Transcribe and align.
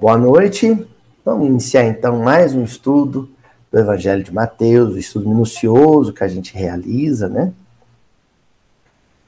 boa 0.00 0.16
noite. 0.16 0.88
Vamos 1.22 1.46
iniciar 1.46 1.84
então 1.84 2.20
mais 2.20 2.54
um 2.54 2.64
estudo 2.64 3.28
do 3.70 3.78
Evangelho 3.78 4.24
de 4.24 4.32
Mateus, 4.32 4.94
um 4.94 4.98
estudo 4.98 5.28
minucioso 5.28 6.14
que 6.14 6.24
a 6.24 6.28
gente 6.28 6.54
realiza, 6.54 7.28
né? 7.28 7.52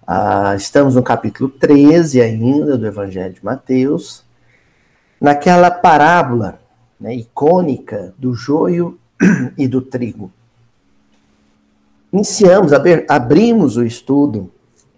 Ah, 0.07 0.54
estamos 0.57 0.95
no 0.95 1.03
capítulo 1.03 1.50
13 1.50 2.22
ainda 2.22 2.79
do 2.79 2.86
Evangelho 2.86 3.35
de 3.35 3.45
Mateus, 3.45 4.25
naquela 5.21 5.71
parábola 5.71 6.58
né, 6.98 7.14
icônica 7.17 8.14
do 8.17 8.32
joio 8.32 8.98
e 9.59 9.68
do 9.68 9.82
trigo. 9.82 10.32
Iniciamos, 12.11 12.73
abrimos 13.09 13.76
o 13.76 13.84
estudo 13.84 14.50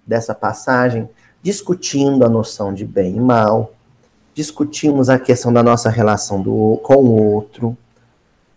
dessa 0.06 0.36
passagem 0.36 1.10
discutindo 1.42 2.24
a 2.24 2.28
noção 2.28 2.72
de 2.72 2.84
bem 2.84 3.16
e 3.16 3.20
mal, 3.20 3.73
discutimos 4.34 5.08
a 5.08 5.18
questão 5.18 5.52
da 5.52 5.62
nossa 5.62 5.88
relação 5.88 6.42
do, 6.42 6.80
com 6.82 6.96
o 6.96 7.32
outro, 7.34 7.76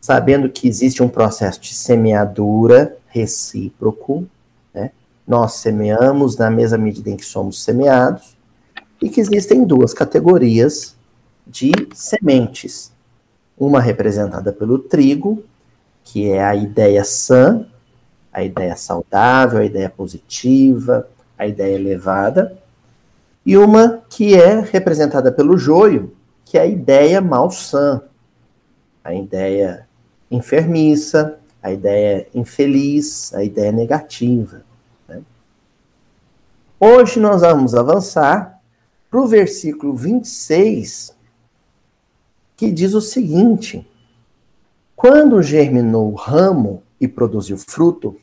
sabendo 0.01 0.49
que 0.49 0.67
existe 0.67 1.03
um 1.03 1.07
processo 1.07 1.61
de 1.61 1.73
semeadura 1.73 2.97
recíproco, 3.07 4.27
né? 4.73 4.91
nós 5.27 5.53
semeamos 5.53 6.35
na 6.35 6.49
mesma 6.49 6.77
medida 6.77 7.09
em 7.09 7.15
que 7.15 7.25
somos 7.25 7.63
semeados, 7.63 8.35
e 9.01 9.09
que 9.09 9.21
existem 9.21 9.63
duas 9.63 9.93
categorias 9.93 10.95
de 11.45 11.71
sementes. 11.93 12.91
Uma 13.57 13.79
representada 13.79 14.51
pelo 14.51 14.79
trigo, 14.79 15.43
que 16.03 16.29
é 16.29 16.43
a 16.43 16.55
ideia 16.55 17.03
sã, 17.03 17.65
a 18.31 18.43
ideia 18.43 18.75
saudável, 18.75 19.59
a 19.59 19.65
ideia 19.65 19.89
positiva, 19.89 21.07
a 21.37 21.47
ideia 21.47 21.75
elevada, 21.75 22.57
e 23.47 23.57
uma 23.57 24.03
que 24.09 24.35
é 24.35 24.59
representada 24.59 25.31
pelo 25.31 25.57
joio, 25.57 26.13
que 26.43 26.57
é 26.57 26.63
a 26.63 26.65
ideia 26.65 27.21
malsã, 27.21 28.01
a 29.01 29.13
ideia 29.13 29.87
enfermiça, 30.29 31.39
a 31.63 31.71
ideia 31.71 32.27
infeliz, 32.35 33.33
a 33.33 33.45
ideia 33.45 33.71
negativa. 33.71 34.65
Né? 35.07 35.21
Hoje 36.77 37.21
nós 37.21 37.39
vamos 37.39 37.73
avançar 37.73 38.61
para 39.09 39.21
o 39.21 39.25
versículo 39.25 39.95
26, 39.95 41.15
que 42.57 42.69
diz 42.69 42.93
o 42.93 42.99
seguinte: 42.99 43.89
Quando 44.93 45.41
germinou 45.41 46.11
o 46.11 46.15
ramo 46.15 46.83
e 46.99 47.07
produziu 47.07 47.57
fruto, 47.57 48.19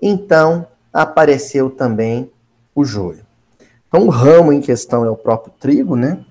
então 0.00 0.64
apareceu 0.92 1.68
também 1.68 2.30
o 2.72 2.84
joio. 2.84 3.26
Então, 3.88 4.06
o 4.06 4.10
ramo 4.10 4.52
em 4.52 4.60
questão 4.60 5.04
é 5.04 5.10
o 5.10 5.16
próprio 5.16 5.52
trigo, 5.58 5.96
né? 5.96 6.24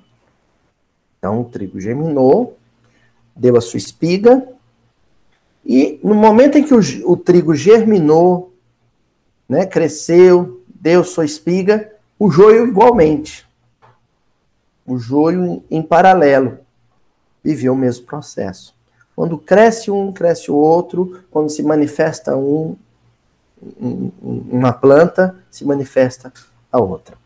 Então, 1.17 1.41
o 1.41 1.45
trigo 1.45 1.81
germinou, 1.81 2.57
deu 3.35 3.57
a 3.57 3.61
sua 3.61 3.77
espiga, 3.77 4.47
e 5.65 5.99
no 6.01 6.15
momento 6.15 6.57
em 6.57 6.63
que 6.63 6.73
o, 6.73 6.79
o 7.11 7.17
trigo 7.17 7.53
germinou, 7.53 8.53
né, 9.49 9.65
cresceu, 9.65 10.63
deu 10.67 11.03
sua 11.03 11.25
espiga, 11.25 11.91
o 12.17 12.31
joio 12.31 12.67
igualmente. 12.67 13.45
O 14.85 14.97
joio 14.97 15.61
em, 15.69 15.81
paralelo 15.81 16.59
viveu 17.43 17.73
o 17.73 17.77
mesmo 17.77 18.05
processo. 18.05 18.73
Quando 19.13 19.37
cresce 19.37 19.91
um, 19.91 20.13
cresce 20.13 20.49
o 20.49 20.55
outro, 20.55 21.23
quando 21.29 21.49
se 21.49 21.61
manifesta 21.61 22.37
um, 22.37 22.77
uma 24.21 24.71
planta, 24.71 25.35
se 25.51 25.65
manifesta 25.65 26.31
a 26.71 26.79
outra. 26.79 27.17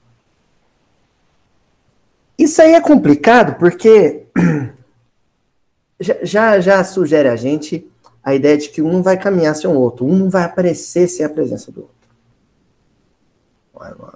Isso 2.41 2.59
aí 2.59 2.73
é 2.73 2.81
complicado 2.81 3.59
porque 3.59 4.25
já, 6.23 6.59
já 6.59 6.83
sugere 6.83 7.29
a 7.29 7.35
gente 7.35 7.87
a 8.23 8.33
ideia 8.33 8.57
de 8.57 8.69
que 8.69 8.81
um 8.81 8.91
não 8.91 9.03
vai 9.03 9.15
caminhar 9.15 9.55
sem 9.55 9.69
o 9.69 9.79
outro, 9.79 10.07
um 10.07 10.15
não 10.15 10.27
vai 10.27 10.45
aparecer 10.45 11.07
sem 11.07 11.23
a 11.23 11.29
presença 11.29 11.71
do 11.71 11.81
outro. 11.81 11.95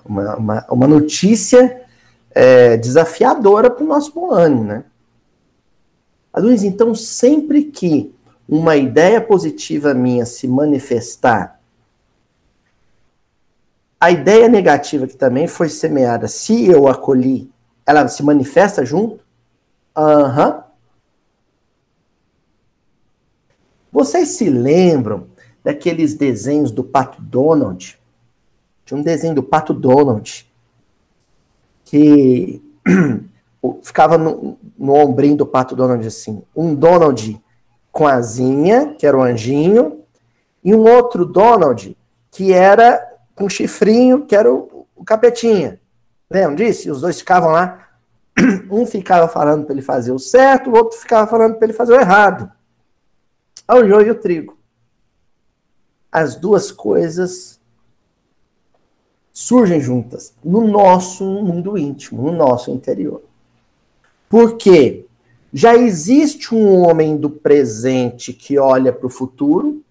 Uma, 0.03 0.35
uma, 0.37 0.65
uma 0.71 0.87
notícia 0.87 1.83
é, 2.31 2.77
desafiadora 2.77 3.69
para 3.69 3.83
o 3.83 3.87
nosso 3.87 4.11
bom 4.11 4.31
ânimo, 4.31 4.63
né? 4.63 4.85
Luiz, 6.35 6.63
então 6.63 6.95
sempre 6.95 7.65
que 7.65 8.11
uma 8.49 8.75
ideia 8.75 9.21
positiva 9.21 9.93
minha 9.93 10.25
se 10.25 10.47
manifestar, 10.47 11.59
a 13.99 14.09
ideia 14.09 14.49
negativa 14.49 15.05
que 15.05 15.15
também 15.15 15.47
foi 15.47 15.69
semeada, 15.69 16.27
se 16.27 16.65
eu 16.65 16.87
acolhi 16.87 17.53
ela 17.85 18.07
se 18.07 18.23
manifesta 18.23 18.85
junto? 18.85 19.19
Aham. 19.95 20.47
Uhum. 20.49 20.65
Vocês 23.91 24.29
se 24.29 24.49
lembram 24.49 25.27
daqueles 25.63 26.15
desenhos 26.15 26.69
do 26.69 26.83
Pato 26.83 27.21
Donald? 27.21 27.97
Tinha 28.83 28.99
um 28.99 29.03
desenho 29.03 29.33
do 29.33 29.43
Pato 29.43 29.73
Donald 29.73 30.45
que 31.85 32.61
ficava 33.81 34.17
no, 34.17 34.57
no 34.77 34.93
ombrinho 34.93 35.37
do 35.37 35.45
Pato 35.45 35.75
Donald 35.75 36.05
assim. 36.05 36.43
Um 36.53 36.75
Donald 36.75 37.41
com 37.91 38.05
asinha, 38.05 38.93
que 38.99 39.07
era 39.07 39.17
o 39.17 39.23
anjinho, 39.23 40.01
e 40.61 40.75
um 40.75 40.81
outro 40.81 41.25
Donald 41.25 41.95
que 42.29 42.51
era 42.51 43.01
com 43.33 43.47
chifrinho, 43.47 44.25
que 44.25 44.35
era 44.35 44.51
o, 44.53 44.85
o 44.93 45.05
capetinha. 45.05 45.79
Lembram 46.29 46.55
disso? 46.55 46.87
E 46.87 46.91
os 46.91 47.01
dois 47.01 47.19
ficavam 47.19 47.51
lá. 47.51 47.89
Um 48.69 48.85
ficava 48.85 49.27
falando 49.27 49.65
para 49.65 49.73
ele 49.73 49.81
fazer 49.81 50.11
o 50.11 50.19
certo, 50.19 50.69
o 50.69 50.75
outro 50.75 50.97
ficava 50.97 51.29
falando 51.29 51.55
para 51.55 51.67
ele 51.67 51.73
fazer 51.73 51.93
o 51.93 51.99
errado. 51.99 52.51
Ao 53.67 53.83
é 53.83 53.87
joio 53.87 54.07
e 54.07 54.11
o 54.11 54.15
trigo. 54.15 54.57
As 56.11 56.35
duas 56.35 56.71
coisas 56.71 57.59
surgem 59.31 59.81
juntas 59.81 60.33
no 60.43 60.67
nosso 60.67 61.23
mundo 61.25 61.77
íntimo, 61.77 62.23
no 62.23 62.31
nosso 62.31 62.71
interior. 62.71 63.21
Porque 64.29 65.05
já 65.53 65.75
existe 65.75 66.53
um 66.53 66.85
homem 66.85 67.17
do 67.17 67.29
presente 67.29 68.33
que 68.33 68.57
olha 68.57 68.91
para 68.91 69.07
o 69.07 69.09
futuro, 69.09 69.81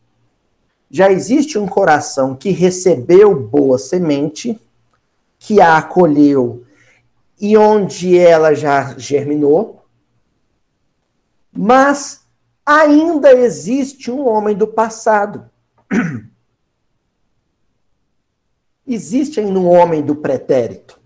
já 0.91 1.11
existe 1.11 1.59
um 1.59 1.67
coração 1.67 2.35
que 2.35 2.51
recebeu 2.51 3.35
boa 3.35 3.79
semente 3.79 4.61
que 5.47 5.61
a 5.61 5.77
acolheu 5.77 6.65
e 7.39 7.55
onde 7.55 8.17
ela 8.19 8.55
já 8.55 8.99
germinou, 8.99 9.85
mas 11.53 12.27
ainda 12.65 13.31
existe 13.31 14.11
um 14.11 14.27
homem 14.27 14.57
do 14.57 14.67
passado. 14.67 15.51
existe 18.89 19.39
ainda 19.39 19.59
um 19.59 19.69
homem 19.69 20.01
do 20.01 20.17
pretérito. 20.17 20.99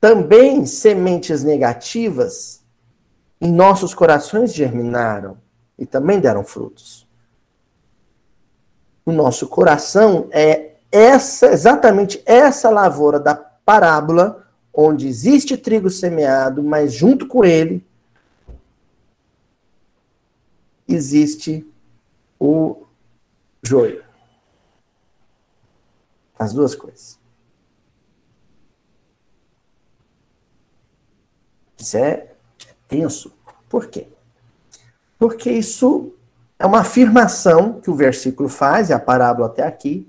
Também 0.00 0.66
sementes 0.66 1.44
negativas 1.44 2.64
em 3.40 3.52
nossos 3.52 3.94
corações 3.94 4.52
germinaram 4.52 5.38
e 5.78 5.86
também 5.86 6.18
deram 6.18 6.42
frutos. 6.42 7.06
O 9.06 9.12
nosso 9.12 9.46
coração 9.46 10.28
é 10.32 10.67
essa 10.90 11.46
exatamente 11.52 12.22
essa 12.24 12.70
lavoura 12.70 13.20
da 13.20 13.34
parábola, 13.34 14.46
onde 14.72 15.06
existe 15.06 15.56
trigo 15.56 15.90
semeado, 15.90 16.62
mas 16.62 16.92
junto 16.92 17.26
com 17.26 17.44
ele 17.44 17.86
existe 20.86 21.66
o 22.40 22.84
joio. 23.62 24.02
As 26.38 26.52
duas 26.52 26.74
coisas. 26.74 27.18
Isso 31.76 31.96
é 31.96 32.32
tenso. 32.86 33.32
Por 33.68 33.88
quê? 33.88 34.08
Porque 35.18 35.50
isso 35.50 36.14
é 36.58 36.64
uma 36.64 36.80
afirmação 36.80 37.80
que 37.80 37.90
o 37.90 37.94
versículo 37.94 38.48
faz, 38.48 38.88
e 38.88 38.92
a 38.92 38.98
parábola 38.98 39.46
até 39.46 39.62
aqui, 39.62 40.08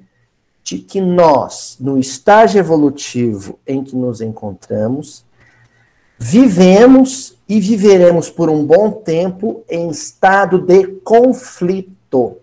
de 0.63 0.79
que 0.79 1.01
nós, 1.01 1.77
no 1.79 1.97
estágio 1.97 2.59
evolutivo 2.59 3.59
em 3.65 3.83
que 3.83 3.95
nos 3.95 4.21
encontramos, 4.21 5.25
vivemos 6.17 7.37
e 7.47 7.59
viveremos 7.59 8.29
por 8.29 8.49
um 8.49 8.65
bom 8.65 8.91
tempo 8.91 9.63
em 9.69 9.89
estado 9.89 10.59
de 10.59 10.85
conflito. 11.03 12.37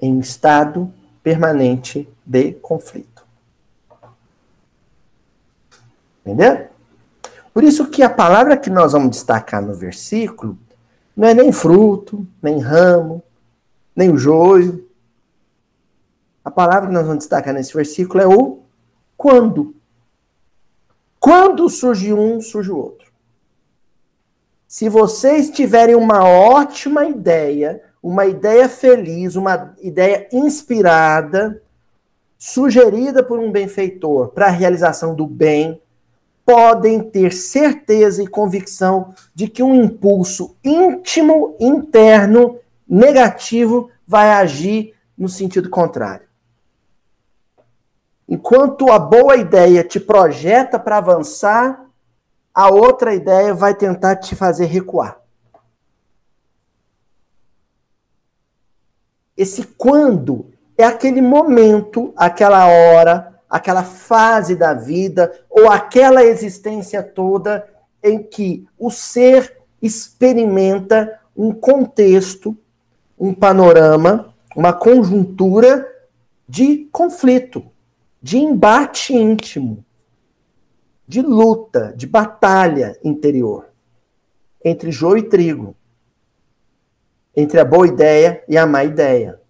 Em 0.00 0.18
estado 0.18 0.92
permanente 1.22 2.08
de 2.26 2.52
conflito. 2.54 3.24
Entendeu? 6.20 6.68
Por 7.54 7.64
isso 7.64 7.88
que 7.88 8.02
a 8.02 8.10
palavra 8.10 8.56
que 8.56 8.70
nós 8.70 8.92
vamos 8.92 9.10
destacar 9.10 9.62
no 9.62 9.74
versículo 9.74 10.58
não 11.16 11.28
é 11.28 11.34
nem 11.34 11.52
fruto, 11.52 12.26
nem 12.42 12.58
ramo, 12.58 13.22
nem 13.94 14.10
o 14.10 14.16
joio, 14.16 14.88
a 16.44 16.50
palavra 16.50 16.88
que 16.88 16.94
nós 16.94 17.06
vamos 17.06 17.18
destacar 17.18 17.54
nesse 17.54 17.72
versículo 17.74 18.22
é 18.22 18.26
o 18.26 18.60
quando. 19.16 19.74
Quando 21.20 21.68
surge 21.68 22.12
um, 22.12 22.40
surge 22.40 22.70
o 22.70 22.76
outro. 22.76 23.12
Se 24.66 24.88
vocês 24.88 25.50
tiverem 25.50 25.94
uma 25.94 26.24
ótima 26.24 27.04
ideia, 27.04 27.82
uma 28.02 28.26
ideia 28.26 28.68
feliz, 28.68 29.36
uma 29.36 29.74
ideia 29.80 30.26
inspirada, 30.32 31.62
sugerida 32.38 33.22
por 33.22 33.38
um 33.38 33.52
benfeitor 33.52 34.30
para 34.30 34.46
a 34.46 34.50
realização 34.50 35.14
do 35.14 35.26
bem, 35.26 35.80
podem 36.44 37.00
ter 37.00 37.32
certeza 37.32 38.20
e 38.20 38.26
convicção 38.26 39.14
de 39.32 39.46
que 39.46 39.62
um 39.62 39.84
impulso 39.84 40.56
íntimo, 40.64 41.56
interno, 41.60 42.58
negativo, 42.88 43.90
vai 44.04 44.30
agir 44.30 44.94
no 45.16 45.28
sentido 45.28 45.70
contrário. 45.70 46.31
Enquanto 48.28 48.90
a 48.90 48.98
boa 48.98 49.36
ideia 49.36 49.84
te 49.84 49.98
projeta 50.00 50.78
para 50.78 50.98
avançar, 50.98 51.86
a 52.54 52.68
outra 52.70 53.14
ideia 53.14 53.54
vai 53.54 53.74
tentar 53.74 54.16
te 54.16 54.34
fazer 54.34 54.66
recuar. 54.66 55.20
Esse 59.36 59.64
quando 59.64 60.50
é 60.76 60.84
aquele 60.84 61.22
momento, 61.22 62.12
aquela 62.16 62.66
hora, 62.66 63.40
aquela 63.48 63.82
fase 63.82 64.54
da 64.54 64.74
vida 64.74 65.32
ou 65.48 65.70
aquela 65.70 66.24
existência 66.24 67.02
toda 67.02 67.68
em 68.02 68.22
que 68.22 68.66
o 68.78 68.90
ser 68.90 69.58
experimenta 69.80 71.20
um 71.36 71.52
contexto, 71.52 72.56
um 73.18 73.32
panorama, 73.32 74.34
uma 74.54 74.72
conjuntura 74.72 75.88
de 76.48 76.88
conflito, 76.92 77.71
de 78.22 78.38
embate 78.38 79.12
íntimo, 79.12 79.84
de 81.06 81.20
luta, 81.20 81.92
de 81.96 82.06
batalha 82.06 82.96
interior 83.02 83.72
entre 84.64 84.92
joio 84.92 85.18
e 85.18 85.28
trigo, 85.28 85.74
entre 87.34 87.58
a 87.58 87.64
boa 87.64 87.86
ideia 87.86 88.44
e 88.48 88.56
a 88.56 88.66
má 88.66 88.84
ideia, 88.84 89.40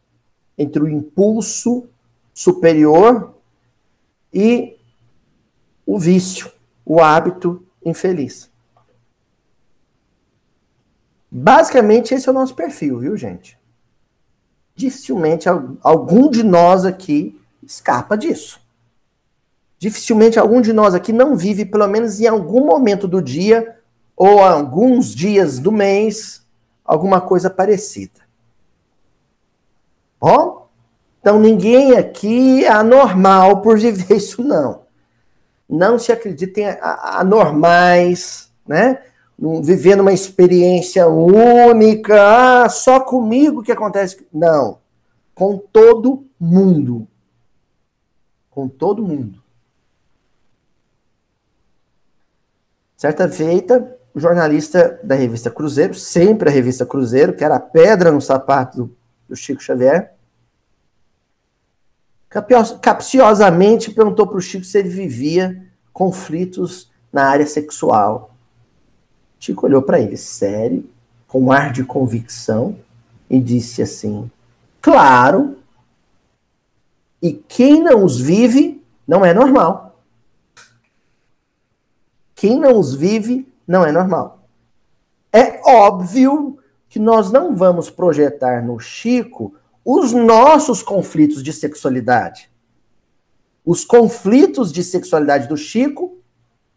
entre 0.56 0.82
o 0.82 0.88
impulso 0.88 1.88
superior 2.32 3.34
e 4.32 4.78
o 5.84 5.98
vício, 5.98 6.50
o 6.84 7.00
hábito 7.00 7.66
infeliz. 7.84 8.50
Basicamente, 11.30 12.14
esse 12.14 12.28
é 12.28 12.32
o 12.32 12.34
nosso 12.34 12.54
perfil, 12.54 12.98
viu, 12.98 13.16
gente? 13.16 13.58
Dificilmente 14.74 15.48
algum 15.82 16.30
de 16.30 16.42
nós 16.42 16.84
aqui 16.84 17.38
escapa 17.62 18.16
disso. 18.16 18.61
Dificilmente 19.82 20.38
algum 20.38 20.60
de 20.60 20.72
nós 20.72 20.94
aqui 20.94 21.12
não 21.12 21.34
vive, 21.34 21.64
pelo 21.64 21.88
menos 21.88 22.20
em 22.20 22.26
algum 22.28 22.64
momento 22.64 23.08
do 23.08 23.20
dia 23.20 23.80
ou 24.16 24.38
alguns 24.38 25.12
dias 25.12 25.58
do 25.58 25.72
mês, 25.72 26.46
alguma 26.84 27.20
coisa 27.20 27.50
parecida. 27.50 28.20
Bom? 30.20 30.68
Então 31.18 31.40
ninguém 31.40 31.96
aqui 31.96 32.64
é 32.64 32.70
anormal 32.70 33.60
por 33.60 33.76
viver 33.76 34.18
isso, 34.18 34.44
não. 34.44 34.82
Não 35.68 35.98
se 35.98 36.12
acreditem 36.12 36.78
anormais, 36.80 38.52
né? 38.64 39.02
Vivendo 39.36 40.02
uma 40.02 40.12
experiência 40.12 41.08
única, 41.08 42.62
ah, 42.62 42.68
só 42.68 43.00
comigo 43.00 43.64
que 43.64 43.72
acontece. 43.72 44.24
Não. 44.32 44.78
Com 45.34 45.58
todo 45.58 46.24
mundo. 46.38 47.08
Com 48.48 48.68
todo 48.68 49.02
mundo. 49.02 49.41
Certa 53.02 53.28
feita, 53.28 53.98
o 54.14 54.20
jornalista 54.20 55.00
da 55.02 55.16
revista 55.16 55.50
Cruzeiro, 55.50 55.92
sempre 55.92 56.48
a 56.48 56.52
revista 56.52 56.86
Cruzeiro, 56.86 57.32
que 57.32 57.42
era 57.42 57.56
a 57.56 57.60
pedra 57.60 58.12
no 58.12 58.20
sapato 58.20 58.76
do, 58.76 58.96
do 59.30 59.34
Chico 59.34 59.60
Xavier, 59.60 60.14
capciosamente 62.80 63.90
perguntou 63.90 64.28
para 64.28 64.36
o 64.36 64.40
Chico 64.40 64.64
se 64.64 64.78
ele 64.78 64.88
vivia 64.88 65.66
conflitos 65.92 66.92
na 67.12 67.24
área 67.24 67.44
sexual. 67.44 68.36
Chico 69.36 69.66
olhou 69.66 69.82
para 69.82 69.98
ele, 69.98 70.16
sério, 70.16 70.88
com 71.26 71.42
um 71.42 71.50
ar 71.50 71.72
de 71.72 71.82
convicção, 71.82 72.78
e 73.28 73.40
disse 73.40 73.82
assim: 73.82 74.30
Claro, 74.80 75.58
e 77.20 77.32
quem 77.32 77.82
não 77.82 78.04
os 78.04 78.20
vive 78.20 78.80
não 79.08 79.24
é 79.24 79.34
normal. 79.34 79.91
Quem 82.42 82.58
não 82.58 82.76
os 82.76 82.92
vive 82.92 83.46
não 83.64 83.86
é 83.86 83.92
normal. 83.92 84.48
É 85.32 85.60
óbvio 85.64 86.58
que 86.88 86.98
nós 86.98 87.30
não 87.30 87.54
vamos 87.54 87.88
projetar 87.88 88.66
no 88.66 88.80
Chico 88.80 89.54
os 89.84 90.12
nossos 90.12 90.82
conflitos 90.82 91.40
de 91.40 91.52
sexualidade. 91.52 92.50
Os 93.64 93.84
conflitos 93.84 94.72
de 94.72 94.82
sexualidade 94.82 95.46
do 95.46 95.56
Chico 95.56 96.18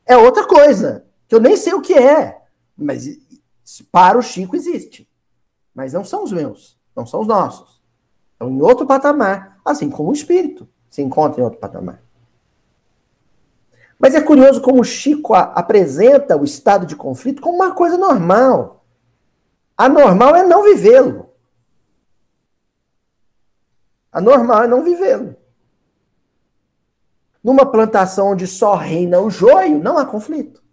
é 0.05 0.15
outra 0.15 0.45
coisa, 0.45 1.07
que 1.27 1.33
eu 1.33 1.41
nem 1.41 1.57
sei 1.57 1.73
o 1.73 1.81
que 1.81 1.95
é, 1.95 2.43
mas 2.77 3.17
para 3.91 4.19
o 4.19 4.21
Chico 4.21 4.55
existe. 4.55 5.09
Mas 5.73 5.93
não 5.93 6.05
são 6.05 6.23
os 6.23 6.31
meus, 6.31 6.77
não 6.95 7.07
são 7.07 7.21
os 7.21 7.27
nossos. 7.27 7.81
Estão 8.33 8.51
em 8.51 8.61
outro 8.61 8.85
patamar, 8.85 9.59
assim 9.65 9.89
como 9.89 10.11
o 10.11 10.13
espírito 10.13 10.69
se 10.91 11.01
encontra 11.01 11.41
em 11.41 11.43
outro 11.43 11.59
patamar. 11.59 12.04
Mas 13.97 14.13
é 14.13 14.21
curioso 14.21 14.61
como 14.61 14.83
Chico 14.83 15.33
apresenta 15.33 16.37
o 16.37 16.43
estado 16.43 16.85
de 16.85 16.95
conflito 16.95 17.41
como 17.41 17.55
uma 17.55 17.73
coisa 17.73 17.97
normal. 17.97 18.85
A 19.77 19.87
normal 19.89 20.35
é 20.35 20.43
não 20.43 20.63
vivê-lo. 20.63 21.29
A 24.11 24.21
normal 24.21 24.63
é 24.63 24.67
não 24.67 24.83
vivê-lo. 24.83 25.35
Numa 27.43 27.69
plantação 27.69 28.29
onde 28.29 28.47
só 28.47 28.75
reina 28.75 29.19
o 29.19 29.29
joio, 29.29 29.77
não 29.77 29.97
há 29.97 30.05
conflito. 30.05 30.63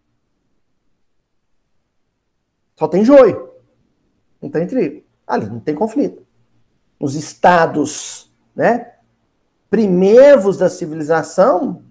Só 2.76 2.88
tem 2.88 3.04
joio. 3.04 3.52
Não 4.40 4.50
tem 4.50 4.66
trigo. 4.66 5.04
Ali 5.26 5.46
não 5.46 5.60
tem 5.60 5.74
conflito. 5.74 6.26
Nos 6.98 7.14
estados 7.14 8.32
né, 8.54 8.94
primevos 9.70 10.56
da 10.56 10.68
civilização, 10.68 11.84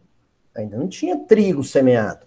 Ainda 0.56 0.78
não 0.78 0.88
tinha 0.88 1.18
trigo 1.18 1.64
semeado. 1.64 2.26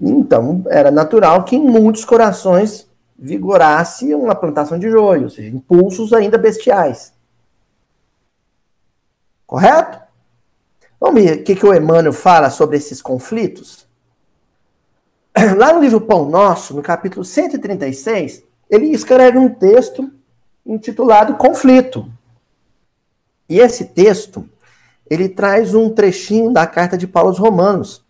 Então, 0.00 0.64
era 0.68 0.90
natural 0.90 1.44
que 1.44 1.56
em 1.56 1.62
muitos 1.62 2.04
corações 2.04 2.88
vigorasse 3.18 4.14
uma 4.14 4.34
plantação 4.34 4.78
de 4.78 4.88
joio, 4.88 5.24
ou 5.24 5.30
seja, 5.30 5.48
impulsos 5.48 6.12
ainda 6.12 6.38
bestiais. 6.38 7.12
Correto? 9.44 9.98
Vamos 11.00 11.22
ver 11.22 11.40
o 11.40 11.44
que, 11.44 11.56
que 11.56 11.66
o 11.66 11.74
Emmanuel 11.74 12.12
fala 12.12 12.50
sobre 12.50 12.76
esses 12.76 13.02
conflitos? 13.02 13.88
Lá 15.56 15.72
no 15.72 15.80
livro 15.80 16.00
Pão 16.00 16.28
Nosso, 16.28 16.74
no 16.74 16.82
capítulo 16.82 17.24
136, 17.24 18.44
ele 18.70 18.86
escreve 18.86 19.38
um 19.38 19.48
texto 19.48 20.12
intitulado 20.66 21.36
Conflito. 21.36 22.10
E 23.48 23.58
esse 23.58 23.86
texto 23.86 24.48
ele 25.10 25.28
traz 25.28 25.74
um 25.74 25.90
trechinho 25.90 26.52
da 26.52 26.66
carta 26.66 26.96
de 26.96 27.06
Paulo 27.06 27.30
aos 27.30 27.38
Romanos, 27.38 28.04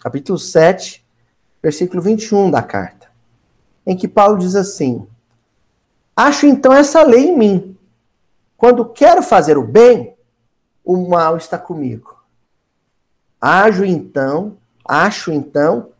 capítulo 0.00 0.38
7, 0.38 1.04
versículo 1.62 2.02
21 2.02 2.50
da 2.50 2.62
carta, 2.62 3.08
em 3.86 3.96
que 3.96 4.08
Paulo 4.08 4.38
diz 4.38 4.56
assim: 4.56 5.06
Acho 6.16 6.46
então 6.46 6.72
essa 6.72 7.02
lei 7.02 7.28
em 7.28 7.38
mim. 7.38 7.78
Quando 8.56 8.84
quero 8.84 9.22
fazer 9.22 9.56
o 9.56 9.66
bem, 9.66 10.16
o 10.84 11.08
mal 11.08 11.36
está 11.36 11.58
comigo. 11.58 12.16
Ajo 13.40 13.84
então, 13.84 14.56
acho 14.84 15.32
então 15.32 15.90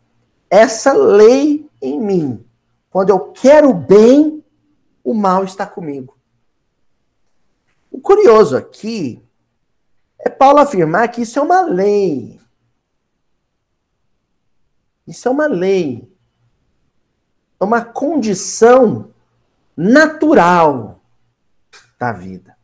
essa 0.49 0.93
lei 0.93 1.69
em 1.81 1.99
mim. 1.99 2.45
Quando 2.89 3.09
eu 3.09 3.19
quero 3.31 3.69
o 3.69 3.73
bem, 3.73 4.43
o 5.03 5.13
mal 5.13 5.43
está 5.43 5.65
comigo. 5.65 6.17
O 7.91 7.99
curioso 7.99 8.55
aqui 8.55 9.21
é 10.25 10.29
Paulo 10.29 10.59
afirmar 10.59 11.09
que 11.09 11.21
isso 11.21 11.37
é 11.37 11.41
uma 11.41 11.61
lei. 11.61 12.39
Isso 15.05 15.27
é 15.27 15.31
uma 15.31 15.47
lei. 15.47 16.09
É 17.59 17.63
uma 17.63 17.83
condição 17.83 19.11
natural 19.75 21.01
da 21.99 22.13
vida. 22.13 22.55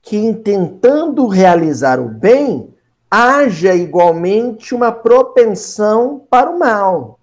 Que 0.00 0.16
em 0.16 0.32
tentando 0.32 1.26
realizar 1.26 1.98
o 1.98 2.08
bem, 2.08 2.72
haja 3.10 3.74
igualmente 3.74 4.76
uma 4.76 4.92
propensão 4.92 6.24
para 6.30 6.48
o 6.48 6.58
mal. 6.58 7.18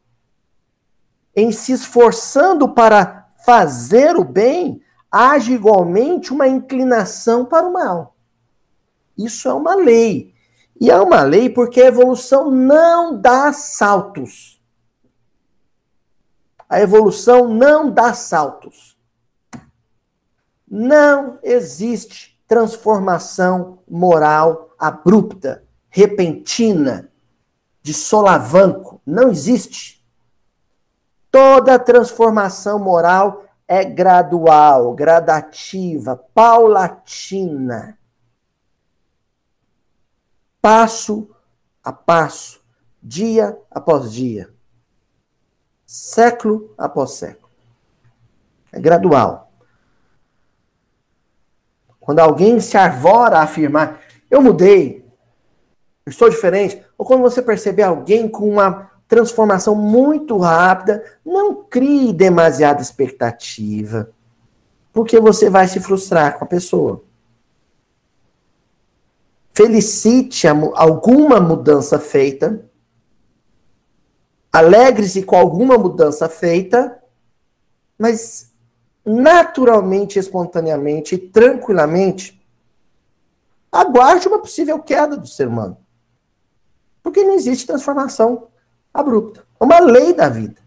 Em 1.33 1.51
se 1.53 1.71
esforçando 1.71 2.67
para 2.67 3.29
fazer 3.45 4.17
o 4.17 4.23
bem, 4.25 4.81
haja 5.09 5.53
igualmente 5.53 6.33
uma 6.33 6.47
inclinação 6.47 7.45
para 7.45 7.65
o 7.65 7.71
mal. 7.71 8.15
Isso 9.19 9.49
é 9.49 9.53
uma 9.53 9.75
lei. 9.75 10.33
E 10.79 10.89
é 10.89 10.97
uma 10.97 11.21
lei 11.23 11.49
porque 11.49 11.81
a 11.81 11.87
evolução 11.87 12.49
não 12.49 13.19
dá 13.19 13.51
saltos. 13.51 14.61
A 16.69 16.79
evolução 16.79 17.53
não 17.53 17.91
dá 17.91 18.13
saltos. 18.13 18.97
Não 20.65 21.37
existe 21.43 22.39
transformação 22.47 23.79
moral 23.89 24.73
abrupta, 24.79 25.63
repentina, 25.89 27.11
de 27.81 27.93
solavanco. 27.93 29.01
Não 29.05 29.29
existe. 29.29 30.01
Toda 31.29 31.77
transformação 31.77 32.79
moral 32.79 33.43
é 33.67 33.83
gradual, 33.83 34.93
gradativa, 34.93 36.15
paulatina. 36.33 37.99
Passo 40.61 41.29
a 41.83 41.93
passo, 41.93 42.61
dia 43.01 43.57
após 43.71 44.11
dia, 44.11 44.49
século 45.85 46.73
após 46.77 47.11
século. 47.11 47.49
É 48.71 48.79
gradual. 48.79 49.51
Quando 51.99 52.19
alguém 52.19 52.59
se 52.59 52.77
arvora 52.77 53.37
a 53.37 53.43
afirmar, 53.43 54.01
eu 54.29 54.41
mudei, 54.41 55.05
eu 56.05 56.09
estou 56.09 56.29
diferente, 56.29 56.83
ou 56.97 57.05
quando 57.05 57.21
você 57.21 57.41
perceber 57.41 57.83
alguém 57.83 58.27
com 58.27 58.49
uma 58.49 58.91
transformação 59.07 59.73
muito 59.75 60.37
rápida, 60.37 61.03
não 61.25 61.63
crie 61.63 62.13
demasiada 62.13 62.81
expectativa, 62.81 64.11
porque 64.93 65.19
você 65.19 65.49
vai 65.49 65.67
se 65.67 65.79
frustrar 65.79 66.37
com 66.37 66.43
a 66.43 66.47
pessoa. 66.47 67.03
Felicite 69.59 70.47
alguma 70.47 71.37
mudança 71.37 71.99
feita, 71.99 72.65
alegre-se 74.53 75.23
com 75.23 75.35
alguma 75.35 75.77
mudança 75.77 76.29
feita, 76.29 76.97
mas 77.97 78.53
naturalmente, 79.03 80.17
espontaneamente 80.17 81.17
tranquilamente, 81.17 82.41
aguarde 83.69 84.29
uma 84.29 84.39
possível 84.39 84.79
queda 84.79 85.17
do 85.17 85.27
ser 85.27 85.49
humano. 85.49 85.77
Porque 87.03 87.25
não 87.25 87.33
existe 87.33 87.67
transformação 87.67 88.47
abrupta. 88.93 89.45
É 89.59 89.63
uma 89.65 89.81
lei 89.81 90.13
da 90.13 90.29
vida. 90.29 90.61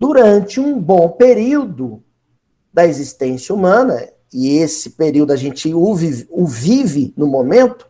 Durante 0.00 0.58
um 0.58 0.80
bom 0.80 1.10
período 1.10 2.02
da 2.72 2.84
existência 2.84 3.54
humana, 3.54 4.12
e 4.34 4.58
esse 4.58 4.90
período 4.90 5.32
a 5.32 5.36
gente 5.36 5.72
o 5.72 5.94
vive, 5.94 6.26
o 6.30 6.44
vive 6.46 7.14
no 7.16 7.26
momento, 7.26 7.88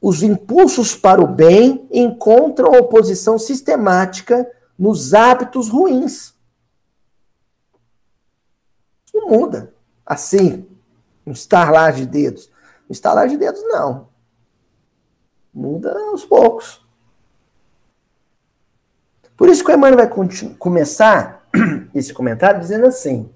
os 0.00 0.22
impulsos 0.22 0.96
para 0.96 1.20
o 1.20 1.26
bem 1.26 1.86
encontram 1.90 2.72
oposição 2.72 3.38
sistemática 3.38 4.50
nos 4.78 5.12
hábitos 5.12 5.68
ruins 5.68 6.34
não 9.20 9.28
muda. 9.28 9.74
Assim, 10.04 10.66
um 11.26 11.32
estalar 11.32 11.92
de 11.92 12.06
dedos. 12.06 12.50
Um 12.88 12.92
estalar 12.92 13.28
de 13.28 13.36
dedos, 13.36 13.62
não. 13.64 14.08
Muda 15.52 15.92
aos 16.10 16.24
poucos. 16.24 16.84
Por 19.36 19.48
isso 19.48 19.64
que 19.64 19.70
o 19.70 19.74
Emmanuel 19.74 20.08
vai 20.08 20.54
começar 20.58 21.48
esse 21.94 22.12
comentário 22.12 22.60
dizendo 22.60 22.86
assim: 22.86 23.32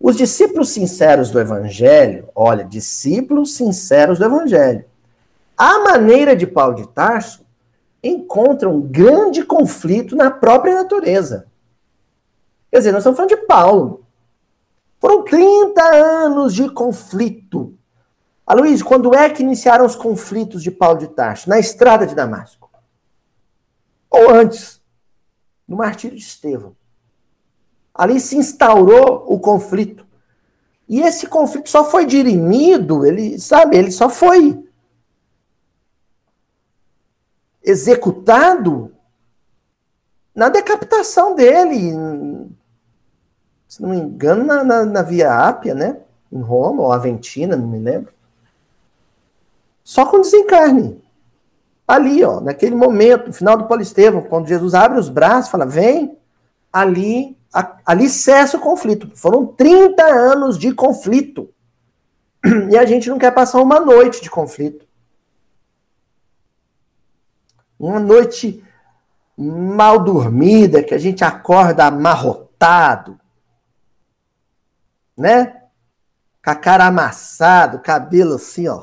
os 0.00 0.16
discípulos 0.16 0.70
sinceros 0.70 1.30
do 1.30 1.40
Evangelho, 1.40 2.28
olha, 2.34 2.64
discípulos 2.64 3.54
sinceros 3.54 4.18
do 4.18 4.24
Evangelho, 4.24 4.84
a 5.56 5.80
maneira 5.80 6.36
de 6.36 6.46
Paulo 6.46 6.76
de 6.76 6.86
Tarso, 6.88 7.44
encontram 8.02 8.76
um 8.76 8.80
grande 8.80 9.42
conflito 9.42 10.14
na 10.14 10.30
própria 10.30 10.76
natureza. 10.76 11.48
Quer 12.70 12.78
dizer, 12.78 12.92
nós 12.92 13.00
estamos 13.00 13.16
falando 13.16 13.30
de 13.30 13.46
Paulo. 13.46 14.06
Foram 15.00 15.24
30 15.24 15.82
anos 15.82 16.54
de 16.54 16.70
conflito. 16.70 17.74
Aloysio, 18.46 18.86
quando 18.86 19.14
é 19.14 19.28
que 19.28 19.42
iniciaram 19.42 19.84
os 19.84 19.96
conflitos 19.96 20.62
de 20.62 20.70
Paulo 20.70 20.98
de 20.98 21.08
Tarso? 21.08 21.48
Na 21.48 21.58
estrada 21.58 22.06
de 22.06 22.14
Damasco. 22.14 22.70
Ou 24.08 24.30
antes, 24.30 24.80
no 25.66 25.76
martírio 25.76 26.16
de 26.16 26.22
Estevão. 26.22 26.77
Ali 27.98 28.20
se 28.20 28.36
instaurou 28.36 29.24
o 29.26 29.40
conflito. 29.40 30.06
E 30.88 31.00
esse 31.00 31.26
conflito 31.26 31.68
só 31.68 31.84
foi 31.84 32.06
dirimido, 32.06 33.04
ele, 33.04 33.38
sabe, 33.38 33.76
ele 33.76 33.90
só 33.90 34.08
foi 34.08 34.64
executado 37.62 38.90
na 40.34 40.48
decapitação 40.48 41.34
dele, 41.34 41.92
se 43.66 43.82
não 43.82 43.90
me 43.90 43.98
engano, 43.98 44.44
na, 44.44 44.64
na, 44.64 44.84
na 44.84 45.02
Via 45.02 45.34
Ápia, 45.34 45.74
né? 45.74 45.98
Em 46.32 46.40
Roma, 46.40 46.84
ou 46.84 46.92
Aventina, 46.92 47.56
não 47.56 47.66
me 47.66 47.78
lembro. 47.78 48.12
Só 49.82 50.06
com 50.06 50.20
desencarne. 50.20 51.02
Ali, 51.86 52.22
ó, 52.22 52.40
naquele 52.40 52.74
momento, 52.74 53.28
no 53.28 53.32
final 53.32 53.56
do 53.56 53.66
Polistevão, 53.66 54.22
quando 54.22 54.46
Jesus 54.46 54.74
abre 54.74 54.98
os 54.98 55.08
braços, 55.08 55.50
fala, 55.50 55.66
vem, 55.66 56.16
ali, 56.72 57.37
ali 57.52 58.08
cessa 58.08 58.56
o 58.56 58.60
conflito. 58.60 59.10
Foram 59.14 59.46
30 59.46 60.04
anos 60.04 60.58
de 60.58 60.72
conflito. 60.72 61.52
E 62.70 62.76
a 62.76 62.84
gente 62.84 63.08
não 63.08 63.18
quer 63.18 63.32
passar 63.32 63.60
uma 63.60 63.80
noite 63.80 64.22
de 64.22 64.30
conflito. 64.30 64.86
Uma 67.78 68.00
noite 68.00 68.64
mal 69.36 70.02
dormida, 70.02 70.82
que 70.82 70.94
a 70.94 70.98
gente 70.98 71.22
acorda 71.22 71.86
amarrotado, 71.86 73.20
né? 75.16 75.62
Com 76.44 76.50
a 76.50 76.56
cara 76.56 76.86
amassada, 76.86 77.78
cabelo 77.78 78.34
assim, 78.34 78.66
ó. 78.66 78.82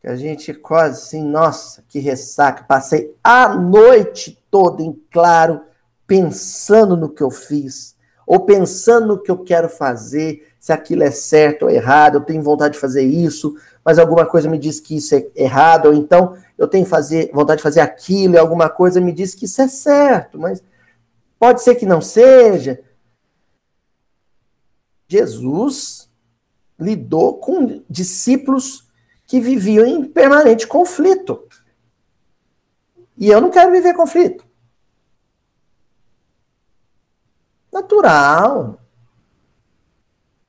Que 0.00 0.08
a 0.08 0.16
gente 0.16 0.52
quase 0.52 1.02
assim, 1.02 1.22
nossa, 1.22 1.82
que 1.88 1.98
ressaca. 1.98 2.64
Passei 2.64 3.16
a 3.24 3.48
noite 3.48 4.38
toda 4.50 4.82
em 4.82 4.92
claro, 5.10 5.62
pensando 6.08 6.96
no 6.96 7.10
que 7.10 7.22
eu 7.22 7.30
fiz, 7.30 7.94
ou 8.26 8.40
pensando 8.40 9.06
no 9.08 9.22
que 9.22 9.30
eu 9.30 9.44
quero 9.44 9.68
fazer, 9.68 10.48
se 10.58 10.72
aquilo 10.72 11.02
é 11.02 11.10
certo 11.10 11.64
ou 11.64 11.70
errado, 11.70 12.16
eu 12.16 12.22
tenho 12.22 12.42
vontade 12.42 12.74
de 12.74 12.80
fazer 12.80 13.02
isso, 13.02 13.54
mas 13.84 13.98
alguma 13.98 14.24
coisa 14.24 14.48
me 14.48 14.58
diz 14.58 14.80
que 14.80 14.96
isso 14.96 15.14
é 15.14 15.26
errado, 15.36 15.86
ou 15.86 15.94
então 15.94 16.34
eu 16.56 16.66
tenho 16.66 16.86
fazer, 16.86 17.30
vontade 17.32 17.58
de 17.58 17.62
fazer 17.62 17.80
aquilo 17.80 18.34
e 18.34 18.38
alguma 18.38 18.70
coisa 18.70 19.02
me 19.02 19.12
diz 19.12 19.34
que 19.34 19.44
isso 19.44 19.60
é 19.60 19.68
certo, 19.68 20.38
mas 20.38 20.62
pode 21.38 21.62
ser 21.62 21.74
que 21.74 21.84
não 21.84 22.00
seja. 22.00 22.80
Jesus 25.06 26.10
lidou 26.80 27.38
com 27.38 27.82
discípulos 27.88 28.88
que 29.26 29.40
viviam 29.40 29.84
em 29.84 30.04
permanente 30.04 30.66
conflito. 30.66 31.46
E 33.16 33.28
eu 33.28 33.40
não 33.42 33.50
quero 33.50 33.70
viver 33.70 33.94
conflito. 33.94 34.47
Natural. 37.78 38.80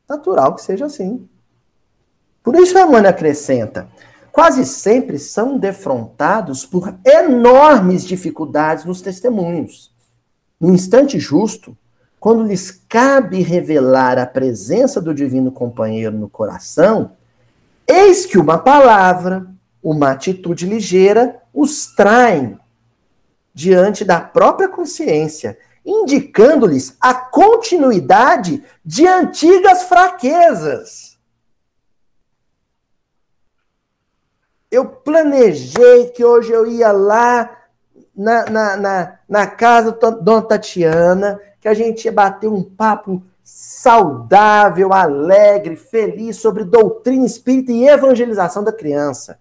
Natural 0.10 0.56
que 0.56 0.62
seja 0.64 0.86
assim. 0.86 1.30
Por 2.42 2.56
isso 2.56 2.76
a 2.76 2.82
Emmanuel 2.82 3.12
acrescenta: 3.12 3.88
quase 4.32 4.66
sempre 4.66 5.20
são 5.20 5.58
defrontados 5.60 6.66
por 6.66 6.96
enormes 7.06 8.04
dificuldades 8.04 8.84
nos 8.84 9.02
testemunhos. 9.02 9.94
No 10.60 10.74
instante 10.74 11.20
justo, 11.20 11.78
quando 12.20 12.44
lhes 12.44 12.72
cabe 12.90 13.42
revelar 13.42 14.18
a 14.18 14.26
presença 14.26 15.00
do 15.00 15.14
divino 15.14 15.52
companheiro 15.52 16.18
no 16.18 16.28
coração, 16.28 17.12
eis 17.88 18.26
que 18.26 18.40
uma 18.40 18.58
palavra, 18.58 19.46
uma 19.84 20.12
atitude 20.12 20.66
ligeira 20.66 21.40
os 21.54 21.86
traem 21.96 22.58
diante 23.54 24.04
da 24.04 24.20
própria 24.20 24.68
consciência, 24.68 25.58
indicando-lhes 25.90 26.96
a 27.02 27.14
continuidade 27.14 28.64
de 28.86 29.08
antigas 29.08 29.84
fraquezas. 29.84 31.18
Eu 34.70 34.86
planejei 34.86 36.10
que 36.10 36.24
hoje 36.24 36.52
eu 36.52 36.68
ia 36.68 36.92
lá 36.92 37.58
na, 38.16 38.46
na, 38.46 38.78
na, 38.78 39.20
na 39.28 39.48
casa 39.48 39.92
da 39.92 40.12
Dona 40.12 40.44
Tatiana 40.44 41.42
que 41.60 41.68
a 41.68 41.74
gente 41.74 42.06
ia 42.06 42.12
bater 42.12 42.48
um 42.48 42.64
papo 42.64 43.24
saudável, 43.44 44.94
alegre, 44.94 45.76
feliz 45.76 46.38
sobre 46.38 46.64
doutrina 46.64 47.26
espírita 47.26 47.72
e 47.72 47.88
evangelização 47.88 48.64
da 48.64 48.72
criança. 48.72 49.40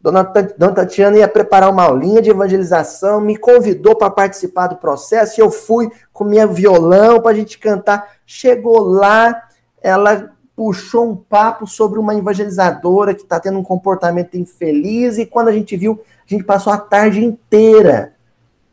Dona, 0.00 0.24
Tatiana 0.24 1.18
ia 1.18 1.26
preparar 1.26 1.70
uma 1.70 1.82
aulinha 1.82 2.22
de 2.22 2.30
evangelização, 2.30 3.20
me 3.20 3.36
convidou 3.36 3.96
para 3.96 4.10
participar 4.10 4.68
do 4.68 4.76
processo 4.76 5.40
e 5.40 5.42
eu 5.42 5.50
fui 5.50 5.90
com 6.12 6.24
minha 6.24 6.46
violão 6.46 7.20
para 7.20 7.32
a 7.32 7.34
gente 7.34 7.58
cantar. 7.58 8.08
Chegou 8.24 8.78
lá, 8.78 9.48
ela 9.82 10.32
puxou 10.54 11.10
um 11.10 11.16
papo 11.16 11.66
sobre 11.66 11.98
uma 11.98 12.14
evangelizadora 12.14 13.14
que 13.14 13.22
está 13.22 13.38
tendo 13.40 13.58
um 13.58 13.62
comportamento 13.62 14.36
infeliz, 14.36 15.18
e 15.18 15.26
quando 15.26 15.48
a 15.48 15.52
gente 15.52 15.76
viu, 15.76 16.00
a 16.04 16.28
gente 16.28 16.44
passou 16.44 16.72
a 16.72 16.78
tarde 16.78 17.24
inteira 17.24 18.14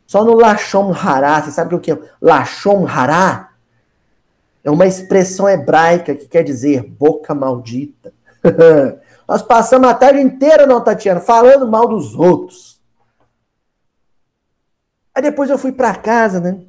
só 0.06 0.24
no 0.24 0.34
Lashon 0.34 0.92
Hará. 0.92 1.42
Você 1.42 1.50
sabe 1.50 1.74
o 1.74 1.80
que 1.80 1.92
é 1.92 1.98
Lashon 2.20 2.86
Hará? 2.86 3.50
É 4.64 4.70
uma 4.70 4.86
expressão 4.86 5.48
hebraica 5.48 6.14
que 6.14 6.26
quer 6.26 6.42
dizer 6.42 6.82
boca 6.82 7.34
maldita. 7.34 8.12
Nós 9.28 9.42
passamos 9.42 9.88
a 9.88 9.94
tarde 9.94 10.20
inteira, 10.20 10.66
não, 10.66 10.82
Tatiana, 10.82 11.20
falando 11.20 11.66
mal 11.66 11.88
dos 11.88 12.14
outros. 12.14 12.80
Aí 15.14 15.22
depois 15.22 15.50
eu 15.50 15.58
fui 15.58 15.72
para 15.72 15.94
casa, 15.96 16.40
né? 16.40 16.60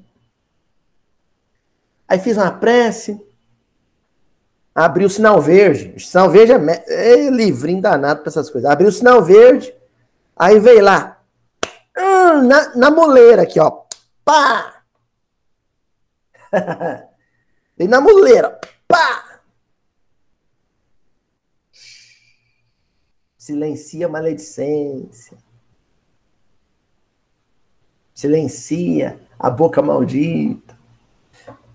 Aí 2.07 2.17
fiz 2.17 2.37
uma 2.37 2.51
prece, 2.51 3.21
abri 4.73 5.03
o 5.03 5.09
sinal 5.09 5.41
verde. 5.41 5.93
O 5.97 5.99
sinal 5.99 6.29
verde 6.29 6.53
é, 6.53 7.25
é 7.25 7.29
livrinho 7.29 7.81
danado 7.81 8.21
para 8.21 8.29
essas 8.29 8.49
coisas. 8.49 8.69
Abri 8.69 8.87
o 8.87 8.91
sinal 8.91 9.21
verde, 9.21 9.75
aí 10.35 10.59
veio 10.59 10.83
lá, 10.83 11.19
hum, 11.97 12.47
na, 12.47 12.75
na 12.75 12.89
moleira 12.89 13.41
aqui, 13.41 13.59
ó. 13.59 13.83
Pá! 14.23 14.81
veio 17.77 17.89
na 17.89 17.99
moleira, 17.99 18.57
pá! 18.87 19.26
Silencia 23.47 24.07
a 24.07 24.09
maledicência. 24.09 25.37
Silencia 28.13 29.17
a 29.39 29.49
boca 29.49 29.81
maldita. 29.81 30.77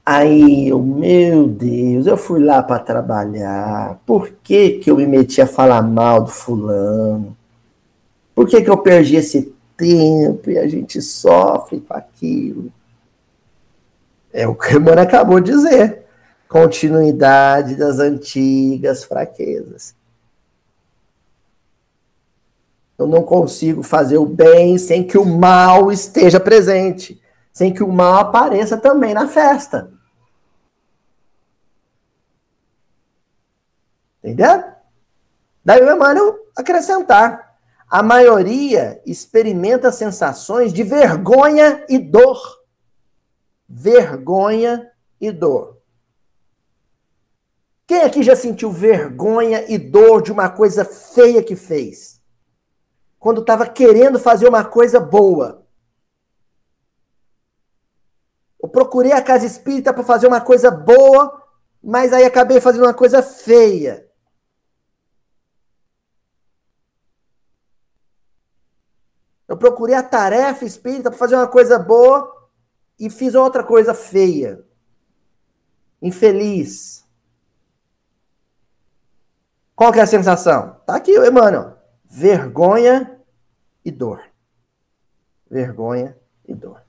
Aí 0.05 0.69
eu, 0.69 0.83
meu 0.83 1.49
Deus, 1.49 2.07
eu 2.07 2.19
fui 2.19 2.45
lá 2.45 2.63
para 2.63 2.79
trabalhar. 2.79 3.99
Por 4.05 4.33
que, 4.43 4.81
que 4.81 4.91
eu 4.91 4.99
me 4.99 5.07
meti 5.07 5.41
a 5.41 5.47
falar 5.47 5.81
mal 5.81 6.25
do 6.25 6.31
fulano? 6.31 7.35
Por 8.35 8.47
que, 8.47 8.61
que 8.61 8.69
eu 8.69 8.77
perdi 8.77 9.17
esse 9.17 9.55
tempo 9.75 10.51
e 10.51 10.59
a 10.59 10.69
gente 10.69 11.01
sofre 11.01 11.81
com 11.81 11.95
aquilo? 11.95 12.71
É 14.31 14.47
o 14.47 14.55
que 14.55 14.77
o 14.77 14.81
Mano 14.81 15.01
acabou 15.01 15.41
de 15.41 15.51
dizer. 15.51 16.05
Continuidade 16.47 17.77
das 17.77 17.99
antigas 17.99 19.05
fraquezas. 19.05 20.02
Eu 23.03 23.09
não 23.09 23.23
consigo 23.23 23.83
fazer 23.83 24.19
o 24.19 24.27
bem 24.27 24.79
sem 24.79 25.07
que 25.07 25.19
o 25.19 25.25
mal 25.25 25.93
esteja 25.93 26.41
presente 26.41 27.23
sem 27.53 27.73
que 27.73 27.83
o 27.83 27.93
mal 27.93 28.15
apareça 28.15 28.79
também 28.79 29.13
na 29.13 29.29
festa. 29.29 29.93
Entendeu? 34.19 34.65
Daí 35.65 35.83
o 35.83 35.93
Emmanuel 35.93 36.39
acrescentar. 36.57 37.53
A 37.89 38.03
maioria 38.03 39.03
experimenta 39.05 39.93
sensações 39.93 40.73
de 40.73 40.83
vergonha 40.83 41.85
e 41.89 41.99
dor. 41.99 42.41
Vergonha 43.69 44.91
e 45.21 45.31
dor. 45.31 45.79
Quem 47.87 48.03
aqui 48.03 48.23
já 48.23 48.35
sentiu 48.35 48.71
vergonha 48.71 49.71
e 49.71 49.77
dor 49.77 50.23
de 50.23 50.33
uma 50.33 50.49
coisa 50.49 50.85
feia 50.85 51.43
que 51.43 51.55
fez? 51.55 52.12
Quando 53.23 53.41
estava 53.41 53.69
querendo 53.69 54.19
fazer 54.19 54.49
uma 54.49 54.65
coisa 54.65 54.99
boa, 54.99 55.63
Eu 58.63 58.69
procurei 58.69 59.11
a 59.11 59.21
casa 59.21 59.45
espírita 59.45 59.93
para 59.93 60.05
fazer 60.05 60.29
uma 60.29 60.41
coisa 60.41 60.71
boa, 60.71 61.45
mas 61.83 62.13
aí 62.13 62.23
acabei 62.23 62.61
fazendo 62.61 62.85
uma 62.85 62.95
coisa 62.95 63.21
feia. 63.21 64.09
Eu 69.49 69.57
procurei 69.57 69.97
a 69.97 70.03
tarefa 70.03 70.65
espírita 70.65 71.11
para 71.11 71.19
fazer 71.19 71.35
uma 71.35 71.49
coisa 71.49 71.77
boa 71.77 72.49
e 73.01 73.11
fiz 73.11 73.35
outra 73.35 73.65
coisa 73.65 73.93
feia. 73.93 74.65
Infeliz. 76.01 77.05
Qual 79.75 79.93
que 79.93 79.99
é 79.99 80.03
a 80.03 80.07
sensação? 80.07 80.81
Tá 80.87 80.95
aqui, 80.95 81.19
Emmanuel. 81.19 81.77
Vergonha 82.05 83.12
e 83.85 83.91
dor. 83.91 84.23
Vergonha 85.51 86.17
e 86.47 86.55
dor. 86.55 86.83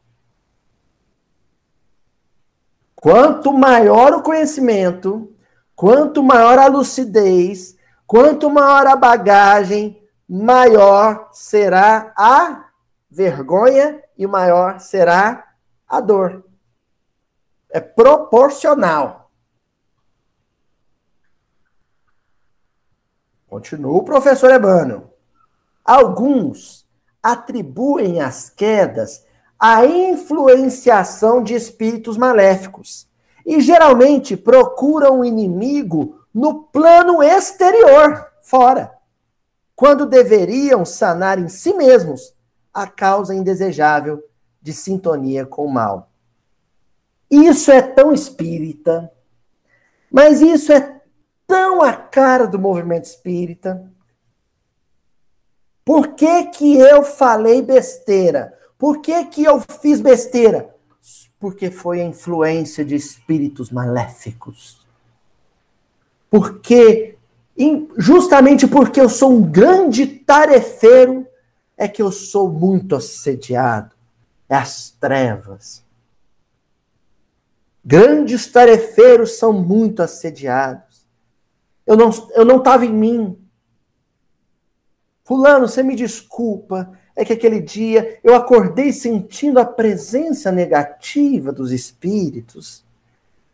Quanto 2.95 3.51
maior 3.51 4.13
o 4.13 4.23
conhecimento, 4.23 5.35
quanto 5.75 6.23
maior 6.23 6.57
a 6.57 6.67
lucidez, 6.67 7.75
quanto 8.07 8.49
maior 8.49 8.87
a 8.87 8.95
bagagem, 8.95 10.01
maior 10.27 11.29
será 11.33 12.13
a 12.17 12.69
vergonha 13.11 14.01
e 14.17 14.25
maior 14.25 14.79
será 14.79 15.53
a 15.87 15.99
dor. 15.99 16.45
É 17.69 17.79
proporcional. 17.79 19.31
Continua 23.47 23.91
o 23.91 24.03
professor 24.03 24.49
Ebano. 24.49 25.11
Alguns 25.83 26.82
atribuem 27.23 28.21
as 28.21 28.49
quedas 28.49 29.25
a 29.57 29.85
influenciação 29.85 31.41
de 31.41 31.53
espíritos 31.53 32.17
maléficos 32.17 33.07
e 33.45 33.61
geralmente 33.61 34.35
procuram 34.35 35.21
o 35.21 35.25
inimigo 35.25 36.19
no 36.33 36.63
plano 36.63 37.23
exterior, 37.23 38.27
fora, 38.41 38.91
quando 39.73 40.05
deveriam 40.05 40.83
sanar 40.83 41.39
em 41.39 41.47
si 41.47 41.73
mesmos 41.73 42.35
a 42.73 42.87
causa 42.87 43.33
indesejável 43.33 44.21
de 44.61 44.73
sintonia 44.73 45.45
com 45.45 45.65
o 45.65 45.71
mal. 45.71 46.09
Isso 47.31 47.71
é 47.71 47.81
tão 47.81 48.11
espírita, 48.11 49.09
mas 50.11 50.41
isso 50.41 50.73
é 50.73 51.01
tão 51.47 51.81
a 51.81 51.93
cara 51.93 52.47
do 52.47 52.59
movimento 52.59 53.05
espírita. 53.05 53.89
Por 55.85 56.09
que, 56.09 56.45
que 56.45 56.77
eu 56.77 57.03
falei 57.03 57.61
besteira? 57.61 58.57
Por 58.77 59.01
que, 59.01 59.25
que 59.25 59.43
eu 59.43 59.61
fiz 59.81 59.99
besteira? 59.99 60.73
Porque 61.39 61.69
foi 61.69 62.01
a 62.01 62.05
influência 62.05 62.85
de 62.85 62.95
espíritos 62.95 63.69
maléficos. 63.69 64.85
Porque, 66.29 67.17
justamente 67.97 68.65
porque 68.65 68.99
eu 68.99 69.09
sou 69.09 69.31
um 69.31 69.41
grande 69.41 70.05
tarefeiro, 70.07 71.27
é 71.77 71.87
que 71.87 72.01
eu 72.01 72.11
sou 72.11 72.49
muito 72.49 72.95
assediado. 72.95 73.93
É 74.47 74.55
as 74.55 74.91
trevas. 74.91 75.83
Grandes 77.83 78.47
tarefeiros 78.47 79.37
são 79.37 79.51
muito 79.51 80.01
assediados. 80.01 81.05
Eu 81.85 81.97
não 81.97 82.09
estava 82.09 82.33
eu 82.35 82.45
não 82.45 82.83
em 82.83 82.93
mim. 82.93 83.42
Fulano, 85.23 85.67
você 85.67 85.81
me 85.81 85.95
desculpa, 85.95 86.91
é 87.15 87.23
que 87.23 87.33
aquele 87.33 87.61
dia 87.61 88.19
eu 88.23 88.35
acordei 88.35 88.91
sentindo 88.91 89.59
a 89.59 89.65
presença 89.65 90.51
negativa 90.51 91.51
dos 91.51 91.71
espíritos 91.71 92.83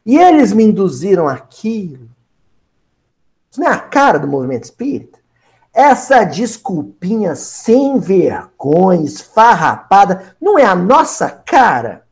e 0.05 0.17
eles 0.17 0.51
me 0.51 0.63
induziram 0.63 1.27
aquilo. 1.27 2.09
Isso 3.51 3.59
não 3.59 3.67
é 3.67 3.71
a 3.71 3.79
cara 3.79 4.17
do 4.17 4.27
movimento 4.27 4.63
espírita? 4.63 5.19
Essa 5.71 6.23
desculpinha 6.23 7.35
sem 7.35 7.99
vergonha, 7.99 9.05
esfarrapada, 9.05 10.35
não 10.41 10.57
é 10.57 10.65
a 10.65 10.75
nossa 10.75 11.29
cara? 11.29 12.05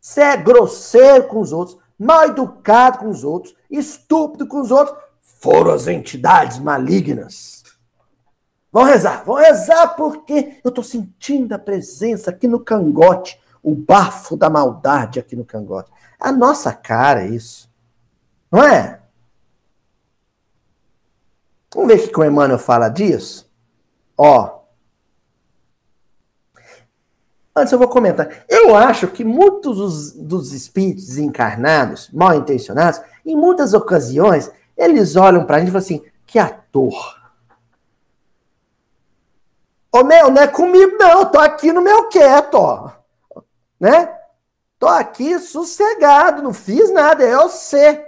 Você 0.00 0.20
é 0.20 0.36
grosseiro 0.36 1.28
com 1.28 1.40
os 1.40 1.52
outros, 1.52 1.78
mal 1.98 2.24
educado 2.24 2.98
com 2.98 3.08
os 3.08 3.24
outros, 3.24 3.54
estúpido 3.70 4.46
com 4.46 4.60
os 4.60 4.70
outros, 4.70 4.96
foram 5.44 5.72
as 5.72 5.86
entidades 5.86 6.58
malignas. 6.58 7.62
Vão 8.72 8.82
rezar, 8.82 9.24
vão 9.26 9.34
rezar 9.34 9.88
porque 9.88 10.58
eu 10.64 10.70
estou 10.70 10.82
sentindo 10.82 11.52
a 11.52 11.58
presença 11.58 12.30
aqui 12.30 12.48
no 12.48 12.58
cangote, 12.58 13.38
o 13.62 13.74
bafo 13.74 14.38
da 14.38 14.48
maldade 14.48 15.20
aqui 15.20 15.36
no 15.36 15.44
cangote. 15.44 15.92
A 16.18 16.32
nossa 16.32 16.72
cara 16.72 17.24
é 17.24 17.28
isso. 17.28 17.70
Não 18.50 18.64
é? 18.64 19.00
Vamos 21.74 21.94
ver 21.94 22.02
o 22.02 22.08
que 22.08 22.20
o 22.20 22.24
Emmanuel 22.24 22.58
fala 22.58 22.88
disso? 22.88 23.46
Ó. 24.16 24.60
Antes 27.54 27.70
eu 27.70 27.78
vou 27.78 27.88
comentar. 27.88 28.46
Eu 28.48 28.74
acho 28.74 29.08
que 29.08 29.22
muitos 29.22 29.76
dos, 29.76 30.12
dos 30.12 30.52
espíritos 30.54 31.06
desencarnados, 31.06 32.08
mal 32.10 32.34
intencionados, 32.34 33.02
em 33.26 33.36
muitas 33.36 33.74
ocasiões, 33.74 34.50
eles 34.76 35.16
olham 35.16 35.44
para 35.44 35.56
a 35.56 35.58
gente 35.60 35.68
e 35.68 35.72
falam 35.72 35.84
assim: 35.84 36.04
que 36.26 36.38
ator 36.38 37.24
Ô 39.94 40.02
meu, 40.02 40.28
não 40.28 40.42
é 40.42 40.48
comigo 40.48 40.96
não, 40.98 41.24
tô 41.24 41.38
aqui 41.38 41.72
no 41.72 41.80
meu 41.80 42.08
quieto, 42.08 42.54
ó. 42.56 42.90
Né? 43.78 44.12
Tô 44.76 44.88
aqui 44.88 45.38
sossegado, 45.38 46.42
não 46.42 46.52
fiz 46.52 46.92
nada, 46.92 47.22
é 47.22 47.36
você. 47.36 48.04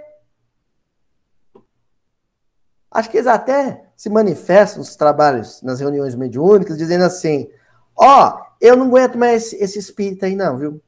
Acho 2.91 3.09
que 3.09 3.15
eles 3.15 3.27
até 3.27 3.85
se 3.95 4.09
manifestam 4.09 4.79
nos 4.79 4.97
trabalhos, 4.97 5.61
nas 5.61 5.79
reuniões 5.79 6.13
mediúnicas, 6.13 6.77
dizendo 6.77 7.05
assim: 7.05 7.49
ó, 7.95 8.33
oh, 8.33 8.45
eu 8.59 8.75
não 8.75 8.87
aguento 8.87 9.17
mais 9.17 9.45
esse, 9.45 9.63
esse, 9.63 9.79
espírito 9.79 10.25
aí, 10.25 10.35
não, 10.35 10.57
viu? 10.57 10.81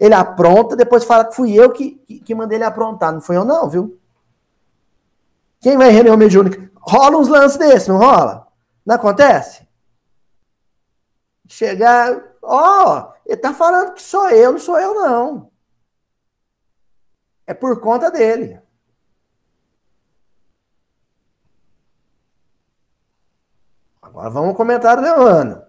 Ele 0.00 0.14
apronta, 0.14 0.74
depois 0.74 1.04
fala 1.04 1.26
que 1.26 1.36
fui 1.36 1.52
eu 1.52 1.70
que, 1.70 1.96
que, 2.06 2.20
que 2.20 2.34
mandei 2.34 2.56
ele 2.56 2.64
aprontar. 2.64 3.12
Não 3.12 3.20
foi 3.20 3.36
eu, 3.36 3.44
não, 3.44 3.68
viu? 3.68 4.00
Quem 5.60 5.76
vai 5.76 5.90
em 5.90 5.92
reunião 5.92 6.16
mediúnica? 6.16 6.70
Rola 6.76 7.18
uns 7.18 7.28
lances 7.28 7.58
desses, 7.58 7.88
não 7.88 7.98
rola? 7.98 8.46
Não 8.84 8.94
acontece? 8.94 9.66
Chegar, 11.46 12.36
ó, 12.42 13.00
oh, 13.00 13.12
ele 13.26 13.36
tá 13.36 13.52
falando 13.52 13.94
que 13.94 14.02
sou 14.02 14.28
eu, 14.30 14.52
não 14.52 14.58
sou 14.58 14.78
eu, 14.78 14.94
não. 14.94 15.50
É 17.46 17.54
por 17.54 17.80
conta 17.80 18.10
dele. 18.10 18.60
Agora 24.00 24.30
vamos 24.30 24.50
ao 24.50 24.54
comentário 24.54 25.02
do 25.02 25.24
Leandro. 25.24 25.62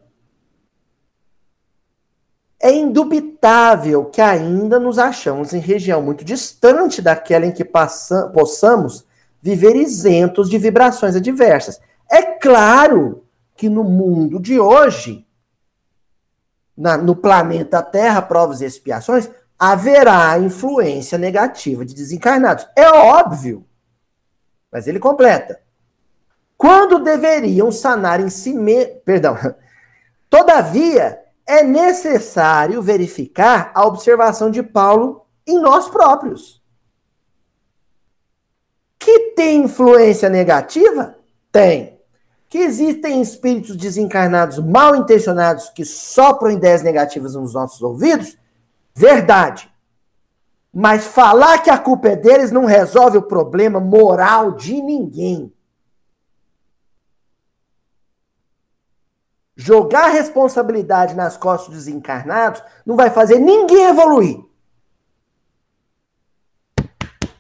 É 2.62 2.72
indubitável 2.72 4.06
que 4.06 4.22
ainda 4.22 4.80
nos 4.80 5.00
achamos 5.00 5.54
em 5.54 5.60
região 5.60 6.02
muito 6.02 6.26
distante 6.26 7.02
daquela 7.02 7.46
em 7.46 7.54
que 7.54 7.64
possamos 7.64 9.06
viver 9.42 9.76
isentos 9.76 10.50
de 10.50 10.58
vibrações 10.58 11.16
adversas. 11.16 11.80
É 12.10 12.22
claro 12.22 13.24
que 13.56 13.70
no 13.70 13.84
mundo 13.84 14.40
de 14.40 14.60
hoje, 14.60 15.28
na, 16.76 16.98
no 16.98 17.16
planeta 17.16 17.82
Terra, 17.82 18.22
provas 18.22 18.62
e 18.62 18.66
expiações, 18.66 19.30
haverá 19.58 20.40
influência 20.40 21.18
negativa 21.18 21.86
de 21.86 21.94
desencarnados. 21.94 22.68
É 22.76 22.90
óbvio. 22.90 23.66
Mas 24.72 24.88
ele 24.88 25.00
completa. 25.00 25.60
Quando 26.58 27.00
deveriam 27.00 27.72
sanar 27.72 28.20
em 28.20 28.30
si 28.30 28.54
mesmo. 28.54 29.02
Perdão. 29.06 29.38
Todavia, 30.30 31.20
é 31.46 31.64
necessário 31.64 32.82
verificar 32.82 33.72
a 33.74 33.86
observação 33.86 34.52
de 34.52 34.62
Paulo 34.62 35.26
em 35.48 35.60
nós 35.60 35.90
próprios. 35.90 36.59
Que 39.00 39.32
tem 39.32 39.64
influência 39.64 40.30
negativa? 40.30 41.16
Tem. 41.52 41.98
Que 42.50 42.58
existem 42.58 43.22
espíritos 43.22 43.78
desencarnados 43.78 44.60
mal 44.60 44.96
intencionados 44.96 45.70
que 45.70 45.86
sopram 45.86 46.52
ideias 46.52 46.84
negativas 46.84 47.34
nos 47.34 47.54
nossos 47.54 47.82
ouvidos? 47.82 48.38
Verdade. 48.94 49.72
Mas 50.74 51.06
falar 51.06 51.60
que 51.60 51.70
a 51.70 51.78
culpa 51.78 52.10
é 52.10 52.16
deles 52.16 52.52
não 52.52 52.66
resolve 52.66 53.18
o 53.18 53.24
problema 53.24 53.80
moral 53.80 54.52
de 54.52 54.82
ninguém. 54.82 55.54
Jogar 59.56 60.08
responsabilidade 60.08 61.16
nas 61.16 61.38
costas 61.38 61.74
dos 61.74 61.88
encarnados 61.88 62.62
não 62.86 62.96
vai 62.96 63.10
fazer 63.10 63.40
ninguém 63.40 63.88
evoluir. 63.88 64.44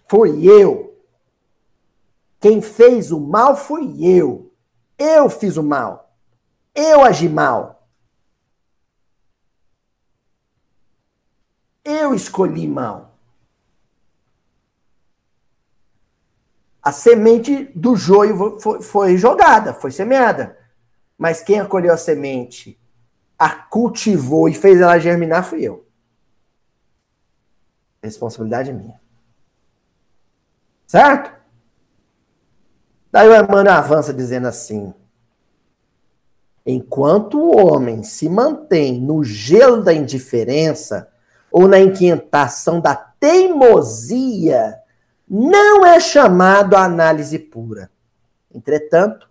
Fui 0.08 0.45
eu. 0.45 0.88
Quem 2.39 2.62
fez 2.62 3.12
o 3.12 3.19
mal 3.19 3.56
fui 3.56 4.06
eu. 4.06 4.54
Eu 4.97 5.30
fiz 5.30 5.58
o 5.58 5.63
mal. 5.63 6.15
Eu 6.73 7.04
agi 7.04 7.28
mal. 7.28 7.88
Eu 11.84 12.13
escolhi 12.13 12.67
mal. 12.67 13.17
A 16.82 16.91
semente 16.91 17.65
do 17.75 17.95
joio 17.95 18.60
foi, 18.82 19.17
jogada, 19.17 19.73
foi 19.73 19.91
semeada. 19.91 20.58
Mas 21.17 21.43
quem 21.43 21.60
acolheu 21.60 21.93
a 21.93 21.97
semente, 21.97 22.80
a 23.38 23.49
cultivou 23.49 24.47
e 24.47 24.54
fez 24.54 24.80
ela 24.80 24.97
germinar 24.97 25.43
fui 25.43 25.62
eu. 25.62 25.86
Responsabilidade 28.02 28.71
minha. 28.71 28.99
Certo? 30.88 31.38
Daí 33.12 33.28
o 33.28 33.36
Emmanuel 33.36 33.76
avança 33.76 34.13
dizendo 34.13 34.48
assim: 34.48 34.93
Enquanto 36.65 37.39
o 37.39 37.58
homem 37.58 38.04
se 38.04 38.30
mantém 38.30 39.00
no 39.00 39.24
gelo 39.24 39.84
da 39.84 39.93
indiferença 39.93 41.10
ou 41.52 41.67
na 41.67 41.80
inquietação 41.80 42.80
da 42.80 42.95
teimosia, 42.95 44.78
não 45.28 45.86
é 45.86 46.00
chamado 46.00 46.76
a 46.76 46.84
análise 46.84 47.38
pura. 47.39 47.89
Entretanto, 48.54 49.30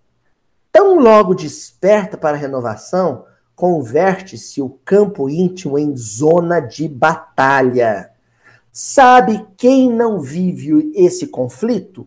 Tão 0.79 1.01
logo 1.01 1.35
desperta 1.35 2.17
para 2.17 2.37
a 2.37 2.41
renovação, 2.41 3.25
converte-se 3.57 4.63
o 4.63 4.71
campo 4.85 5.29
íntimo 5.29 5.77
em 5.77 5.97
zona 5.97 6.61
de 6.61 6.87
batalha. 6.87 8.11
Sabe 8.71 9.45
quem 9.57 9.91
não 9.91 10.21
vive 10.21 10.93
esse 10.95 11.27
conflito? 11.27 12.07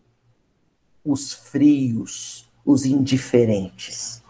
Os 1.03 1.33
frios, 1.33 2.49
os 2.65 2.85
indiferentes. 2.85 4.21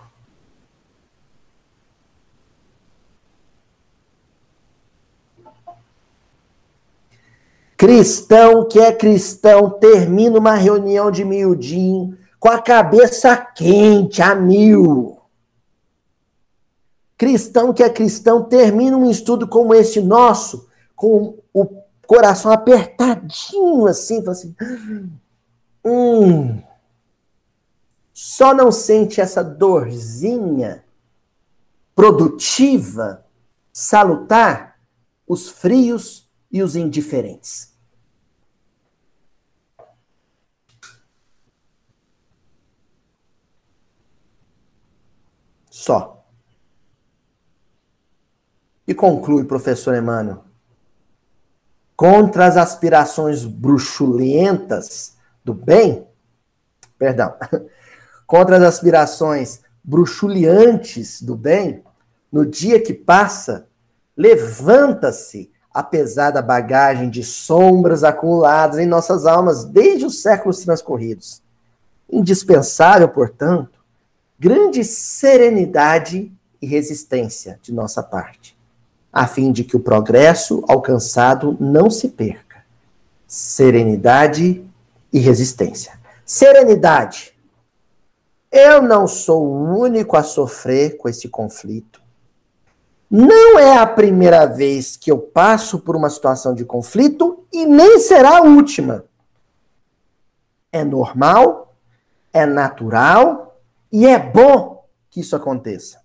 Cristão 7.81 8.67
que 8.67 8.79
é 8.79 8.91
cristão 8.93 9.67
termina 9.67 10.37
uma 10.37 10.53
reunião 10.53 11.09
de 11.09 11.25
miudinho 11.25 12.15
com 12.39 12.47
a 12.47 12.61
cabeça 12.61 13.35
quente, 13.35 14.21
a 14.21 14.35
mil. 14.35 15.17
Cristão 17.17 17.73
que 17.73 17.81
é 17.81 17.89
cristão 17.89 18.43
termina 18.43 18.95
um 18.95 19.09
estudo 19.09 19.47
como 19.47 19.73
esse 19.73 19.99
nosso, 19.99 20.67
com 20.95 21.39
o 21.51 21.67
coração 22.05 22.51
apertadinho 22.51 23.87
assim, 23.87 24.23
assim, 24.27 24.55
hum, 25.83 26.61
só 28.13 28.53
não 28.53 28.71
sente 28.71 29.19
essa 29.19 29.43
dorzinha 29.43 30.85
produtiva, 31.95 33.25
salutar, 33.71 34.79
os 35.27 35.49
frios 35.49 36.29
e 36.51 36.61
os 36.61 36.75
indiferentes. 36.75 37.71
só. 45.81 46.23
E 48.87 48.93
conclui, 48.93 49.45
professor 49.45 49.95
Emmanuel. 49.95 50.43
Contra 51.95 52.45
as 52.45 52.57
aspirações 52.57 53.45
bruxulentas 53.45 55.17
do 55.43 55.53
bem, 55.53 56.05
perdão, 56.97 57.33
contra 58.25 58.57
as 58.57 58.63
aspirações 58.63 59.61
bruxuleantes 59.83 61.21
do 61.21 61.35
bem, 61.35 61.83
no 62.31 62.45
dia 62.45 62.79
que 62.79 62.93
passa, 62.93 63.67
levanta-se 64.15 65.51
a 65.73 65.81
pesada 65.81 66.41
bagagem 66.41 67.09
de 67.09 67.23
sombras 67.23 68.03
acumuladas 68.03 68.77
em 68.77 68.85
nossas 68.85 69.25
almas 69.25 69.65
desde 69.65 70.05
os 70.05 70.21
séculos 70.21 70.59
transcorridos. 70.59 71.41
Indispensável, 72.09 73.07
portanto, 73.07 73.79
grande 74.37 74.83
serenidade 74.83 76.31
e 76.61 76.67
resistência 76.67 77.59
de 77.61 77.73
nossa 77.73 78.03
parte, 78.03 78.57
a 79.11 79.25
fim 79.25 79.51
de 79.51 79.63
que 79.63 79.75
o 79.75 79.79
progresso 79.79 80.63
alcançado 80.67 81.57
não 81.59 81.89
se 81.89 82.09
perca. 82.09 82.63
Serenidade 83.25 84.63
e 85.11 85.19
resistência. 85.19 85.99
Serenidade. 86.25 87.37
Eu 88.51 88.81
não 88.81 89.07
sou 89.07 89.45
o 89.45 89.79
único 89.79 90.17
a 90.17 90.23
sofrer 90.23 90.97
com 90.97 91.07
esse 91.07 91.29
conflito. 91.29 92.01
Não 93.09 93.59
é 93.59 93.77
a 93.77 93.85
primeira 93.85 94.45
vez 94.45 94.95
que 94.95 95.11
eu 95.11 95.19
passo 95.19 95.79
por 95.79 95.95
uma 95.95 96.09
situação 96.09 96.55
de 96.55 96.63
conflito 96.63 97.45
e 97.51 97.65
nem 97.65 97.99
será 97.99 98.37
a 98.37 98.41
última. 98.41 99.05
É 100.71 100.83
normal, 100.83 101.75
é 102.31 102.45
natural 102.45 103.61
e 103.91 104.07
é 104.07 104.17
bom 104.17 104.87
que 105.09 105.19
isso 105.19 105.35
aconteça. 105.35 106.01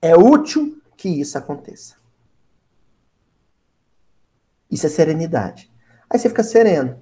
É 0.00 0.14
útil 0.14 0.80
que 0.96 1.08
isso 1.08 1.38
aconteça. 1.38 1.96
Isso 4.70 4.86
é 4.86 4.88
serenidade. 4.88 5.70
Aí 6.08 6.18
você 6.18 6.28
fica 6.28 6.42
sereno. 6.42 7.01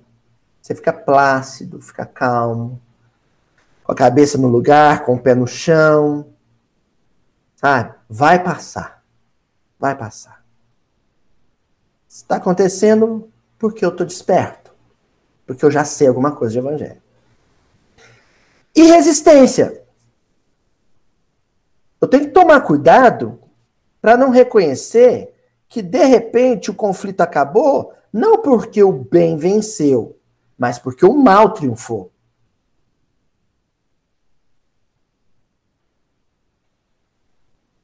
Você 0.60 0.74
fica 0.74 0.92
plácido, 0.92 1.80
fica 1.80 2.04
calmo. 2.04 2.80
Com 3.82 3.92
a 3.92 3.94
cabeça 3.94 4.36
no 4.38 4.48
lugar, 4.48 5.04
com 5.04 5.14
o 5.14 5.18
pé 5.18 5.34
no 5.34 5.46
chão. 5.46 6.26
Sabe? 7.56 7.94
Vai 8.08 8.42
passar. 8.42 9.02
Vai 9.78 9.96
passar. 9.96 10.44
Está 12.08 12.36
acontecendo 12.36 13.30
porque 13.58 13.84
eu 13.84 13.90
estou 13.90 14.06
desperto. 14.06 14.72
Porque 15.46 15.64
eu 15.64 15.70
já 15.70 15.84
sei 15.84 16.08
alguma 16.08 16.32
coisa 16.32 16.52
de 16.52 16.58
evangelho. 16.58 17.02
E 18.74 18.82
resistência. 18.82 19.82
Eu 22.00 22.08
tenho 22.08 22.26
que 22.26 22.32
tomar 22.32 22.60
cuidado 22.62 23.38
para 24.00 24.16
não 24.16 24.30
reconhecer 24.30 25.34
que 25.68 25.82
de 25.82 26.04
repente 26.04 26.70
o 26.70 26.74
conflito 26.74 27.20
acabou 27.20 27.92
não 28.12 28.42
porque 28.42 28.82
o 28.82 28.92
bem 28.92 29.36
venceu, 29.36 30.18
mas 30.60 30.78
porque 30.78 31.06
o 31.06 31.14
mal 31.14 31.54
triunfou. 31.54 32.12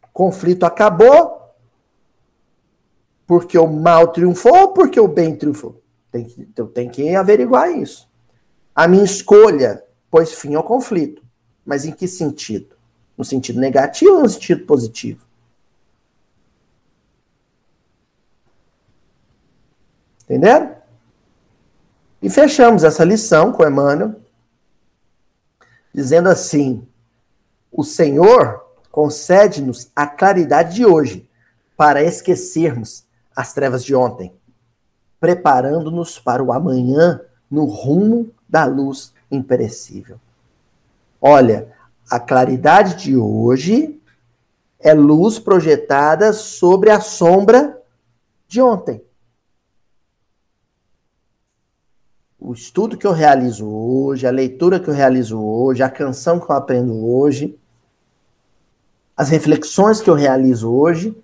O 0.03 0.09
conflito 0.13 0.65
acabou 0.65 1.55
porque 3.27 3.57
o 3.59 3.67
mal 3.67 4.13
triunfou 4.13 4.55
ou 4.55 4.75
porque 4.75 5.01
o 5.01 5.09
bem 5.09 5.35
triunfou? 5.35 5.83
Tem 6.13 6.27
que, 6.27 6.47
eu 6.55 6.69
tenho 6.69 6.91
que 6.91 7.17
averiguar 7.17 7.71
isso. 7.71 8.07
A 8.75 8.87
minha 8.87 9.05
escolha 9.05 9.83
pôs 10.11 10.35
fim 10.35 10.55
ao 10.55 10.63
conflito. 10.63 11.25
Mas 11.65 11.87
em 11.87 11.93
que 11.93 12.07
sentido? 12.07 12.77
No 13.17 13.25
sentido 13.25 13.59
negativo 13.59 14.17
ou 14.17 14.23
no 14.23 14.29
sentido 14.29 14.67
positivo? 14.67 15.25
Entenderam? 20.25 20.76
E 22.23 22.31
fechamos 22.31 22.83
essa 22.85 23.05
lição 23.05 23.53
com 23.53 23.67
Emmanuel, 23.67 24.17
dizendo 25.93 26.29
assim: 26.29 26.87
o 27.71 27.85
Senhor 27.85 28.65
concede-nos 28.91 29.91
a 29.95 30.07
claridade 30.07 30.75
de 30.75 30.87
hoje 30.87 31.29
para 31.77 32.03
esquecermos 32.03 33.05
as 33.35 33.53
trevas 33.53 33.85
de 33.85 33.95
ontem, 33.95 34.33
preparando-nos 35.21 36.19
para 36.19 36.43
o 36.43 36.53
amanhã 36.53 37.21
no 37.51 37.67
rumo 37.67 38.31
da 38.49 38.65
luz 38.65 39.13
imperecível. 39.31 40.19
Olha, 41.21 41.73
a 42.11 42.19
claridade 42.19 42.95
de 42.97 43.17
hoje 43.17 44.01
é 44.79 44.95
luz 44.95 45.39
projetada 45.39 46.33
sobre 46.33 46.91
a 46.91 47.01
sombra 47.01 47.83
de 48.49 48.61
ontem. 48.61 49.03
O 52.47 52.53
estudo 52.53 52.97
que 52.97 53.05
eu 53.05 53.11
realizo 53.11 53.67
hoje, 53.67 54.25
a 54.25 54.31
leitura 54.31 54.79
que 54.79 54.89
eu 54.89 54.95
realizo 54.95 55.37
hoje, 55.37 55.83
a 55.83 55.91
canção 55.91 56.39
que 56.39 56.49
eu 56.49 56.55
aprendo 56.55 57.05
hoje, 57.05 57.59
as 59.17 59.31
reflexões 59.31 60.01
que 60.01 60.09
eu 60.09 60.15
realizo 60.15 60.71
hoje, 60.71 61.21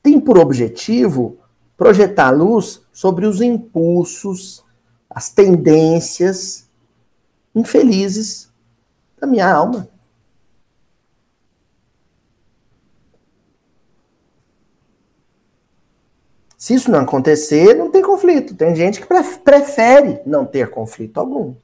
tem 0.00 0.20
por 0.20 0.38
objetivo 0.38 1.36
projetar 1.76 2.30
luz 2.30 2.80
sobre 2.92 3.26
os 3.26 3.40
impulsos, 3.40 4.62
as 5.10 5.30
tendências 5.30 6.70
infelizes 7.52 8.52
da 9.20 9.26
minha 9.26 9.52
alma. 9.52 9.88
Se 16.60 16.74
isso 16.74 16.90
não 16.90 17.00
acontecer, 17.00 17.72
não 17.72 17.90
tem 17.90 18.02
conflito. 18.02 18.54
Tem 18.54 18.76
gente 18.76 19.00
que 19.00 19.06
prefere 19.42 20.20
não 20.26 20.44
ter 20.44 20.68
conflito 20.68 21.18
algum. 21.18 21.54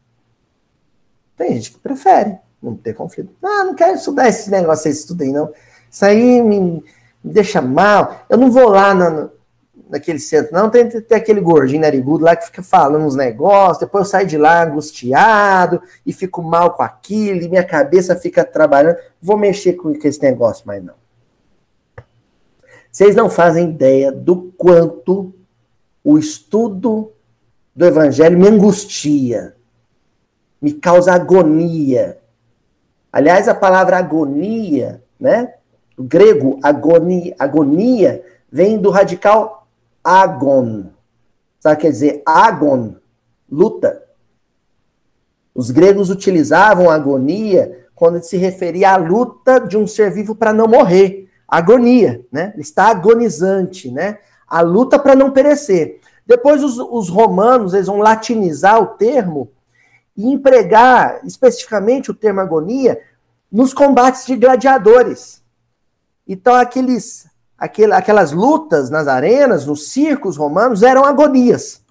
Tem 1.36 1.52
gente 1.52 1.72
que 1.72 1.78
prefere 1.78 2.38
não 2.62 2.74
ter 2.74 2.94
conflito. 2.94 3.30
Ah, 3.42 3.64
não 3.64 3.74
quero 3.74 3.96
estudar 3.96 4.26
esse 4.26 4.50
negócio, 4.50 4.88
esse 4.88 5.00
estudo 5.00 5.22
aí, 5.22 5.30
não. 5.30 5.52
Isso 5.90 6.02
aí 6.02 6.40
me, 6.40 6.82
me 7.22 7.30
deixa 7.30 7.60
mal. 7.60 8.24
Eu 8.26 8.38
não 8.38 8.50
vou 8.50 8.70
lá 8.70 8.94
na, 8.94 9.28
naquele 9.90 10.18
centro, 10.18 10.54
não. 10.54 10.70
Tem, 10.70 10.88
tem 10.88 11.18
aquele 11.18 11.42
gordinho 11.42 11.82
narigudo 11.82 12.24
lá 12.24 12.34
que 12.34 12.46
fica 12.46 12.62
falando 12.62 13.04
uns 13.04 13.14
negócios, 13.14 13.80
depois 13.80 14.06
eu 14.06 14.10
saio 14.10 14.26
de 14.26 14.38
lá 14.38 14.64
angustiado 14.64 15.78
e 16.06 16.12
fico 16.14 16.42
mal 16.42 16.72
com 16.72 16.82
aquilo, 16.82 17.42
e 17.42 17.48
minha 17.50 17.64
cabeça 17.64 18.16
fica 18.16 18.42
trabalhando. 18.46 18.96
Vou 19.20 19.36
mexer 19.36 19.74
com 19.74 19.92
esse 19.92 20.22
negócio, 20.22 20.64
mas 20.66 20.82
não. 20.82 20.94
Vocês 22.96 23.14
não 23.14 23.28
fazem 23.28 23.68
ideia 23.68 24.10
do 24.10 24.54
quanto 24.56 25.34
o 26.02 26.16
estudo 26.16 27.12
do 27.74 27.84
evangelho 27.84 28.38
me 28.38 28.48
angustia, 28.48 29.54
me 30.62 30.72
causa 30.72 31.12
agonia. 31.12 32.18
Aliás, 33.12 33.48
a 33.48 33.54
palavra 33.54 33.98
agonia, 33.98 35.04
né? 35.20 35.56
O 35.94 36.04
grego 36.04 36.58
agonia, 36.62 37.36
agonia 37.38 38.24
vem 38.50 38.78
do 38.78 38.88
radical 38.88 39.68
agon. 40.02 40.86
Sabe 41.60 41.74
o 41.74 41.76
que 41.76 41.82
quer 41.82 41.92
dizer? 41.92 42.22
Agon, 42.24 42.94
luta. 43.46 44.04
Os 45.54 45.70
gregos 45.70 46.08
utilizavam 46.08 46.88
agonia 46.88 47.86
quando 47.94 48.22
se 48.22 48.38
referia 48.38 48.92
à 48.92 48.96
luta 48.96 49.60
de 49.60 49.76
um 49.76 49.86
ser 49.86 50.10
vivo 50.10 50.34
para 50.34 50.54
não 50.54 50.66
morrer. 50.66 51.25
Agonia, 51.48 52.24
né? 52.30 52.52
Ele 52.54 52.62
está 52.62 52.88
agonizante, 52.88 53.90
né? 53.90 54.18
A 54.46 54.60
luta 54.60 54.98
para 54.98 55.14
não 55.14 55.30
perecer. 55.30 56.00
Depois 56.26 56.62
os, 56.62 56.78
os 56.78 57.08
romanos 57.08 57.74
eles 57.74 57.86
vão 57.86 57.98
latinizar 57.98 58.80
o 58.80 58.86
termo 58.86 59.50
e 60.16 60.32
empregar 60.32 61.20
especificamente 61.24 62.10
o 62.10 62.14
termo 62.14 62.40
agonia 62.40 63.00
nos 63.50 63.72
combates 63.72 64.26
de 64.26 64.36
gladiadores. 64.36 65.42
Então, 66.26 66.54
aqueles 66.54 67.28
aquelas 67.58 68.32
lutas 68.32 68.90
nas 68.90 69.08
arenas, 69.08 69.64
nos 69.64 69.88
circos 69.88 70.36
romanos, 70.36 70.82
eram 70.82 71.04
agonias. 71.04 71.82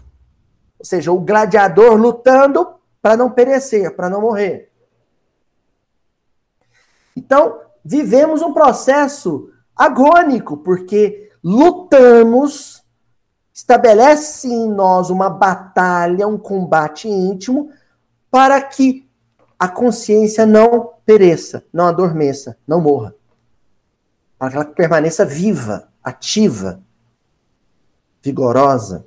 Ou 0.77 0.85
seja, 0.85 1.11
o 1.11 1.19
gladiador 1.19 1.95
lutando 1.95 2.75
para 3.01 3.17
não 3.17 3.31
perecer, 3.31 3.95
para 3.95 4.09
não 4.09 4.21
morrer. 4.21 4.71
Então, 7.15 7.61
vivemos 7.85 8.41
um 8.41 8.51
processo 8.51 9.49
agônico, 9.75 10.57
porque 10.57 11.29
lutamos, 11.43 12.83
estabelece 13.53 14.47
em 14.47 14.67
nós 14.67 15.11
uma 15.11 15.29
batalha, 15.29 16.27
um 16.27 16.37
combate 16.37 17.07
íntimo, 17.07 17.69
para 18.31 18.59
que 18.61 19.07
a 19.59 19.69
consciência 19.69 20.45
não 20.45 20.93
pereça, 21.05 21.63
não 21.71 21.85
adormeça, 21.85 22.57
não 22.67 22.81
morra 22.81 23.13
para 24.37 24.49
que 24.49 24.55
ela 24.57 24.65
permaneça 24.65 25.25
viva, 25.25 25.89
ativa, 26.03 26.81
vigorosa. 28.21 29.05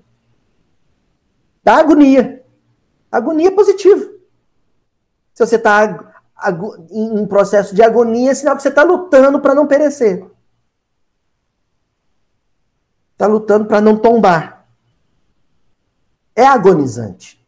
Da 1.62 1.76
agonia. 1.76 2.44
Agonia 3.10 3.54
positiva. 3.54 4.04
Se 5.34 5.46
você 5.46 5.56
está 5.56 6.07
em 6.90 7.10
um 7.10 7.26
processo 7.26 7.74
de 7.74 7.82
agonia, 7.82 8.30
é 8.30 8.34
sinal 8.34 8.56
que 8.56 8.62
você 8.62 8.68
está 8.68 8.82
lutando 8.82 9.40
para 9.40 9.54
não 9.54 9.66
perecer. 9.66 10.24
Está 13.12 13.26
lutando 13.26 13.66
para 13.66 13.80
não 13.80 13.98
tombar. 13.98 14.68
É 16.36 16.46
agonizante. 16.46 17.44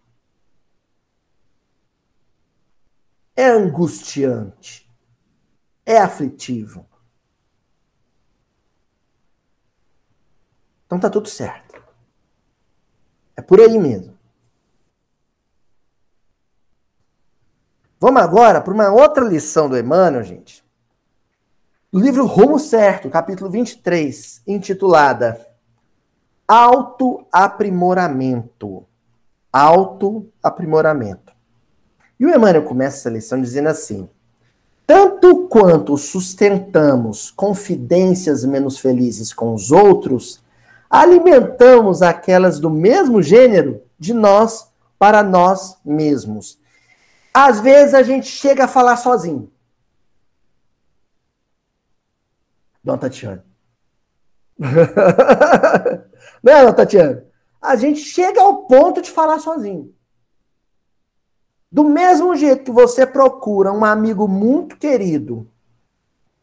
É 3.37 3.47
angustiante. 3.47 4.91
É 5.87 5.99
aflitivo. 5.99 6.85
Então 10.87 10.99
tá 10.99 11.09
tudo 11.09 11.29
certo. 11.29 11.81
É 13.37 13.41
por 13.41 13.61
aí 13.61 13.79
mesmo. 13.79 14.10
Vamos 18.03 18.23
agora 18.23 18.63
para 18.63 18.73
uma 18.73 18.91
outra 18.91 19.23
lição 19.23 19.69
do 19.69 19.79
Emmanuel, 19.79 20.25
gente. 20.25 20.65
Do 21.93 22.01
livro 22.01 22.25
Rumo 22.25 22.59
Certo, 22.59 23.11
capítulo 23.11 23.51
23, 23.51 24.41
intitulada 24.47 25.39
Autoaprimoramento. 26.49 28.87
Autoaprimoramento. 29.53 31.35
E 32.19 32.25
o 32.25 32.31
Emmanuel 32.31 32.65
começa 32.65 32.97
essa 32.97 33.11
lição 33.11 33.39
dizendo 33.39 33.69
assim: 33.69 34.09
Tanto 34.87 35.47
quanto 35.49 35.99
sustentamos 35.99 37.31
confidências 37.31 38.47
menos 38.47 38.79
felizes 38.79 39.35
com 39.35 39.53
os 39.53 39.71
outros, 39.71 40.43
alimentamos 40.89 42.01
aquelas 42.01 42.59
do 42.59 42.71
mesmo 42.71 43.21
gênero 43.21 43.83
de 43.99 44.15
nós 44.15 44.71
para 44.99 45.23
nós 45.23 45.77
mesmos. 45.85 46.59
Às 47.33 47.61
vezes 47.61 47.95
a 47.95 48.03
gente 48.03 48.27
chega 48.27 48.65
a 48.65 48.69
falar 48.69 48.97
sozinho. 48.97 49.51
Dona 52.83 52.99
Tatiana. 52.99 53.45
Não 56.43 56.53
é, 56.53 56.61
Dona 56.61 56.73
Tatiana? 56.73 57.25
A 57.61 57.77
gente 57.77 58.01
chega 58.01 58.41
ao 58.41 58.65
ponto 58.65 59.01
de 59.01 59.11
falar 59.11 59.39
sozinho. 59.39 59.95
Do 61.71 61.85
mesmo 61.85 62.35
jeito 62.35 62.65
que 62.65 62.71
você 62.73 63.07
procura 63.07 63.73
um 63.73 63.85
amigo 63.85 64.27
muito 64.27 64.77
querido, 64.77 65.47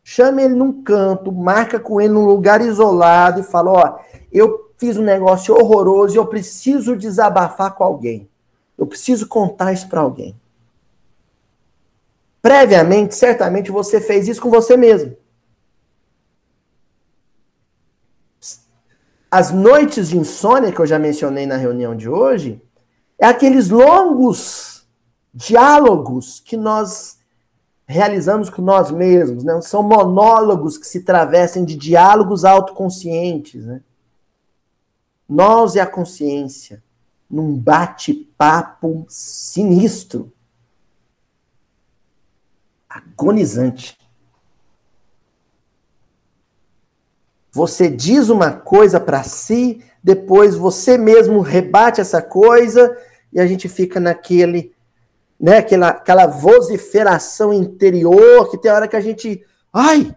chama 0.01 0.41
ele 0.41 0.53
num 0.53 0.81
canto, 0.83 1.33
marca 1.33 1.79
com 1.79 1.99
ele 1.99 2.13
num 2.13 2.25
lugar 2.25 2.61
isolado 2.61 3.41
e 3.41 3.43
fala: 3.43 3.71
Ó, 3.71 3.99
eu 4.31 4.71
fiz 4.77 4.95
um 4.95 5.03
negócio 5.03 5.53
horroroso 5.53 6.15
e 6.15 6.17
eu 6.17 6.27
preciso 6.27 6.95
desabafar 6.95 7.75
com 7.75 7.83
alguém. 7.83 8.29
Eu 8.77 8.85
preciso 8.85 9.27
contar 9.27 9.73
isso 9.73 9.89
para 9.89 9.99
alguém. 9.99 10.33
Previamente, 12.47 13.13
certamente 13.13 13.69
você 13.69 13.99
fez 13.99 14.25
isso 14.25 14.41
com 14.41 14.49
você 14.49 14.77
mesmo. 14.77 15.17
As 19.29 19.51
noites 19.51 20.07
de 20.07 20.17
insônia 20.17 20.71
que 20.71 20.79
eu 20.79 20.85
já 20.85 20.97
mencionei 20.97 21.45
na 21.45 21.57
reunião 21.57 21.93
de 21.93 22.07
hoje, 22.07 22.61
é 23.19 23.25
aqueles 23.25 23.67
longos 23.67 24.87
diálogos 25.33 26.39
que 26.39 26.55
nós 26.55 27.17
realizamos 27.85 28.49
com 28.49 28.61
nós 28.61 28.91
mesmos, 28.91 29.43
né? 29.43 29.59
São 29.59 29.83
monólogos 29.83 30.77
que 30.77 30.87
se 30.87 31.01
travessem 31.01 31.65
de 31.65 31.75
diálogos 31.75 32.45
autoconscientes, 32.45 33.65
né? 33.65 33.81
Nós 35.27 35.75
e 35.75 35.81
a 35.81 35.85
consciência, 35.85 36.81
num 37.29 37.57
bate-papo 37.57 39.05
sinistro, 39.09 40.31
agonizante. 42.97 43.97
Você 47.51 47.89
diz 47.89 48.29
uma 48.29 48.51
coisa 48.51 48.99
para 48.99 49.23
si, 49.23 49.83
depois 50.03 50.55
você 50.55 50.97
mesmo 50.97 51.39
rebate 51.41 51.99
essa 51.99 52.21
coisa 52.21 52.95
e 53.33 53.39
a 53.39 53.47
gente 53.47 53.67
fica 53.67 53.99
naquele 53.99 54.75
né, 55.39 55.57
aquela, 55.57 55.89
aquela 55.89 56.25
vociferação 56.25 57.53
interior 57.53 58.49
que 58.49 58.57
tem 58.57 58.71
hora 58.71 58.87
que 58.87 58.95
a 58.95 59.01
gente, 59.01 59.45
ai, 59.71 60.15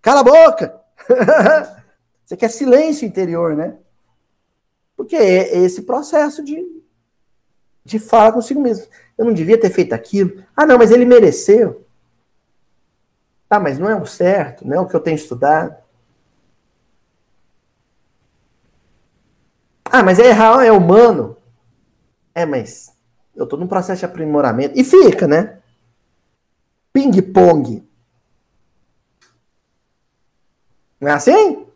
cala 0.00 0.20
a 0.20 0.24
boca. 0.24 0.80
Você 2.24 2.36
quer 2.36 2.48
silêncio 2.48 3.06
interior, 3.06 3.54
né? 3.54 3.76
Porque 4.96 5.14
é 5.14 5.58
esse 5.58 5.82
processo 5.82 6.42
de, 6.42 6.64
de 7.84 7.98
fala 7.98 8.32
consigo 8.32 8.60
mesmo. 8.60 8.86
Eu 9.16 9.24
não 9.24 9.32
devia 9.32 9.58
ter 9.60 9.70
feito 9.70 9.92
aquilo. 9.92 10.42
Ah, 10.56 10.66
não, 10.66 10.78
mas 10.78 10.90
ele 10.90 11.04
mereceu. 11.04 11.85
Ah, 13.48 13.60
mas 13.60 13.78
não 13.78 13.88
é 13.88 13.94
o 13.94 14.06
certo, 14.06 14.66
não 14.66 14.76
é 14.76 14.80
o 14.80 14.86
que 14.86 14.94
eu 14.94 15.00
tenho 15.00 15.16
estudado. 15.16 15.76
Ah, 19.84 20.02
mas 20.02 20.18
é 20.18 20.26
errar, 20.26 20.64
é 20.64 20.72
humano. 20.72 21.36
É, 22.34 22.44
mas 22.44 22.94
eu 23.34 23.44
estou 23.44 23.58
num 23.58 23.66
processo 23.68 24.00
de 24.00 24.04
aprimoramento. 24.04 24.78
E 24.78 24.84
fica, 24.84 25.26
né? 25.26 25.58
Ping-pong. 26.92 27.86
Não 31.00 31.08
é 31.08 31.12
assim? 31.12 31.66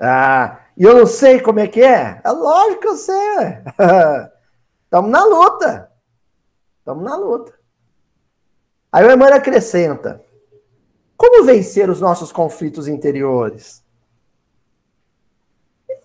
Ah, 0.00 0.60
e 0.76 0.84
eu 0.84 0.96
não 0.98 1.06
sei 1.06 1.40
como 1.40 1.60
é 1.60 1.68
que 1.68 1.82
é? 1.82 2.20
É 2.24 2.30
lógico 2.30 2.80
que 2.80 2.88
eu 2.88 2.96
sei. 2.96 3.14
Estamos 4.84 5.10
na 5.12 5.24
luta. 5.24 5.92
Estamos 6.78 7.04
na 7.04 7.16
luta. 7.16 7.52
Aí 8.92 9.04
o 9.04 9.10
Emmanuel 9.10 9.38
acrescenta: 9.38 10.22
Como 11.26 11.42
vencer 11.42 11.88
os 11.88 12.02
nossos 12.02 12.30
conflitos 12.30 12.86
interiores? 12.86 13.82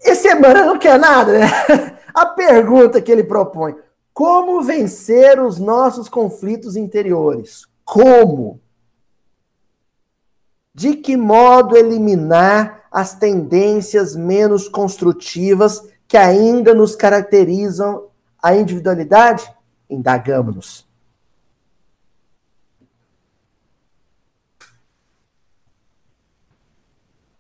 Esse 0.02 0.32
Emmanuel 0.32 0.68
não 0.68 0.80
quer 0.80 0.98
nada, 0.98 1.40
né? 1.40 1.48
A 2.16 2.26
pergunta 2.26 3.02
que 3.02 3.12
ele 3.12 3.26
propõe: 3.26 3.76
como 4.14 4.62
vencer 4.64 5.38
os 5.42 5.60
nossos 5.60 6.08
conflitos 6.08 6.78
interiores? 6.78 7.68
Como? 7.84 8.62
De 10.74 10.96
que 10.96 11.18
modo 11.18 11.76
eliminar 11.76 12.86
as 12.90 13.14
tendências 13.14 14.16
menos 14.16 14.70
construtivas 14.70 15.84
que 16.08 16.16
ainda 16.16 16.74
nos 16.74 16.96
caracterizam 16.96 18.08
a 18.42 18.56
individualidade? 18.56 19.54
Indagamos-nos. 19.90 20.89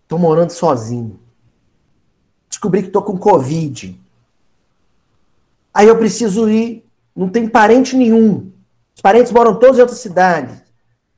Estou 0.09 0.17
morando 0.17 0.49
sozinho. 0.49 1.19
Descobri 2.49 2.81
que 2.81 2.87
estou 2.87 3.03
com 3.03 3.15
Covid. 3.15 3.95
Aí 5.71 5.87
eu 5.87 5.99
preciso 5.99 6.49
ir, 6.49 6.83
não 7.15 7.29
tem 7.29 7.47
parente 7.47 7.95
nenhum. 7.95 8.51
Os 8.95 9.03
parentes 9.03 9.31
moram 9.31 9.59
todos 9.59 9.77
em 9.77 9.81
outra 9.81 9.95
cidade. 9.95 10.63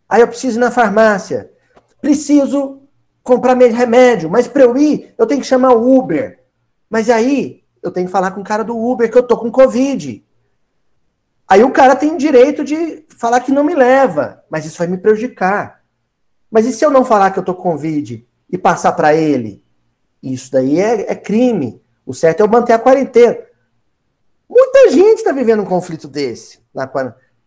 Aí 0.09 0.19
eu 0.19 0.27
preciso 0.27 0.57
ir 0.57 0.59
na 0.59 0.69
farmácia. 0.69 1.53
Preciso 2.01 2.81
comprar 3.23 3.55
meu 3.55 3.71
remédio, 3.71 4.29
mas 4.29 4.45
para 4.45 4.63
eu 4.63 4.75
ir, 4.75 5.15
eu 5.17 5.25
tenho 5.25 5.39
que 5.39 5.47
chamar 5.47 5.71
o 5.71 5.97
Uber. 5.97 6.43
Mas 6.89 7.09
aí 7.09 7.63
eu 7.81 7.91
tenho 7.91 8.07
que 8.07 8.11
falar 8.11 8.31
com 8.31 8.41
o 8.41 8.43
cara 8.43 8.61
do 8.61 8.77
Uber 8.77 9.09
que 9.09 9.17
eu 9.17 9.23
tô 9.23 9.37
com 9.37 9.49
Covid. 9.49 10.21
Aí 11.47 11.63
o 11.63 11.71
cara 11.71 11.95
tem 11.95 12.17
direito 12.17 12.61
de 12.61 13.05
falar 13.07 13.39
que 13.39 13.53
não 13.53 13.63
me 13.63 13.73
leva, 13.73 14.43
mas 14.49 14.65
isso 14.65 14.79
vai 14.79 14.87
me 14.87 14.97
prejudicar. 14.97 15.81
Mas 16.51 16.65
e 16.65 16.73
se 16.73 16.83
eu 16.83 16.91
não 16.91 17.05
falar 17.05 17.31
que 17.31 17.39
eu 17.39 17.43
tô 17.43 17.55
com 17.55 17.71
Covid 17.71 18.29
e 18.51 18.57
passar 18.57 18.91
para 18.91 19.13
ele? 19.15 19.63
Isso 20.21 20.51
daí 20.51 20.79
é, 20.79 21.11
é 21.11 21.15
crime. 21.15 21.81
O 22.05 22.13
certo 22.13 22.41
é 22.41 22.43
eu 22.43 22.47
manter 22.47 22.73
a 22.73 22.79
quarentena. 22.79 23.37
Muita 24.49 24.91
gente 24.91 25.19
está 25.19 25.31
vivendo 25.31 25.61
um 25.61 25.65
conflito 25.65 26.07
desse 26.07 26.59
na, 26.73 26.89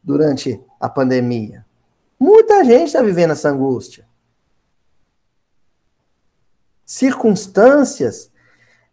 durante 0.03 0.61
a 0.81 0.89
pandemia. 0.89 1.65
Muita 2.19 2.65
gente 2.65 2.87
está 2.87 3.03
vivendo 3.03 3.33
essa 3.33 3.51
angústia. 3.51 4.07
Circunstâncias 6.85 8.31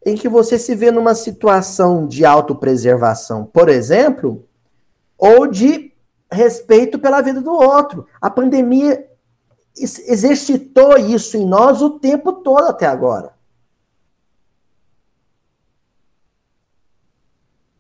em 0.06 0.16
que 0.16 0.28
você 0.28 0.58
se 0.58 0.76
vê 0.76 0.92
numa 0.92 1.14
situação 1.14 2.08
de 2.08 2.26
autopreservação, 2.26 3.46
por 3.46 3.70
exemplo, 3.70 4.48
ou 5.18 5.48
de 5.48 5.94
respeito 6.32 6.98
pela 6.98 7.22
vida 7.22 7.40
do 7.42 7.52
outro. 7.52 8.08
A 8.20 8.30
pandemia 8.30 9.08
exercitou 9.76 10.98
isso 10.98 11.38
em 11.38 11.46
nós 11.46 11.82
o 11.82 12.00
tempo 12.00 12.34
todo 12.34 12.68
até 12.68 12.86
agora. 12.86 13.34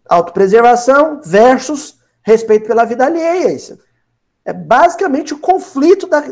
Autopreservação 0.07 1.21
versus 1.23 1.99
respeito 2.21 2.67
pela 2.67 2.85
vida 2.85 3.05
alheia. 3.05 3.51
Isso 3.53 3.79
é 4.43 4.53
basicamente 4.53 5.33
o 5.33 5.39
conflito 5.39 6.07
da, 6.07 6.23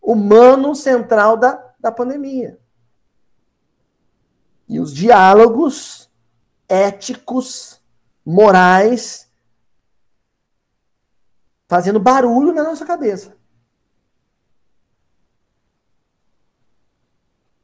humano 0.00 0.74
central 0.74 1.36
da, 1.36 1.74
da 1.78 1.90
pandemia. 1.90 2.58
E 4.68 4.80
os 4.80 4.92
diálogos 4.92 6.10
éticos, 6.68 7.80
morais, 8.24 9.30
fazendo 11.68 12.00
barulho 12.00 12.52
na 12.52 12.64
nossa 12.64 12.84
cabeça. 12.84 13.35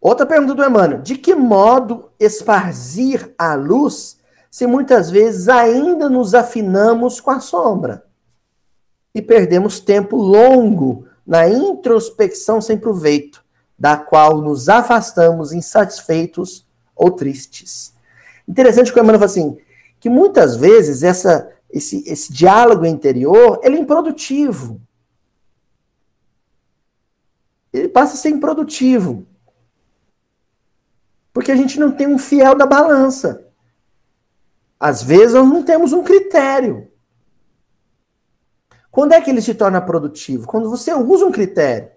Outra 0.03 0.27
pergunta 0.27 0.53
do 0.53 0.65
Emmanuel: 0.65 1.01
de 1.01 1.17
que 1.17 1.33
modo 1.33 2.11
esparzir 2.19 3.33
a 3.39 3.55
luz 3.55 4.19
se 4.51 4.67
muitas 4.67 5.09
vezes 5.09 5.49
ainda 5.49 6.11
nos 6.11 6.35
afinamos 6.35 7.21
com 7.21 7.31
a 7.31 7.39
sombra 7.39 8.05
e 9.15 9.23
perdemos 9.23 9.79
tempo 9.79 10.17
longo 10.17 11.07
na 11.25 11.49
introspecção 11.49 12.61
sem 12.61 12.77
proveito, 12.77 13.45
da 13.79 13.97
qual 13.97 14.43
nos 14.43 14.69
afastamos 14.69 15.53
insatisfeitos 15.53 16.67
ou 16.97 17.13
tristes. 17.13 17.95
Interessante 18.47 18.93
que 18.93 18.99
o 18.99 19.03
Emmanuel 19.03 19.21
fala 19.21 19.31
assim, 19.31 19.57
que 20.01 20.11
muitas 20.11 20.57
vezes 20.57 21.03
essa, 21.03 21.51
esse, 21.71 22.03
esse 22.07 22.33
diálogo 22.33 22.85
interior, 22.85 23.61
ele 23.63 23.77
é 23.77 23.81
improdutivo. 23.81 24.81
Ele 27.73 27.89
passa 27.89 28.15
a 28.15 28.17
ser 28.17 28.31
improdutivo. 28.31 29.27
Porque 31.33 31.51
a 31.51 31.57
gente 31.57 31.81
não 31.81 31.91
tem 31.91 32.07
um 32.07 32.19
fiel 32.19 32.55
da 32.55 32.67
balança. 32.67 33.47
Às 34.79 35.03
vezes 35.03 35.35
nós 35.35 35.49
não 35.49 35.63
temos 35.63 35.93
um 35.93 36.03
critério. 36.03 36.91
Quando 38.91 39.13
é 39.13 39.21
que 39.21 39.31
ele 39.31 39.41
se 39.41 39.55
torna 39.55 39.81
produtivo? 39.81 40.47
Quando 40.47 40.69
você 40.69 40.93
usa 40.93 41.25
um 41.25 41.33
critério. 41.33 41.91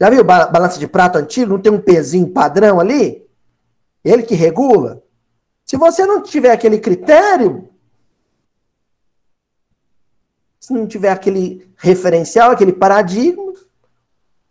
Já 0.00 0.10
viu 0.10 0.22
balança 0.22 0.78
de 0.78 0.86
prato 0.86 1.16
antigo? 1.16 1.52
Não 1.52 1.60
tem 1.60 1.72
um 1.72 1.80
pezinho 1.80 2.32
padrão 2.32 2.78
ali? 2.78 3.26
Ele 4.04 4.22
que 4.22 4.34
regula? 4.34 5.02
Se 5.64 5.76
você 5.76 6.06
não 6.06 6.22
tiver 6.22 6.52
aquele 6.52 6.78
critério, 6.78 7.68
se 10.60 10.72
não 10.72 10.86
tiver 10.86 11.10
aquele 11.10 11.68
referencial, 11.76 12.52
aquele 12.52 12.72
paradigma, 12.72 13.45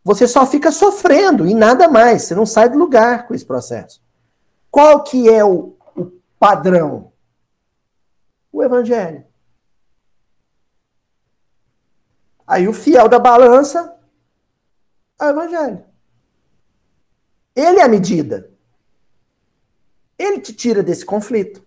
você 0.06 0.28
só 0.28 0.45
fica 0.45 0.72
sofrendo 0.72 1.47
e 1.47 1.56
nada 1.56 1.88
mais. 1.88 2.22
Você 2.22 2.36
não 2.36 2.45
sai 2.45 2.70
do 2.70 2.78
lugar 2.78 3.28
com 3.28 3.34
esse 3.34 3.43
processo. 3.43 3.99
Qual 4.70 5.03
que 5.03 5.28
é 5.28 5.43
o, 5.43 5.76
padrão? 6.38 7.12
O 8.51 8.62
evangelho. 8.62 9.26
Aí 12.45 12.68
o 12.68 12.74
fiel 12.74 13.10
da 13.10 13.18
balança 13.18 13.97
é 15.20 15.26
o 15.26 15.30
evangelho. 15.30 15.84
Ele 17.56 17.80
é 17.80 17.84
a 17.84 17.88
medida. 17.88 18.51
Ele 20.20 20.39
te 20.39 20.53
tira 20.53 20.84
desse 20.84 21.03
conflito. 21.03 21.66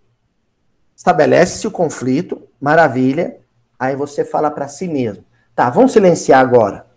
Estabelece-se 0.95 1.67
o 1.67 1.71
conflito, 1.71 2.47
maravilha. 2.59 3.41
Aí 3.77 3.97
você 3.97 4.23
fala 4.23 4.49
para 4.49 4.69
si 4.69 4.87
mesmo: 4.87 5.25
tá, 5.53 5.69
vamos 5.69 5.91
silenciar 5.91 6.39
agora. 6.39 6.88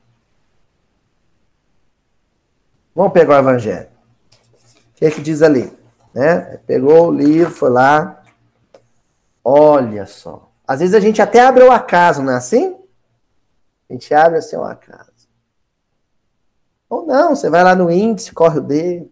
Vamos 2.95 3.12
pegar 3.12 3.36
o 3.36 3.38
evangelho. 3.38 3.88
O 4.90 4.95
que 4.97 5.07
é 5.07 5.11
que 5.11 5.20
diz 5.20 5.43
ali? 5.43 5.72
Né? 6.14 6.59
Pegou 6.66 7.09
o 7.09 7.12
livro, 7.12 7.51
foi 7.51 7.70
lá. 7.70 8.22
Olha 9.45 10.07
só. 10.07 10.51
Às 10.66 10.80
vezes 10.80 10.95
a 10.95 11.01
gente 11.01 11.20
até 11.20 11.40
abre 11.40 11.64
o 11.64 11.72
acaso, 11.72 12.22
não 12.22 12.32
é 12.32 12.36
assim? 12.36 12.76
A 13.88 13.93
gente 13.93 14.14
abre 14.14 14.38
assim 14.38 14.57
o 14.57 14.64
acaso. 14.64 15.11
Ou 16.88 17.07
não, 17.07 17.34
você 17.34 17.49
vai 17.49 17.64
lá 17.64 17.74
no 17.74 17.90
índice, 17.90 18.32
corre 18.32 18.59
o 18.59 18.62
dedo. 18.62 19.11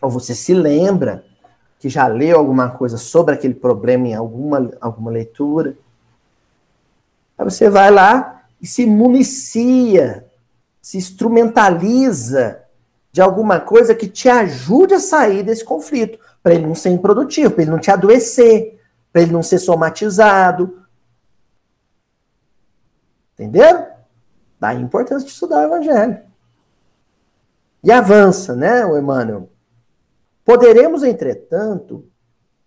Ou 0.00 0.10
você 0.10 0.34
se 0.34 0.54
lembra 0.54 1.24
que 1.78 1.88
já 1.88 2.06
leu 2.06 2.38
alguma 2.38 2.70
coisa 2.70 2.96
sobre 2.96 3.34
aquele 3.34 3.54
problema 3.54 4.08
em 4.08 4.14
alguma, 4.14 4.70
alguma 4.80 5.10
leitura. 5.10 5.76
Aí 7.36 7.44
você 7.44 7.70
vai 7.70 7.90
lá 7.90 8.44
e 8.60 8.66
se 8.66 8.84
municia, 8.84 10.27
se 10.80 10.96
instrumentaliza 10.96 12.62
de 13.10 13.20
alguma 13.20 13.58
coisa 13.58 13.94
que 13.94 14.08
te 14.08 14.28
ajude 14.28 14.94
a 14.94 15.00
sair 15.00 15.42
desse 15.42 15.64
conflito, 15.64 16.18
para 16.42 16.54
ele 16.54 16.66
não 16.66 16.74
ser 16.74 16.90
improdutivo, 16.90 17.50
para 17.50 17.62
ele 17.62 17.70
não 17.70 17.78
te 17.78 17.90
adoecer, 17.90 18.80
para 19.12 19.22
ele 19.22 19.32
não 19.32 19.42
ser 19.42 19.58
somatizado. 19.58 20.82
Entenderam? 23.34 23.86
Daí 24.60 24.76
a 24.76 24.80
importância 24.80 25.26
de 25.26 25.32
estudar 25.32 25.60
o 25.60 25.74
evangelho. 25.74 26.18
E 27.82 27.92
avança, 27.92 28.54
né, 28.56 28.84
o 28.84 28.98
Emmanuel? 28.98 29.48
Poderemos, 30.44 31.02
entretanto, 31.02 32.04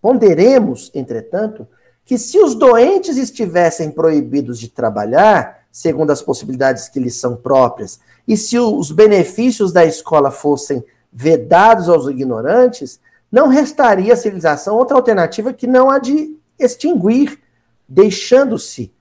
ponderemos, 0.01 0.91
entretanto, 0.93 1.67
que 2.05 2.17
se 2.17 2.39
os 2.39 2.55
doentes 2.55 3.17
estivessem 3.17 3.91
proibidos 3.91 4.59
de 4.59 4.69
trabalhar, 4.69 5.60
segundo 5.71 6.11
as 6.11 6.21
possibilidades 6.21 6.89
que 6.89 6.99
lhes 6.99 7.15
são 7.15 7.35
próprias, 7.35 7.99
e 8.27 8.35
se 8.35 8.59
os 8.59 8.91
benefícios 8.91 9.71
da 9.71 9.85
escola 9.85 10.29
fossem 10.29 10.83
vedados 11.11 11.89
aos 11.89 12.07
ignorantes, 12.07 12.99
não 13.31 13.47
restaria 13.47 14.13
à 14.13 14.17
civilização 14.17 14.75
outra 14.75 14.97
alternativa 14.97 15.53
que 15.53 15.65
não 15.65 15.89
a 15.89 15.97
de 15.97 16.37
extinguir, 16.59 17.39
deixando-se 17.87 18.93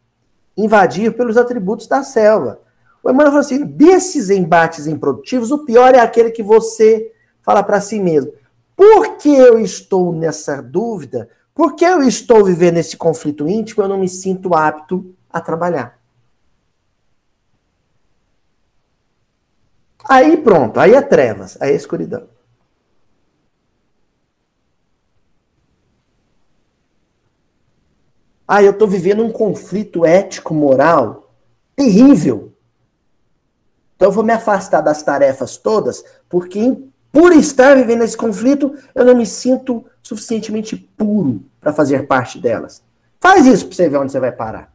invadir 0.57 1.17
pelos 1.17 1.37
atributos 1.37 1.87
da 1.87 2.03
selva. 2.03 2.61
O 3.03 3.11
Emmanuel 3.11 3.33
falou 3.33 3.41
assim: 3.41 3.65
desses 3.65 4.31
embates 4.31 4.87
improdutivos, 4.87 5.51
o 5.51 5.65
pior 5.65 5.95
é 5.95 6.01
aquele 6.01 6.31
que 6.31 6.43
você 6.43 7.13
fala 7.43 7.63
para 7.63 7.81
si 7.81 7.99
mesmo. 7.99 8.33
Por 8.77 9.17
que 9.17 9.29
eu 9.29 9.59
estou 9.59 10.13
nessa 10.13 10.63
dúvida? 10.63 11.29
Por 11.55 11.75
que 11.75 11.85
eu 11.85 12.03
estou 12.03 12.45
vivendo 12.45 12.79
esse 12.79 12.97
conflito 12.97 13.49
íntimo? 13.49 13.83
Eu 13.83 13.89
não 13.89 13.99
me 13.99 14.09
sinto 14.09 14.55
apto 14.55 15.15
a 15.31 15.41
trabalhar. 15.41 16.00
Aí 20.11 20.37
pronto, 20.39 20.81
aí 20.81 20.93
é 20.93 21.01
trevas, 21.01 21.57
aí 21.61 21.71
é 21.71 21.77
escuridão. 21.77 22.27
Ah, 28.47 28.61
eu 28.61 28.73
estou 28.73 28.89
vivendo 28.89 29.23
um 29.23 29.31
conflito 29.31 30.05
ético-moral 30.05 31.33
terrível. 31.77 32.53
Então 33.95 34.09
eu 34.09 34.13
vou 34.13 34.25
me 34.25 34.33
afastar 34.33 34.81
das 34.81 35.01
tarefas 35.01 35.57
todas, 35.57 36.05
porque 36.29 36.77
por 37.13 37.33
estar 37.33 37.77
vivendo 37.77 38.03
esse 38.03 38.17
conflito, 38.17 38.77
eu 38.97 39.05
não 39.05 39.15
me 39.15 39.25
sinto 39.25 39.85
suficientemente 40.03 40.77
puro 40.77 41.45
para 41.61 41.73
fazer 41.73 42.09
parte 42.09 42.41
delas. 42.41 42.83
Faz 43.21 43.47
isso 43.47 43.65
para 43.69 43.77
você 43.77 43.89
ver 43.89 43.99
onde 43.99 44.11
você 44.11 44.19
vai 44.19 44.33
parar. 44.33 44.73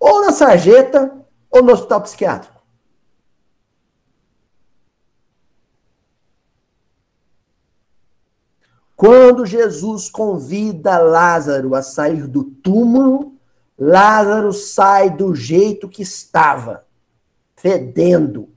Ou 0.00 0.22
na 0.22 0.32
sarjeta, 0.32 1.24
ou 1.56 1.62
no 1.62 1.72
hospital 1.72 2.02
psiquiátrico. 2.02 2.56
Quando 8.94 9.44
Jesus 9.44 10.08
convida 10.08 10.98
Lázaro 10.98 11.74
a 11.74 11.82
sair 11.82 12.26
do 12.26 12.44
túmulo, 12.44 13.34
Lázaro 13.78 14.52
sai 14.54 15.10
do 15.10 15.34
jeito 15.34 15.88
que 15.88 16.02
estava, 16.02 16.86
fedendo. 17.54 18.48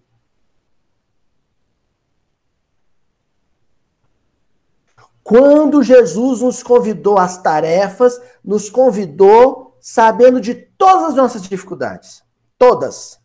Quando 5.21 5.83
Jesus 5.83 6.41
nos 6.41 6.63
convidou 6.63 7.17
às 7.17 7.41
tarefas, 7.41 8.19
nos 8.43 8.69
convidou 8.69 9.77
sabendo 9.81 10.39
de 10.39 10.55
todas 10.55 11.09
as 11.09 11.15
nossas 11.15 11.41
dificuldades. 11.41 12.23
Todas. 12.59 13.19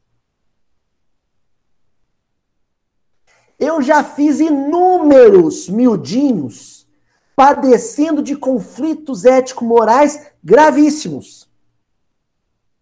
Eu 3.58 3.82
já 3.82 4.04
fiz 4.04 4.38
inúmeros 4.38 5.68
miudinhos 5.68 6.88
padecendo 7.34 8.22
de 8.22 8.36
conflitos 8.36 9.24
ético-morais 9.24 10.30
gravíssimos. 10.42 11.50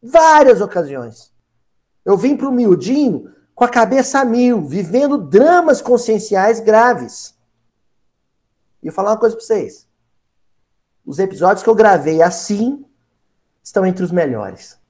Várias 0.02 0.60
ocasiões. 0.60 1.32
Eu 2.04 2.18
vim 2.18 2.36
para 2.36 2.48
o 2.48 2.52
miudinho 2.52 3.34
com 3.54 3.64
a 3.64 3.68
cabeça 3.68 4.20
a 4.20 4.24
mil, 4.24 4.66
vivendo 4.66 5.16
dramas 5.16 5.80
conscienciais 5.80 6.60
graves. 6.60 7.34
E 8.82 8.88
eu 8.88 8.92
falar 8.92 9.12
uma 9.12 9.18
coisa 9.18 9.34
para 9.34 9.44
vocês. 9.44 9.88
Os 11.06 11.18
episódios 11.18 11.62
que 11.62 11.70
eu 11.70 11.74
gravei 11.74 12.20
assim 12.20 12.84
estão 13.62 13.86
entre 13.86 14.04
os 14.04 14.10
melhores. 14.10 14.81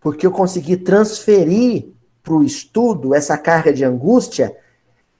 Porque 0.00 0.26
eu 0.26 0.30
consegui 0.30 0.76
transferir 0.76 1.92
para 2.22 2.34
o 2.34 2.44
estudo 2.44 3.14
essa 3.14 3.36
carga 3.38 3.72
de 3.72 3.84
angústia 3.84 4.56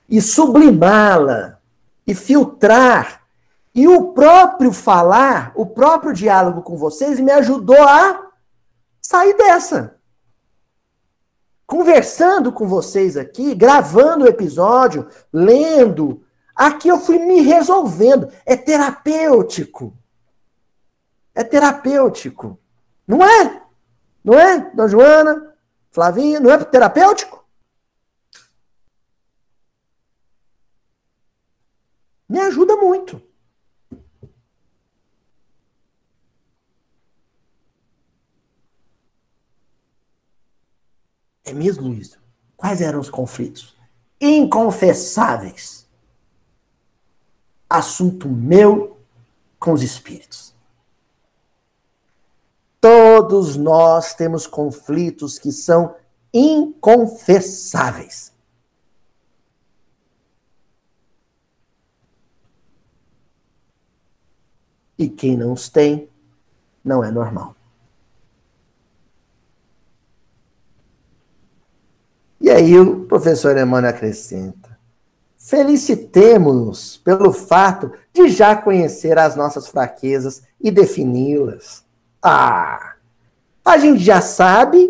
e 0.09 0.20
sublimá-la 0.20 1.59
e 2.07 2.14
filtrar. 2.14 3.22
E 3.74 3.87
o 3.87 4.12
próprio 4.12 4.72
falar, 4.72 5.53
o 5.55 5.66
próprio 5.66 6.12
diálogo 6.12 6.62
com 6.62 6.76
vocês 6.76 7.20
me 7.20 7.31
ajudou 7.31 7.81
a 7.81 8.29
sair 9.01 9.37
dessa. 9.37 9.97
Conversando 11.66 12.51
com 12.51 12.66
vocês 12.66 13.16
aqui, 13.16 13.55
gravando 13.55 14.24
o 14.24 14.29
episódio, 14.29 15.07
lendo, 15.33 16.24
aqui 16.55 16.89
eu 16.89 16.99
fui 16.99 17.18
me 17.18 17.43
resolvendo. 17.43 18.31
É 18.47 18.57
terapêutico. 18.57 19.95
É 21.35 21.45
terapêutico. 21.45 22.59
Não 23.07 23.22
é? 23.22 23.62
Não 24.24 24.34
é, 24.34 24.70
Dona 24.70 24.88
Joana? 24.88 25.56
Flavinha, 25.90 26.40
não 26.40 26.50
é 26.50 26.64
terapêutico? 26.64 27.44
Me 32.28 32.38
ajuda 32.40 32.76
muito. 32.76 33.22
É 41.48 41.52
mesmo 41.54 41.94
isso. 41.94 42.20
Quais 42.56 42.82
eram 42.82 43.00
os 43.00 43.08
conflitos? 43.08 43.74
Inconfessáveis. 44.20 45.88
Assunto 47.70 48.28
meu 48.28 49.00
com 49.58 49.72
os 49.72 49.82
espíritos. 49.82 50.47
Todos 53.18 53.56
nós 53.56 54.14
temos 54.14 54.46
conflitos 54.46 55.40
que 55.40 55.50
são 55.50 55.96
inconfessáveis. 56.32 58.32
E 64.96 65.08
quem 65.08 65.36
não 65.36 65.52
os 65.52 65.68
tem, 65.68 66.08
não 66.84 67.02
é 67.02 67.10
normal. 67.10 67.56
E 72.40 72.48
aí 72.50 72.78
o 72.78 73.04
professor 73.06 73.58
Emmanuel 73.58 73.90
acrescenta: 73.90 74.78
felicitemos-nos 75.36 76.98
pelo 76.98 77.32
fato 77.32 77.92
de 78.12 78.28
já 78.28 78.54
conhecer 78.54 79.18
as 79.18 79.34
nossas 79.34 79.66
fraquezas 79.66 80.44
e 80.60 80.70
defini-las. 80.70 81.84
Ah! 82.22 82.97
A 83.68 83.76
gente 83.76 84.02
já 84.02 84.22
sabe 84.22 84.88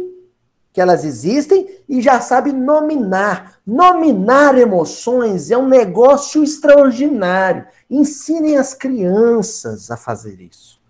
que 0.73 0.81
elas 0.81 1.05
existem 1.05 1.69
e 1.89 2.01
já 2.01 2.21
sabe 2.21 2.53
nominar. 2.53 3.59
Nominar 3.67 4.57
emoções 4.57 5.51
é 5.51 5.59
um 5.59 5.67
negócio 5.67 6.45
extraordinário. 6.45 7.67
Ensinem 7.91 8.57
as 8.57 8.75
crianças 8.75 9.91
a 9.91 9.97
fazer 9.97 10.41
isso. 10.41 10.81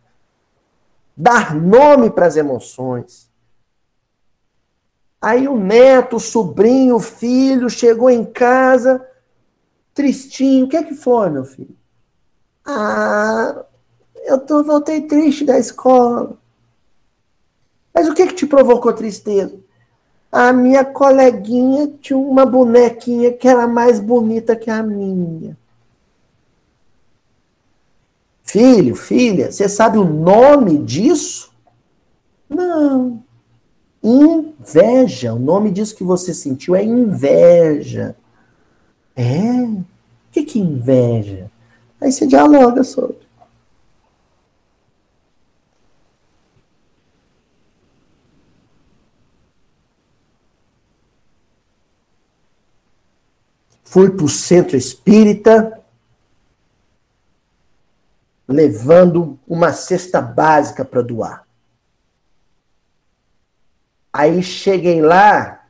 Dar 1.16 1.54
nome 1.54 2.10
para 2.10 2.26
as 2.26 2.36
emoções. 2.36 3.30
Aí 5.18 5.48
o 5.48 5.56
neto, 5.56 6.16
o 6.16 6.20
sobrinho, 6.20 6.96
o 6.96 7.00
filho 7.00 7.70
chegou 7.70 8.10
em 8.10 8.22
casa, 8.22 9.02
tristinho. 9.94 10.66
O 10.66 10.68
que 10.68 10.76
é 10.76 10.82
que 10.82 10.94
foi, 10.94 11.30
meu 11.30 11.46
filho? 11.46 11.74
Ah, 12.66 13.64
eu 14.26 14.38
tô, 14.38 14.62
voltei 14.62 15.06
triste 15.06 15.46
da 15.46 15.58
escola. 15.58 16.37
Mas 17.98 18.06
o 18.06 18.14
que 18.14 18.28
que 18.28 18.34
te 18.34 18.46
provocou 18.46 18.92
tristeza? 18.92 19.58
A 20.30 20.52
minha 20.52 20.84
coleguinha 20.84 21.92
tinha 22.00 22.16
uma 22.16 22.46
bonequinha 22.46 23.32
que 23.32 23.48
era 23.48 23.66
mais 23.66 23.98
bonita 23.98 24.54
que 24.54 24.70
a 24.70 24.84
minha. 24.84 25.58
Filho, 28.44 28.94
filha, 28.94 29.50
você 29.50 29.68
sabe 29.68 29.98
o 29.98 30.04
nome 30.04 30.78
disso? 30.78 31.52
Não. 32.48 33.20
Inveja. 34.00 35.34
O 35.34 35.38
nome 35.40 35.72
disso 35.72 35.96
que 35.96 36.04
você 36.04 36.32
sentiu 36.32 36.76
é 36.76 36.84
inveja. 36.84 38.14
É? 39.16 39.60
O 39.64 39.84
que, 40.30 40.44
que 40.44 40.60
inveja? 40.60 41.50
Aí 42.00 42.12
você 42.12 42.28
dialoga 42.28 42.84
sobre. 42.84 43.18
Fui 53.90 54.10
para 54.10 54.26
o 54.26 54.28
centro 54.28 54.76
espírita, 54.76 55.80
levando 58.46 59.38
uma 59.48 59.72
cesta 59.72 60.20
básica 60.20 60.84
para 60.84 61.00
doar. 61.00 61.46
Aí 64.12 64.42
cheguei 64.42 65.00
lá 65.00 65.64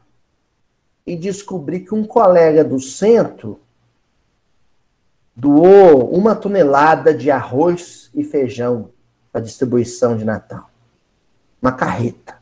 e 1.06 1.14
descobri 1.14 1.78
que 1.78 1.94
um 1.94 2.04
colega 2.04 2.64
do 2.64 2.80
centro 2.80 3.60
doou 5.36 6.12
uma 6.12 6.34
tonelada 6.34 7.14
de 7.14 7.30
arroz 7.30 8.10
e 8.12 8.24
feijão 8.24 8.90
para 9.30 9.42
distribuição 9.42 10.16
de 10.16 10.24
Natal. 10.24 10.68
Uma 11.62 11.70
carreta. 11.70 12.38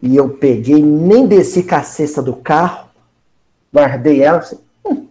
E 0.00 0.16
eu 0.16 0.30
peguei, 0.30 0.82
nem 0.82 1.26
desci 1.26 1.62
com 1.62 1.74
a 1.74 1.82
cesta 1.82 2.22
do 2.22 2.36
carro, 2.36 2.88
guardei 3.72 4.22
ela. 4.22 4.38
Assim, 4.38 4.58
hum, 4.84 5.08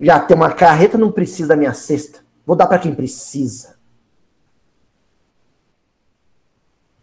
já 0.00 0.20
tem 0.20 0.36
uma 0.36 0.52
carreta, 0.52 0.96
não 0.96 1.10
precisa 1.10 1.48
da 1.48 1.56
minha 1.56 1.74
cesta. 1.74 2.20
Vou 2.46 2.54
dar 2.54 2.66
para 2.66 2.78
quem 2.78 2.94
precisa. 2.94 3.74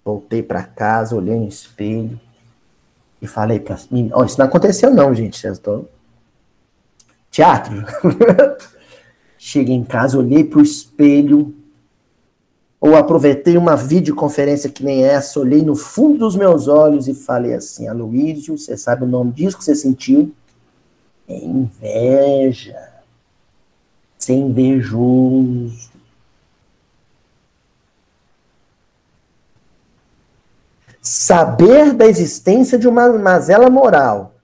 Voltei 0.03 0.41
para 0.41 0.63
casa, 0.63 1.15
olhei 1.15 1.35
no 1.35 1.47
espelho 1.47 2.19
e 3.21 3.27
falei 3.27 3.59
para 3.59 3.77
mim: 3.91 4.09
oh, 4.13 4.23
Isso 4.23 4.39
não 4.39 4.45
aconteceu, 4.45 4.91
não, 4.93 5.13
gente. 5.13 5.45
Eu 5.45 5.57
tô... 5.57 5.85
Teatro. 7.29 7.85
Cheguei 9.37 9.75
em 9.75 9.83
casa, 9.83 10.17
olhei 10.17 10.43
para 10.43 10.59
o 10.59 10.63
espelho, 10.63 11.55
ou 12.81 12.95
aproveitei 12.95 13.55
uma 13.55 13.77
videoconferência 13.77 14.69
que 14.69 14.83
nem 14.83 15.03
essa, 15.03 15.39
olhei 15.39 15.61
no 15.61 15.75
fundo 15.75 16.17
dos 16.17 16.35
meus 16.35 16.67
olhos 16.67 17.07
e 17.07 17.13
falei 17.13 17.53
assim: 17.53 17.87
Aloísio, 17.87 18.57
você 18.57 18.75
sabe 18.75 19.03
o 19.03 19.07
nome 19.07 19.31
disso 19.31 19.57
que 19.57 19.63
você 19.63 19.75
sentiu? 19.75 20.33
É 21.29 21.37
inveja. 21.37 22.89
Ser 24.17 24.33
invejoso. 24.33 25.91
saber 31.01 31.93
da 31.93 32.05
existência 32.05 32.77
de 32.77 32.87
uma 32.87 33.09
mazela 33.17 33.69
moral 33.71 34.35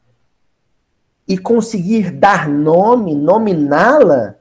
e 1.27 1.37
conseguir 1.37 2.09
dar 2.11 2.49
nome, 2.49 3.13
nominá-la, 3.13 4.36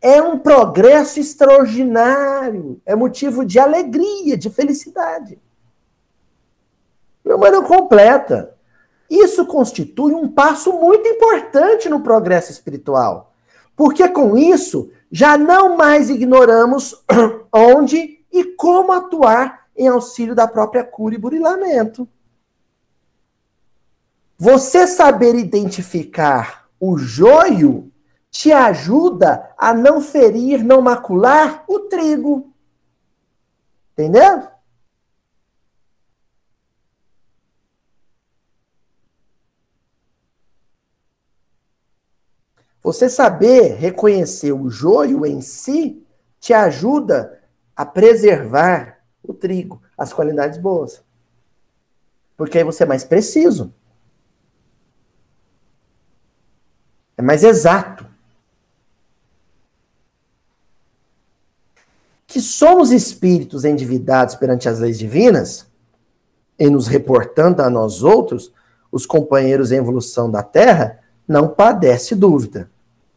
é 0.00 0.22
um 0.22 0.38
progresso 0.38 1.20
extraordinário, 1.20 2.80
é 2.86 2.94
motivo 2.96 3.44
de 3.44 3.58
alegria, 3.58 4.36
de 4.36 4.48
felicidade. 4.48 5.38
Meu 7.24 7.38
mano 7.38 7.62
completa. 7.62 8.56
Isso 9.10 9.44
constitui 9.44 10.14
um 10.14 10.28
passo 10.28 10.72
muito 10.72 11.06
importante 11.06 11.88
no 11.88 12.00
progresso 12.00 12.50
espiritual. 12.50 13.32
Porque 13.76 14.08
com 14.08 14.36
isso, 14.36 14.90
já 15.10 15.36
não 15.36 15.76
mais 15.76 16.08
ignoramos 16.08 17.04
onde 17.52 18.20
e 18.32 18.44
como 18.44 18.92
atuar 18.92 19.66
em 19.76 19.88
auxílio 19.88 20.34
da 20.34 20.46
própria 20.46 20.84
cura 20.84 21.14
e 21.14 21.18
burilamento. 21.18 22.08
Você 24.38 24.86
saber 24.86 25.34
identificar 25.34 26.66
o 26.78 26.96
joio 26.96 27.90
te 28.30 28.52
ajuda 28.52 29.52
a 29.58 29.74
não 29.74 30.00
ferir, 30.00 30.62
não 30.62 30.80
macular 30.80 31.64
o 31.66 31.80
trigo. 31.80 32.52
Entendeu? 33.92 34.48
Você 42.82 43.10
saber 43.10 43.74
reconhecer 43.74 44.52
o 44.52 44.70
joio 44.70 45.26
em 45.26 45.42
si 45.42 46.06
te 46.38 46.54
ajuda 46.54 47.38
a 47.76 47.84
preservar 47.84 49.00
o 49.22 49.34
trigo, 49.34 49.82
as 49.98 50.12
qualidades 50.12 50.58
boas. 50.58 51.02
Porque 52.36 52.56
aí 52.56 52.64
você 52.64 52.84
é 52.84 52.86
mais 52.86 53.04
preciso. 53.04 53.74
É 57.18 57.22
mais 57.22 57.44
exato. 57.44 58.09
Que 62.30 62.40
somos 62.40 62.92
espíritos 62.92 63.64
endividados 63.64 64.36
perante 64.36 64.68
as 64.68 64.78
leis 64.78 64.96
divinas, 64.96 65.66
e 66.56 66.70
nos 66.70 66.86
reportando 66.86 67.60
a 67.60 67.68
nós 67.68 68.04
outros, 68.04 68.52
os 68.92 69.04
companheiros 69.04 69.72
em 69.72 69.78
evolução 69.78 70.30
da 70.30 70.40
Terra, 70.40 71.00
não 71.26 71.48
padece 71.48 72.14
dúvida. 72.14 72.70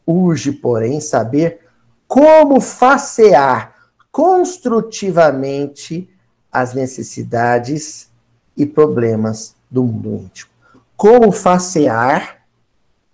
Urge, 0.07 0.51
porém, 0.51 0.99
saber 0.99 1.59
como 2.07 2.59
facear 2.59 3.75
construtivamente 4.11 6.09
as 6.51 6.73
necessidades 6.73 8.09
e 8.57 8.65
problemas 8.65 9.55
do 9.69 9.83
mundo 9.83 10.23
íntimo. 10.23 10.49
Como 10.97 11.31
facear 11.31 12.43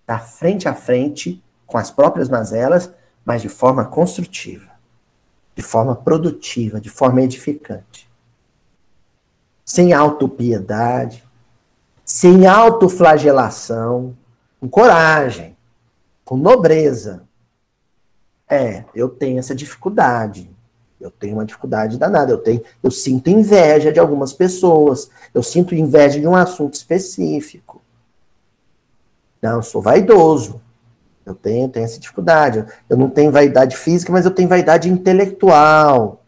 da 0.06 0.18
frente 0.18 0.66
a 0.66 0.74
frente 0.74 1.44
com 1.66 1.76
as 1.76 1.90
próprias 1.90 2.30
mazelas, 2.30 2.90
mas 3.22 3.42
de 3.42 3.50
forma 3.50 3.84
construtiva, 3.84 4.69
de 5.60 5.66
forma 5.66 5.94
produtiva, 5.94 6.80
de 6.80 6.88
forma 6.88 7.20
edificante. 7.20 8.10
Sem 9.62 9.92
autopiedade, 9.92 11.22
sem 12.02 12.46
autoflagelação, 12.46 14.16
com 14.58 14.70
coragem, 14.70 15.54
com 16.24 16.34
nobreza. 16.34 17.24
É, 18.48 18.84
eu 18.94 19.10
tenho 19.10 19.38
essa 19.38 19.54
dificuldade. 19.54 20.50
Eu 20.98 21.10
tenho 21.10 21.34
uma 21.34 21.44
dificuldade 21.44 21.98
danada. 21.98 22.32
Eu 22.32 22.38
tenho, 22.38 22.62
eu 22.82 22.90
sinto 22.90 23.28
inveja 23.28 23.92
de 23.92 24.00
algumas 24.00 24.32
pessoas. 24.32 25.10
Eu 25.34 25.42
sinto 25.42 25.74
inveja 25.74 26.18
de 26.18 26.26
um 26.26 26.34
assunto 26.34 26.72
específico. 26.72 27.82
Não, 29.42 29.56
eu 29.56 29.62
sou 29.62 29.82
vaidoso. 29.82 30.60
Eu 31.30 31.34
tenho, 31.34 31.68
tenho 31.68 31.84
essa 31.84 31.98
dificuldade. 31.98 32.64
Eu 32.88 32.96
não 32.96 33.08
tenho 33.08 33.30
vaidade 33.30 33.76
física, 33.76 34.12
mas 34.12 34.24
eu 34.24 34.30
tenho 34.30 34.48
vaidade 34.48 34.88
intelectual. 34.90 36.22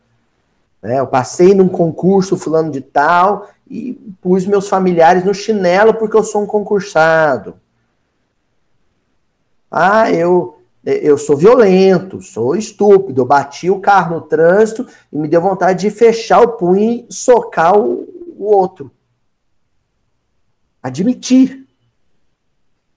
Né? 0.83 0.99
Eu 0.99 1.07
passei 1.07 1.55
num 1.55 1.69
concurso 1.69 2.37
fulano 2.37 2.71
de 2.71 2.81
tal 2.81 3.49
e 3.71 3.95
pus 4.21 4.47
meus 4.47 4.69
familiares 4.69 5.25
no 5.25 5.33
chinelo 5.33 5.95
porque 5.95 6.17
eu 6.17 6.25
sou 6.25 6.43
um 6.43 6.47
concursado. 6.47 7.55
Ah, 9.71 10.11
eu 10.11 10.59
eu 10.85 11.17
sou 11.17 11.37
violento, 11.37 12.21
sou 12.21 12.57
estúpido, 12.57 13.21
eu 13.21 13.25
bati 13.25 13.71
o 13.71 13.79
carro 13.79 14.17
no 14.17 14.21
trânsito 14.23 14.85
e 15.13 15.17
me 15.17 15.29
deu 15.29 15.41
vontade 15.41 15.83
de 15.83 15.91
fechar 15.91 16.41
o 16.41 16.57
punho 16.57 17.07
e 17.09 17.13
socar 17.13 17.79
o, 17.79 18.03
o 18.37 18.45
outro. 18.45 18.91
Admitir. 20.83 21.69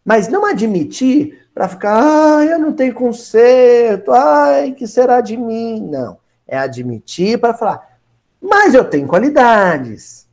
Mas 0.04 0.28
não 0.28 0.46
admitir 0.46 1.45
para 1.56 1.70
ficar, 1.70 1.96
ai, 1.96 2.52
eu 2.52 2.60
não 2.60 2.74
tenho 2.74 2.94
conserto, 2.94 4.12
ai, 4.12 4.74
que 4.74 4.86
será 4.86 5.22
de 5.22 5.38
mim? 5.38 5.80
Não. 5.90 6.20
É 6.46 6.58
admitir 6.58 7.40
para 7.40 7.54
falar, 7.54 7.98
mas 8.42 8.74
eu 8.74 8.84
tenho 8.84 9.08
qualidades. 9.08 10.28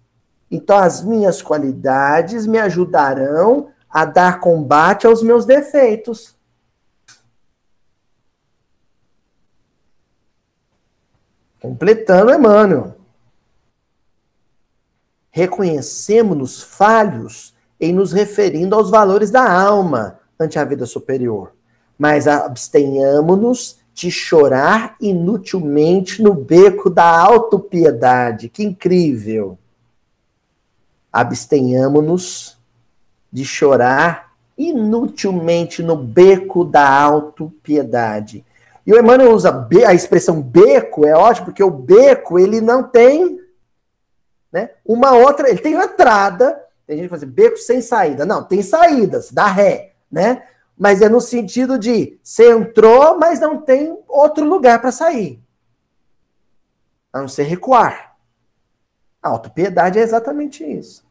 Então 0.51 0.77
as 0.77 1.03
minhas 1.03 1.41
qualidades 1.41 2.45
me 2.45 2.59
ajudarão 2.59 3.71
a 3.89 4.05
dar 4.05 4.41
combate 4.41 5.07
aos 5.07 5.23
meus 5.23 5.47
defeitos. 5.47 6.37
Completando 11.61 12.35
Emmanuel. 12.35 12.97
reconhecemos-nos 15.31 16.63
falhos 16.63 17.55
em 17.81 17.93
nos 17.93 18.13
referindo 18.13 18.75
aos 18.75 18.91
valores 18.91 19.31
da 19.31 19.51
alma 19.51 20.21
ante 20.43 20.59
a 20.59 20.65
vida 20.65 20.87
superior, 20.87 21.53
mas 21.99 22.27
abstenhamos-nos 22.29 23.81
de 23.95 24.11
chorar 24.11 24.97
inutilmente 25.01 26.23
no 26.23 26.35
beco 26.35 26.89
da 26.89 27.05
autopiedade. 27.05 28.49
Que 28.49 28.63
incrível! 28.63 29.59
Abstenhamos-nos 31.13 32.59
de 33.31 33.45
chorar 33.45 34.33
inutilmente 34.57 35.83
no 35.83 35.97
beco 35.97 36.65
da 36.65 36.89
autopiedade. 36.89 38.45
E 38.87 38.93
o 38.93 38.99
Emmanuel 38.99 39.33
usa 39.33 39.69
a 39.87 39.95
expressão 39.95 40.41
beco, 40.41 41.07
é 41.07 41.15
ótimo, 41.15 41.47
porque 41.47 41.63
o 41.63 41.71
beco 41.71 42.39
ele 42.39 42.61
não 42.61 42.83
tem 42.83 43.39
né, 44.53 44.71
uma 44.85 45.13
outra, 45.13 45.49
ele 45.49 45.61
tem 45.61 45.75
entrada, 45.75 46.61
tem 46.87 46.97
gente 46.97 47.05
que 47.05 47.11
fala 47.11 47.23
assim, 47.23 47.33
beco 47.33 47.57
sem 47.57 47.81
saída. 47.81 48.27
Não, 48.27 48.43
tem 48.43 48.63
saídas, 48.63 49.31
dá 49.31 49.47
ré, 49.47 49.92
né? 50.13 50.43
Mas 50.77 51.01
é 51.01 51.09
no 51.09 51.21
sentido 51.21 51.79
de 51.79 52.19
você 52.23 52.53
entrou, 52.53 53.19
mas 53.19 53.41
não 53.41 53.61
tem 53.61 53.99
outro 54.07 54.45
lugar 54.45 54.81
para 54.81 54.93
sair. 54.93 55.43
A 57.13 57.21
não 57.21 57.29
ser 57.29 57.45
recuar. 57.45 58.17
A 59.23 59.29
autopiedade 59.29 59.99
é 59.99 60.03
exatamente 60.03 60.65
isso. 60.65 61.05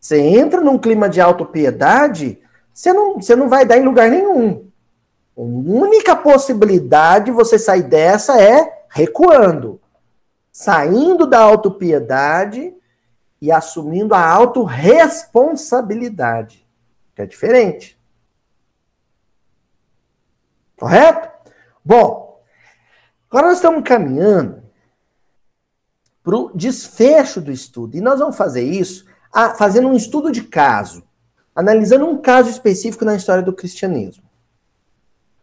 Você 0.00 0.18
entra 0.18 0.60
num 0.60 0.78
clima 0.78 1.08
de 1.08 1.20
autopiedade, 1.20 2.40
você 2.72 2.92
não, 2.92 3.14
você 3.14 3.36
não 3.36 3.48
vai 3.48 3.64
dar 3.64 3.78
em 3.78 3.84
lugar 3.84 4.10
nenhum. 4.10 4.68
A 5.36 5.40
única 5.40 6.16
possibilidade 6.16 7.26
de 7.26 7.30
você 7.30 7.56
sair 7.58 7.82
dessa 7.82 8.40
é 8.40 8.84
recuando. 8.88 9.80
Saindo 10.50 11.26
da 11.26 11.40
autopiedade 11.40 12.74
e 13.40 13.50
assumindo 13.50 14.14
a 14.14 14.24
autorresponsabilidade. 14.24 16.66
Que 17.14 17.22
é 17.22 17.26
diferente. 17.26 17.98
Correto? 20.76 21.28
Bom, 21.84 22.42
agora 23.30 23.48
nós 23.48 23.56
estamos 23.56 23.82
caminhando 23.84 24.62
para 26.22 26.36
o 26.36 26.50
desfecho 26.54 27.40
do 27.40 27.50
estudo. 27.50 27.96
E 27.96 28.00
nós 28.00 28.20
vamos 28.20 28.36
fazer 28.36 28.62
isso 28.62 29.06
fazendo 29.56 29.88
um 29.88 29.96
estudo 29.96 30.30
de 30.30 30.42
caso, 30.42 31.02
analisando 31.54 32.06
um 32.06 32.18
caso 32.18 32.50
específico 32.50 33.04
na 33.04 33.16
história 33.16 33.42
do 33.42 33.52
cristianismo. 33.52 34.24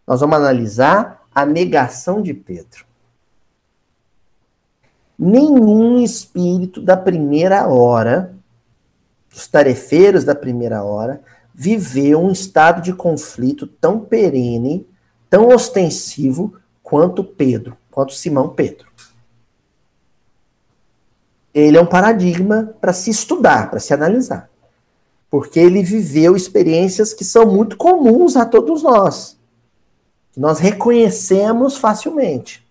Nós 0.07 0.21
vamos 0.21 0.37
analisar 0.37 1.27
a 1.33 1.45
negação 1.45 2.21
de 2.21 2.33
Pedro. 2.33 2.85
Nenhum 5.17 5.99
espírito 5.99 6.81
da 6.81 6.95
primeira 6.95 7.67
hora, 7.67 8.33
os 9.33 9.47
tarefeiros 9.47 10.23
da 10.23 10.33
primeira 10.33 10.83
hora, 10.83 11.21
viveu 11.53 12.21
um 12.21 12.31
estado 12.31 12.81
de 12.81 12.93
conflito 12.93 13.67
tão 13.67 13.99
perene, 13.99 14.87
tão 15.29 15.47
ostensivo 15.49 16.55
quanto 16.81 17.23
Pedro, 17.23 17.77
quanto 17.91 18.13
Simão 18.13 18.49
Pedro. 18.49 18.87
Ele 21.53 21.77
é 21.77 21.81
um 21.81 21.85
paradigma 21.85 22.73
para 22.79 22.93
se 22.93 23.09
estudar, 23.09 23.69
para 23.69 23.79
se 23.79 23.93
analisar. 23.93 24.49
Porque 25.29 25.59
ele 25.59 25.83
viveu 25.83 26.35
experiências 26.35 27.13
que 27.13 27.23
são 27.23 27.45
muito 27.45 27.77
comuns 27.77 28.35
a 28.35 28.45
todos 28.45 28.83
nós 28.83 29.39
que 30.31 30.39
nós 30.39 30.59
reconhecemos 30.59 31.77
facilmente. 31.77 32.65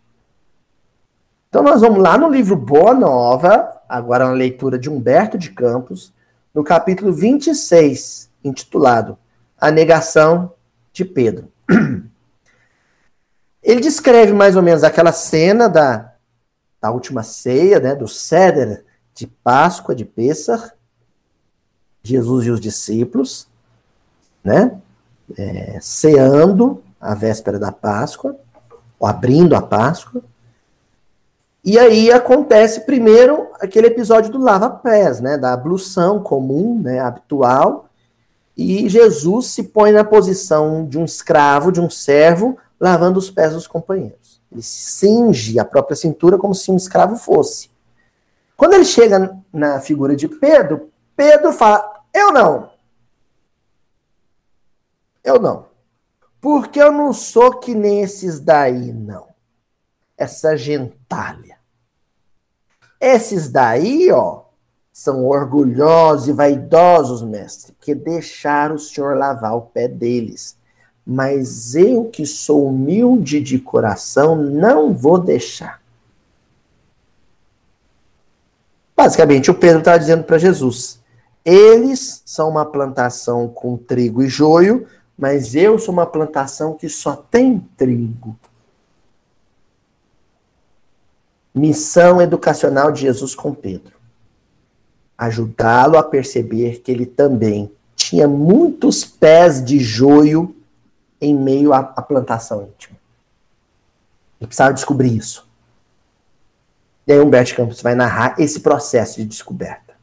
Então 1.49 1.63
nós 1.63 1.81
vamos 1.81 2.03
lá 2.03 2.17
no 2.17 2.29
livro 2.29 2.57
Boa 2.57 2.95
Nova, 2.95 3.81
agora 3.89 4.27
uma 4.27 4.35
leitura 4.35 4.79
de 4.79 4.91
Humberto 4.91 5.39
de 5.39 5.51
Campos, 5.51 6.13
no 6.55 6.63
capítulo 6.63 7.13
26, 7.13 8.31
intitulado 8.45 9.19
A 9.59 9.71
Negação 9.71 10.53
de 10.93 11.05
Pedro. 11.05 11.49
Ele 13.63 13.81
descreve 13.81 14.33
mais 14.33 14.57
ou 14.57 14.63
menos 14.63 14.85
aquela 14.85 15.13
cena 15.13 15.69
da, 15.69 16.13
da 16.81 16.91
última 16.91 17.23
ceia, 17.23 17.81
né, 17.81 17.95
do 17.95 18.07
Seder 18.07 18.85
de 19.15 19.27
Páscoa, 19.27 19.95
de 19.95 20.05
Pêssar, 20.05 20.75
Jesus 22.03 22.47
e 22.47 22.51
os 22.51 22.61
discípulos, 22.61 23.49
né, 24.43 24.79
é, 25.37 25.79
ceando, 25.81 26.83
a 27.01 27.15
véspera 27.15 27.59
da 27.59 27.73
Páscoa, 27.73 28.37
ou 28.99 29.07
abrindo 29.07 29.55
a 29.55 29.63
Páscoa. 29.63 30.23
E 31.65 31.79
aí 31.79 32.11
acontece 32.11 32.81
primeiro 32.81 33.49
aquele 33.61 33.89
episódio 33.89 34.31
do 34.31 34.39
lava-pés, 34.39 35.21
né, 35.21 35.37
da 35.37 35.53
ablução 35.53 36.23
comum, 36.23 36.81
né, 36.81 37.01
habitual, 37.01 37.89
e 38.57 38.89
Jesus 38.89 39.47
se 39.49 39.65
põe 39.65 39.93
na 39.93 40.03
posição 40.03 40.85
de 40.85 40.99
um 40.99 41.05
escravo, 41.05 41.71
de 41.71 41.81
um 41.81 41.91
servo, 41.91 42.57
lavando 42.81 43.19
os 43.19 43.31
pés 43.31 43.53
dos 43.53 43.67
companheiros. 43.67 44.41
Ele 44.51 44.63
cinge 44.63 45.59
a 45.59 45.65
própria 45.65 45.97
cintura 45.97 46.39
como 46.39 46.55
se 46.55 46.71
um 46.71 46.77
escravo 46.77 47.17
fosse. 47.17 47.71
Quando 48.57 48.75
ele 48.75 48.85
chega 48.85 49.39
na 49.53 49.81
figura 49.81 50.17
de 50.17 50.29
Pedro, 50.29 50.91
Pedro 51.15 51.53
fala: 51.53 52.03
Eu 52.13 52.33
não. 52.33 52.71
Eu 55.23 55.39
não. 55.39 55.67
Porque 56.41 56.81
eu 56.81 56.93
não 56.93 57.13
sou 57.13 57.59
que 57.59 57.75
nem 57.75 58.03
esses 58.03 58.41
daí, 58.41 58.93
não. 58.93 59.29
Essa 60.17 60.57
gentalha. 60.57 61.59
Esses 63.01 63.49
daí, 63.49 64.11
ó, 64.11 64.43
são 64.91 65.25
orgulhosos 65.27 66.27
e 66.27 66.33
vaidosos, 66.33 67.23
mestre, 67.23 67.73
que 67.81 67.95
deixaram 67.95 68.75
o 68.75 68.79
senhor 68.81 69.17
lavar 69.17 69.55
o 69.55 69.63
pé 69.63 69.87
deles. 69.87 70.58
Mas 71.11 71.75
eu, 71.75 72.05
que 72.05 72.27
sou 72.27 72.69
humilde 72.69 73.41
de 73.41 73.59
coração, 73.59 74.37
não 74.37 74.93
vou 74.93 75.19
deixar. 75.19 75.81
Basicamente, 78.95 79.51
o 79.51 79.55
Pedro 79.55 79.79
está 79.79 79.97
dizendo 79.97 80.25
para 80.25 80.37
Jesus: 80.37 81.01
eles 81.43 82.21
são 82.27 82.51
uma 82.51 82.67
plantação 82.67 83.49
com 83.49 83.75
trigo 83.75 84.23
e 84.23 84.29
joio, 84.29 84.87
mas 85.17 85.55
eu 85.55 85.79
sou 85.79 85.95
uma 85.95 86.05
plantação 86.05 86.75
que 86.75 86.91
só 86.91 87.17
tem 87.17 87.67
trigo. 87.75 88.37
Missão 91.55 92.21
educacional 92.21 92.93
de 92.93 93.01
Jesus 93.01 93.35
com 93.35 93.55
Pedro: 93.55 93.95
ajudá-lo 95.17 95.97
a 95.97 96.03
perceber 96.03 96.83
que 96.83 96.93
ele 96.93 97.07
também 97.07 97.73
tinha 97.97 98.29
muitos 98.29 99.07
pés 99.07 99.65
de 99.65 99.79
joio 99.79 100.55
em 101.21 101.35
meio 101.35 101.73
à, 101.73 101.79
à 101.79 102.03
plantação 102.03 102.63
íntima. 102.63 102.97
Ele 104.41 104.47
precisava 104.47 104.73
descobrir 104.73 105.17
isso. 105.17 105.49
E 107.07 107.13
aí 107.13 107.21
Humberto 107.21 107.57
Campos 107.57 107.81
vai 107.81 107.95
narrar 107.95 108.39
esse 108.39 108.61
processo 108.61 109.17
de 109.17 109.25
descoberta. 109.25 109.97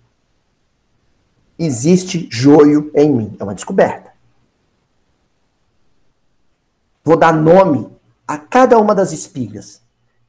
Existe 1.57 2.27
joio 2.31 2.91
em 2.93 3.11
mim. 3.11 3.37
É 3.39 3.43
uma 3.43 3.55
descoberta. 3.55 4.11
Vou 7.03 7.15
dar 7.15 7.31
nome 7.31 7.87
a 8.27 8.37
cada 8.37 8.79
uma 8.79 8.95
das 8.95 9.11
espigas: 9.11 9.81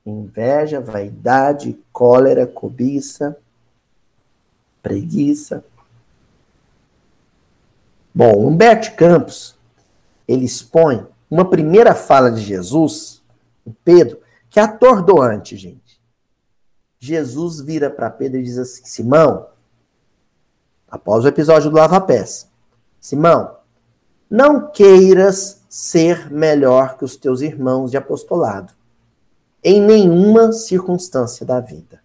inveja, 0.05 0.81
vaidade, 0.81 1.79
cólera, 1.91 2.47
cobiça, 2.47 3.37
preguiça. 4.83 5.65
Bom, 8.15 8.47
Humberto 8.47 8.95
Campos, 8.95 9.56
ele 10.27 10.45
expõe 10.45 11.07
uma 11.31 11.49
primeira 11.49 11.95
fala 11.95 12.31
de 12.31 12.41
Jesus, 12.41 13.23
o 13.65 13.73
Pedro, 13.73 14.21
que 14.49 14.61
é 14.61 14.63
atordoante, 14.63 15.57
gente. 15.57 16.01
Jesus 16.99 17.61
vira 17.61 17.91
para 17.91 18.11
Pedro 18.11 18.39
e 18.39 18.43
diz 18.43 18.59
assim: 18.59 18.85
Simão, 18.85 19.49
após 20.89 21.25
o 21.25 21.29
episódio 21.29 21.71
do 21.71 21.77
lava-pés, 21.77 22.49
Simão, 23.01 23.57
não 24.31 24.71
queiras 24.71 25.65
ser 25.69 26.31
melhor 26.31 26.97
que 26.97 27.05
os 27.05 27.17
teus 27.17 27.41
irmãos 27.41 27.91
de 27.91 27.97
apostolado, 27.97 28.73
em 29.63 29.81
nenhuma 29.81 30.53
circunstância 30.53 31.45
da 31.45 31.61
vida. 31.61 32.01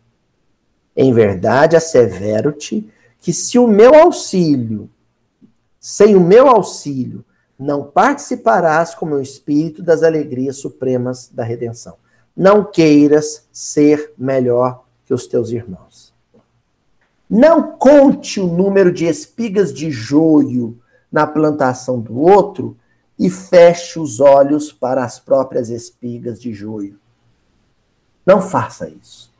Em 0.95 1.13
verdade, 1.13 1.76
assevero-te 1.76 2.91
que 3.19 3.32
se 3.32 3.57
o 3.57 3.67
meu 3.67 3.95
auxílio, 3.95 4.89
sem 5.80 6.15
o 6.15 6.19
meu 6.19 6.47
auxílio, 6.47 7.24
não 7.62 7.84
participarás 7.84 8.95
com 8.95 9.05
o 9.05 9.22
espírito 9.22 9.84
das 9.84 10.01
alegrias 10.01 10.57
supremas 10.57 11.30
da 11.30 11.43
redenção. 11.43 11.95
Não 12.36 12.64
queiras 12.64 13.47
ser 13.51 14.16
melhor 14.18 14.84
que 15.05 15.14
os 15.14 15.28
teus 15.28 15.51
irmãos. 15.51 16.12
Não 17.30 17.78
conte 17.78 18.39
o 18.39 18.47
número 18.47 18.91
de 18.91 19.05
espigas 19.05 19.72
de 19.72 19.91
joio 19.91 20.80
na 21.12 21.28
plantação 21.28 21.99
do 21.99 22.20
outro 22.20 22.76
e 23.18 23.30
feche 23.30 23.99
os 23.99 24.20
olhos 24.20 24.74
para 24.74 25.03
as 25.03 25.20
próprias 25.20 25.70
espigas 25.70 26.41
de 26.41 26.51
joio. 26.51 26.99
Não 28.26 28.41
faça 28.41 28.89
isso. 28.89 29.32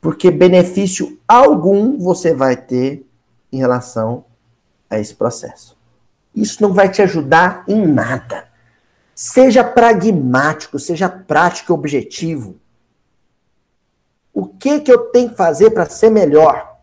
Porque 0.00 0.28
benefício 0.28 1.20
algum 1.28 1.98
você 1.98 2.34
vai 2.34 2.56
ter 2.56 3.06
em 3.52 3.58
relação 3.58 4.24
a 4.88 4.98
esse 4.98 5.14
processo. 5.14 5.79
Isso 6.40 6.62
não 6.62 6.72
vai 6.72 6.88
te 6.90 7.02
ajudar 7.02 7.64
em 7.68 7.86
nada. 7.86 8.48
Seja 9.14 9.62
pragmático, 9.62 10.78
seja 10.78 11.06
prático 11.06 11.70
e 11.70 11.74
objetivo. 11.74 12.58
O 14.32 14.46
que, 14.46 14.80
que 14.80 14.90
eu 14.90 15.10
tenho 15.10 15.28
que 15.28 15.36
fazer 15.36 15.70
para 15.70 15.84
ser 15.84 16.08
melhor? 16.08 16.78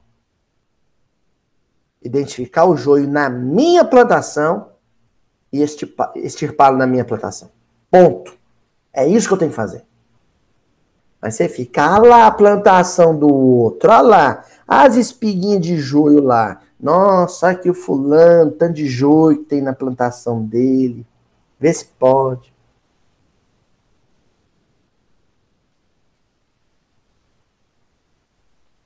Identificar 2.04 2.66
o 2.66 2.78
joio 2.78 3.10
na 3.10 3.30
minha 3.32 3.84
plantação 3.84 4.70
e 5.52 5.64
extirpá-lo 5.64 6.78
na 6.78 6.86
minha 6.86 7.04
plantação. 7.04 7.50
Ponto. 7.90 8.38
É 8.94 9.08
isso 9.08 9.28
que 9.28 9.34
eu 9.34 9.38
tenho 9.40 9.52
que 9.52 9.56
fazer. 9.56 9.84
Mas 11.20 11.34
você 11.34 11.50
ficar 11.50 11.98
lá 12.04 12.28
a 12.28 12.32
plantação 12.32 13.18
do 13.18 13.28
outro, 13.28 13.90
olha 13.90 14.02
lá, 14.02 14.46
as 14.68 14.96
espiguinhas 14.96 15.62
de 15.62 15.78
joio 15.78 16.22
lá. 16.22 16.62
Nossa, 16.80 17.50
aqui 17.50 17.70
o 17.70 17.74
fulano, 17.74 18.52
tanto 18.52 18.76
de 18.76 18.88
joio 18.88 19.40
que 19.40 19.46
tem 19.46 19.62
na 19.62 19.74
plantação 19.74 20.44
dele. 20.44 21.06
Vê 21.60 21.74
se 21.74 21.86
pode. 21.86 22.54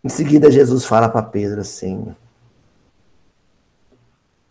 Em 0.04 0.10
seguida, 0.10 0.50
Jesus 0.50 0.86
fala 0.86 1.10
para 1.10 1.22
Pedro 1.22 1.62
assim: 1.62 2.16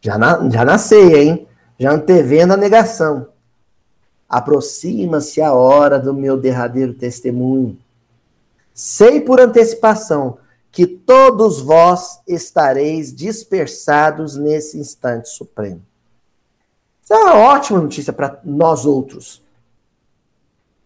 já, 0.01 0.17
na, 0.17 0.49
já 0.49 0.65
nascei, 0.65 1.19
hein? 1.19 1.49
Já 1.79 1.93
antevendo 1.93 2.53
a 2.53 2.57
negação. 2.57 3.29
Aproxima-se 4.29 5.41
a 5.41 5.53
hora 5.53 5.99
do 5.99 6.15
meu 6.15 6.37
derradeiro 6.37 6.95
testemunho. 6.95 7.77
Sei 8.73 9.21
por 9.21 9.41
antecipação 9.41 10.39
que 10.71 10.87
todos 10.87 11.61
vós 11.61 12.21
estareis 12.27 13.15
dispersados 13.15 14.37
nesse 14.37 14.79
instante 14.79 15.29
supremo. 15.29 15.83
Isso 17.03 17.13
é 17.13 17.17
uma 17.17 17.35
ótima 17.37 17.81
notícia 17.81 18.13
para 18.13 18.41
nós 18.45 18.87
outros. 18.87 19.43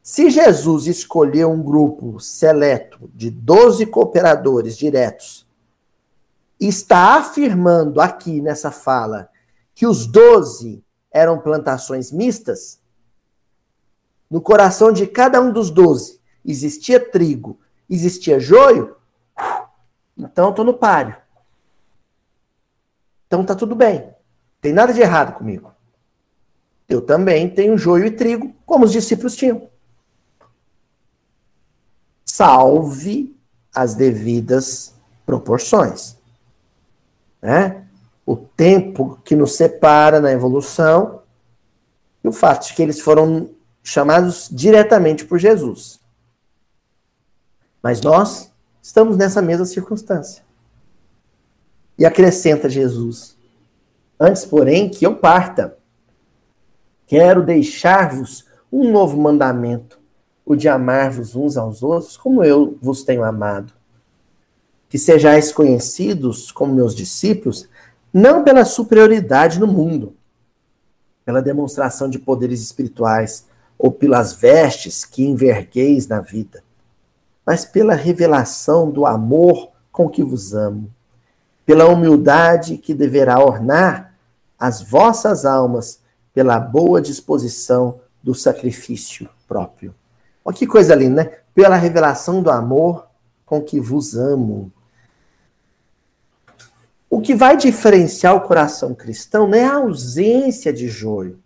Se 0.03 0.31
Jesus 0.31 0.87
escolheu 0.87 1.51
um 1.51 1.63
grupo 1.63 2.19
seleto 2.21 3.11
de 3.15 3.31
12 3.31 3.87
cooperadores 3.87 4.77
diretos, 4.77 5.47
está 6.59 7.17
afirmando 7.19 8.01
aqui 8.01 8.41
nessa 8.41 8.71
fala 8.71 9.29
que 9.75 9.87
os 9.87 10.07
12 10.07 10.83
eram 11.11 11.39
plantações 11.39 12.11
mistas, 12.11 12.79
no 14.31 14.41
coração 14.41 14.91
de 14.91 15.07
cada 15.07 15.41
um 15.41 15.53
dos 15.53 15.71
12 15.71 16.21
existia 16.45 16.99
trigo, 16.99 17.59
existia 17.89 18.41
joio, 18.41 18.97
então 20.17 20.51
estou 20.51 20.65
no 20.65 20.75
páreo. 20.75 21.17
Então 23.27 23.45
tá 23.45 23.55
tudo 23.55 23.75
bem. 23.75 24.15
Tem 24.61 24.73
nada 24.73 24.93
de 24.93 25.01
errado 25.01 25.37
comigo. 25.37 25.73
Eu 26.89 27.03
também 27.03 27.49
tenho 27.49 27.77
joio 27.77 28.07
e 28.07 28.11
trigo, 28.11 28.55
como 28.65 28.85
os 28.85 28.93
discípulos 28.93 29.35
tinham. 29.35 29.69
Salve 32.25 33.37
as 33.75 33.95
devidas 33.95 34.95
proporções. 35.27 36.17
Né? 37.43 37.85
O 38.25 38.37
tempo 38.37 39.19
que 39.25 39.35
nos 39.35 39.57
separa 39.57 40.21
na 40.21 40.31
evolução 40.31 41.23
e 42.23 42.29
o 42.29 42.33
fato 42.33 42.69
de 42.69 42.75
que 42.75 42.83
eles 42.83 43.01
foram 43.01 43.51
chamados 43.83 44.49
diretamente 44.51 45.25
por 45.25 45.39
Jesus. 45.39 46.01
Mas 47.83 48.01
nós 48.01 48.51
estamos 48.85 49.17
nessa 49.17 49.41
mesma 49.41 49.65
circunstância. 49.65 50.45
E 51.97 52.05
acrescenta 52.05 52.69
Jesus: 52.69 53.35
Antes, 54.21 54.45
porém, 54.45 54.91
que 54.91 55.07
eu 55.07 55.17
parta, 55.17 55.77
Quero 57.07 57.45
deixar-vos 57.45 58.47
um 58.73 58.91
novo 58.91 59.17
mandamento, 59.21 60.01
o 60.45 60.57
de 60.57 60.69
amar-vos 60.69 61.37
uns 61.37 61.57
aos 61.57 61.83
outros, 61.83 62.17
como 62.17 62.43
eu 62.43 62.79
vos 62.81 63.03
tenho 63.03 63.23
amado. 63.23 63.73
Que 64.89 64.99
sejais 64.99 65.53
conhecidos 65.53 66.51
como 66.51 66.75
meus 66.75 66.95
discípulos, 66.95 67.69
não 68.13 68.43
pela 68.43 68.65
superioridade 68.65 69.61
no 69.61 69.67
mundo, 69.67 70.17
pela 71.25 71.43
demonstração 71.43 72.09
de 72.09 72.19
poderes 72.19 72.63
espirituais 72.63 73.47
ou 73.79 73.93
pelas 73.93 74.33
vestes 74.33 75.05
que 75.05 75.25
envergueis 75.25 76.07
na 76.07 76.21
vida, 76.21 76.63
mas 77.45 77.65
pela 77.65 77.95
revelação 77.95 78.91
do 78.91 79.07
amor 79.07 79.71
com 79.93 80.09
que 80.09 80.23
vos 80.23 80.55
amo, 80.55 80.91
pela 81.65 81.87
humildade 81.87 82.79
que 82.79 82.95
deverá 82.95 83.39
ornar 83.39 84.15
as 84.59 84.83
vossas 84.83 85.45
almas 85.45 86.01
pela 86.33 86.59
boa 86.59 87.01
disposição 87.01 88.01
do 88.23 88.35
sacrifício 88.35 89.29
próprio. 89.47 89.95
Olha 90.45 90.57
que 90.57 90.67
coisa 90.67 90.95
linda, 90.95 91.25
né? 91.25 91.39
Pela 91.55 91.77
revelação 91.77 92.43
do 92.43 92.51
amor 92.51 93.07
com 93.47 93.63
que 93.63 93.79
vos 93.79 94.17
amo. 94.17 94.73
O 97.09 97.21
que 97.21 97.35
vai 97.35 97.57
diferenciar 97.57 98.35
o 98.35 98.41
coração 98.41 98.95
cristão 98.95 99.47
não 99.47 99.57
é 99.57 99.65
a 99.65 99.77
ausência 99.77 100.73
de 100.73 100.89
joio, 100.89 101.39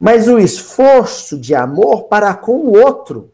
mas 0.00 0.26
o 0.26 0.38
esforço 0.38 1.38
de 1.38 1.54
amor 1.54 2.04
para 2.04 2.34
com 2.34 2.56
o 2.56 2.76
outro. 2.76 3.30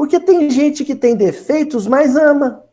Porque 0.00 0.18
tem 0.18 0.48
gente 0.48 0.82
que 0.82 0.94
tem 0.94 1.14
defeitos, 1.14 1.86
mas 1.86 2.16
ama. 2.16 2.64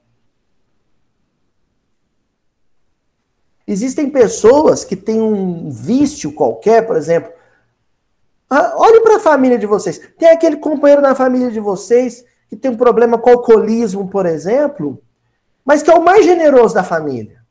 Existem 3.68 4.10
pessoas 4.10 4.86
que 4.86 4.96
têm 4.96 5.22
um 5.22 5.70
vício 5.70 6.32
qualquer, 6.32 6.88
por 6.88 6.96
exemplo. 6.96 7.30
Ah, 8.50 8.76
olhe 8.78 9.02
para 9.02 9.18
a 9.18 9.20
família 9.20 9.60
de 9.60 9.66
vocês. 9.66 10.00
Tem 10.18 10.30
aquele 10.30 10.56
companheiro 10.56 11.02
na 11.02 11.14
família 11.14 11.52
de 11.52 11.60
vocês 11.60 12.24
que 12.48 12.56
tem 12.56 12.72
um 12.72 12.78
problema 12.78 13.18
com 13.18 13.32
alcoolismo, 13.32 14.08
por 14.08 14.26
exemplo, 14.26 14.98
mas 15.66 15.84
que 15.84 15.92
é 15.92 15.96
o 15.96 16.02
mais 16.02 16.24
generoso 16.24 16.76
da 16.76 16.84
família. 16.86 17.44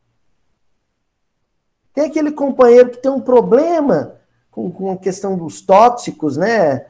Tem 1.93 2.07
aquele 2.07 2.33
companheiro 2.33 2.89
que 2.89 3.03
tem 3.03 3.11
um 3.11 3.21
problema 3.21 4.17
com, 4.51 4.71
com 4.71 4.93
a 4.93 4.97
questão 4.97 5.37
dos 5.37 5.61
tóxicos, 5.61 6.39
né? 6.39 6.87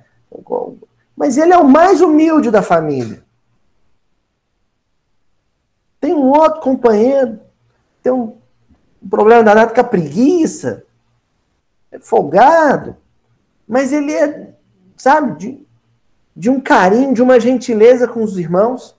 Mas 1.17 1.39
ele 1.39 1.53
é 1.53 1.59
o 1.59 1.67
mais 1.67 2.03
humilde 2.03 2.51
da 2.51 2.61
família. 2.61 3.25
Tem 5.99 6.13
um 6.13 6.29
outro 6.29 6.61
companheiro, 6.61 7.41
tem 8.03 8.13
um, 8.13 8.37
um 9.03 9.09
problema 9.09 9.43
danado 9.43 9.73
com 9.73 9.81
a 9.81 9.85
preguiça, 9.85 10.85
é 11.91 11.99
folgado, 11.99 12.97
mas 13.67 13.93
ele 13.93 14.13
é, 14.13 14.55
sabe, 14.97 15.39
de, 15.39 15.67
de 16.37 16.51
um 16.51 16.61
carinho, 16.61 17.15
de 17.15 17.23
uma 17.23 17.41
gentileza 17.41 18.07
com 18.07 18.23
os 18.23 18.37
irmãos. 18.37 18.95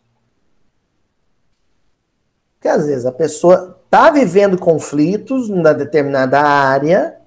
Porque 2.56 2.68
às 2.68 2.88
vezes 2.88 3.06
a 3.06 3.12
pessoa 3.12 3.80
está 3.86 4.10
vivendo 4.10 4.58
conflitos 4.58 5.48
numa 5.48 5.74
determinada 5.74 6.42
área, 6.42 7.22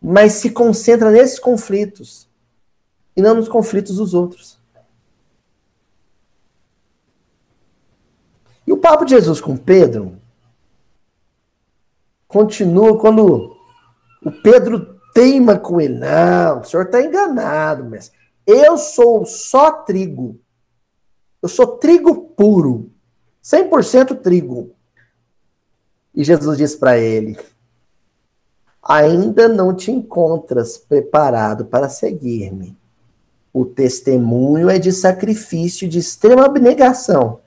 mas 0.00 0.32
se 0.32 0.50
concentra 0.50 1.10
nesses 1.10 1.38
conflitos 1.38 2.28
e 3.16 3.22
não 3.22 3.34
nos 3.34 3.48
conflitos 3.48 3.96
dos 3.96 4.14
outros. 4.14 4.58
E 8.66 8.72
o 8.72 8.78
papo 8.78 9.04
de 9.04 9.10
Jesus 9.10 9.40
com 9.40 9.56
Pedro 9.56 10.20
continua 12.26 12.98
quando 12.98 13.56
o 14.24 14.32
Pedro 14.42 14.98
teima 15.14 15.58
com 15.58 15.80
ele. 15.80 15.98
Não, 15.98 16.60
o 16.60 16.64
senhor 16.64 16.86
está 16.86 17.00
enganado, 17.00 17.84
mas 17.84 18.10
eu 18.46 18.76
sou 18.76 19.24
só 19.24 19.70
trigo. 19.70 20.40
Eu 21.40 21.48
sou 21.48 21.76
trigo 21.76 22.28
puro. 22.30 22.90
100% 23.42 24.20
trigo. 24.22 24.74
E 26.14 26.24
Jesus 26.24 26.56
diz 26.56 26.74
para 26.74 26.98
ele: 26.98 27.38
Ainda 28.82 29.48
não 29.48 29.74
te 29.74 29.90
encontras 29.90 30.78
preparado 30.78 31.66
para 31.66 31.88
seguir-me. 31.88 32.76
O 33.54 33.64
testemunho 33.64 34.68
é 34.68 34.80
de 34.80 34.90
sacrifício 34.90 35.88
de 35.88 36.00
extrema 36.00 36.46
abnegação. 36.46 37.38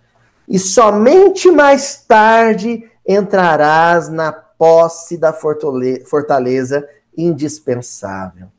E 0.47 0.57
somente 0.57 1.51
mais 1.51 1.97
tarde 2.07 2.89
entrarás 3.05 4.07
na 4.07 4.31
posse 4.31 5.17
da 5.17 5.33
fortaleza 5.33 6.87
indispensável. 7.17 8.45
O 8.45 8.51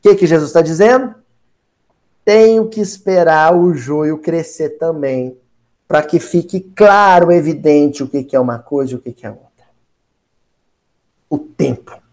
que, 0.00 0.14
que 0.14 0.28
Jesus 0.28 0.50
está 0.50 0.62
dizendo? 0.62 1.12
Tenho 2.24 2.68
que 2.68 2.80
esperar 2.80 3.56
o 3.56 3.74
joio 3.74 4.18
crescer 4.18 4.78
também, 4.78 5.36
para 5.88 6.02
que 6.02 6.20
fique 6.20 6.60
claro, 6.60 7.32
evidente 7.32 8.04
o 8.04 8.08
que, 8.08 8.22
que 8.22 8.36
é 8.36 8.40
uma 8.40 8.60
coisa 8.60 8.92
e 8.92 8.94
o 8.94 9.00
que, 9.00 9.12
que 9.12 9.26
é 9.26 9.30
outra. 9.30 9.66
O 11.28 11.38
tempo. 11.38 12.05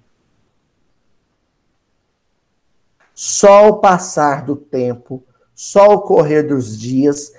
Só 3.26 3.70
o 3.70 3.78
passar 3.78 4.44
do 4.44 4.54
tempo 4.54 5.24
só 5.56 5.94
o 5.94 6.02
correr 6.02 6.44
dos 6.44 6.78
dias 6.78 7.32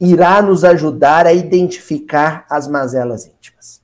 irá 0.00 0.40
nos 0.40 0.64
ajudar 0.64 1.26
a 1.26 1.34
identificar 1.34 2.46
as 2.48 2.66
mazelas 2.66 3.26
íntimas. 3.26 3.82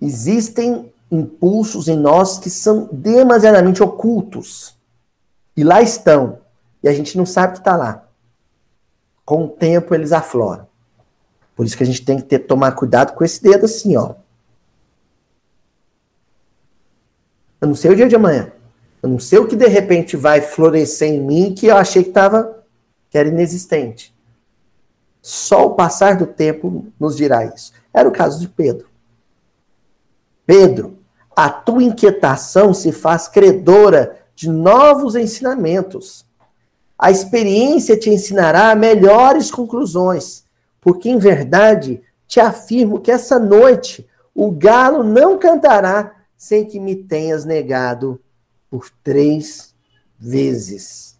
Existem 0.00 0.90
impulsos 1.10 1.86
em 1.86 1.98
nós 1.98 2.38
que 2.38 2.48
são 2.48 2.88
demasiadamente 2.90 3.82
ocultos. 3.82 4.74
E 5.54 5.62
lá 5.62 5.82
estão. 5.82 6.38
E 6.82 6.88
a 6.88 6.94
gente 6.94 7.18
não 7.18 7.26
sabe 7.26 7.52
que 7.52 7.58
está 7.58 7.76
lá. 7.76 8.08
Com 9.22 9.44
o 9.44 9.48
tempo 9.50 9.94
eles 9.94 10.12
afloram. 10.12 10.66
Por 11.54 11.66
isso 11.66 11.76
que 11.76 11.82
a 11.82 11.86
gente 11.86 12.02
tem 12.02 12.16
que 12.16 12.24
ter, 12.24 12.38
tomar 12.38 12.72
cuidado 12.72 13.14
com 13.14 13.22
esse 13.22 13.42
dedo 13.42 13.66
assim, 13.66 13.98
ó. 13.98 14.14
Eu 17.64 17.68
não 17.68 17.74
sei 17.74 17.92
o 17.92 17.96
dia 17.96 18.06
de 18.06 18.14
amanhã. 18.14 18.52
Eu 19.02 19.08
não 19.08 19.18
sei 19.18 19.38
o 19.38 19.46
que 19.46 19.56
de 19.56 19.66
repente 19.66 20.18
vai 20.18 20.42
florescer 20.42 21.08
em 21.08 21.18
mim 21.18 21.54
que 21.54 21.68
eu 21.68 21.76
achei 21.78 22.02
que 22.02 22.10
estava 22.10 22.62
que 23.08 23.16
era 23.16 23.26
inexistente. 23.26 24.14
Só 25.22 25.64
o 25.64 25.74
passar 25.74 26.18
do 26.18 26.26
tempo 26.26 26.86
nos 27.00 27.16
dirá 27.16 27.42
isso. 27.42 27.72
Era 27.90 28.06
o 28.06 28.12
caso 28.12 28.38
de 28.38 28.48
Pedro. 28.48 28.86
Pedro, 30.44 30.98
a 31.34 31.48
tua 31.48 31.82
inquietação 31.82 32.74
se 32.74 32.92
faz 32.92 33.28
credora 33.28 34.18
de 34.34 34.50
novos 34.50 35.14
ensinamentos. 35.14 36.26
A 36.98 37.10
experiência 37.10 37.98
te 37.98 38.10
ensinará 38.10 38.74
melhores 38.74 39.50
conclusões, 39.50 40.44
porque 40.82 41.08
em 41.08 41.16
verdade 41.16 42.02
te 42.26 42.40
afirmo 42.40 43.00
que 43.00 43.10
essa 43.10 43.38
noite 43.38 44.06
o 44.34 44.50
galo 44.50 45.02
não 45.02 45.38
cantará 45.38 46.23
sem 46.36 46.64
que 46.64 46.78
me 46.78 46.96
tenhas 46.96 47.44
negado 47.44 48.20
por 48.70 48.90
três 49.02 49.74
vezes. 50.18 51.18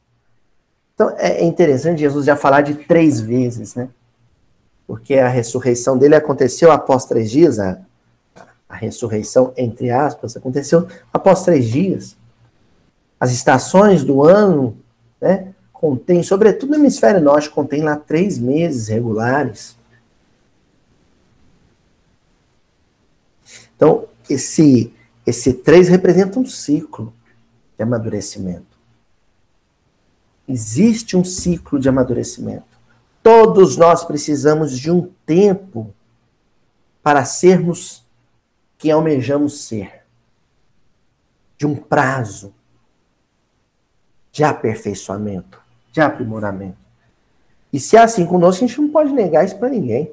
Então 0.94 1.10
é 1.18 1.42
interessante 1.44 2.00
Jesus 2.00 2.26
já 2.26 2.36
falar 2.36 2.62
de 2.62 2.74
três 2.74 3.20
vezes, 3.20 3.74
né? 3.74 3.88
Porque 4.86 5.14
a 5.14 5.28
ressurreição 5.28 5.96
dele 5.98 6.14
aconteceu 6.14 6.70
após 6.70 7.04
três 7.04 7.30
dias, 7.30 7.58
a, 7.58 7.80
a 8.68 8.76
ressurreição, 8.76 9.52
entre 9.56 9.90
aspas, 9.90 10.36
aconteceu 10.36 10.86
após 11.12 11.42
três 11.42 11.66
dias. 11.66 12.16
As 13.18 13.32
estações 13.32 14.04
do 14.04 14.22
ano, 14.22 14.76
né? 15.20 15.52
Contém, 15.72 16.22
sobretudo 16.22 16.70
no 16.70 16.76
hemisfério 16.76 17.20
norte, 17.20 17.50
contém 17.50 17.82
lá 17.82 17.96
três 17.96 18.38
meses 18.38 18.88
regulares. 18.88 19.76
Então, 23.76 24.06
esse, 24.30 24.93
esse 25.26 25.54
três 25.54 25.88
representa 25.88 26.38
um 26.38 26.46
ciclo 26.46 27.12
de 27.76 27.82
amadurecimento. 27.82 28.74
Existe 30.46 31.16
um 31.16 31.24
ciclo 31.24 31.78
de 31.78 31.88
amadurecimento. 31.88 32.78
Todos 33.22 33.76
nós 33.76 34.04
precisamos 34.04 34.78
de 34.78 34.90
um 34.90 35.10
tempo 35.24 35.94
para 37.02 37.24
sermos 37.24 38.04
quem 38.76 38.90
almejamos 38.90 39.62
ser. 39.62 40.04
De 41.56 41.66
um 41.66 41.74
prazo 41.74 42.52
de 44.30 44.44
aperfeiçoamento, 44.44 45.60
de 45.92 46.00
aprimoramento. 46.00 46.76
E 47.72 47.80
se 47.80 47.96
é 47.96 48.00
assim 48.00 48.26
conosco, 48.26 48.64
a 48.64 48.66
gente 48.66 48.80
não 48.80 48.90
pode 48.90 49.12
negar 49.12 49.44
isso 49.44 49.56
para 49.56 49.68
ninguém. 49.68 50.12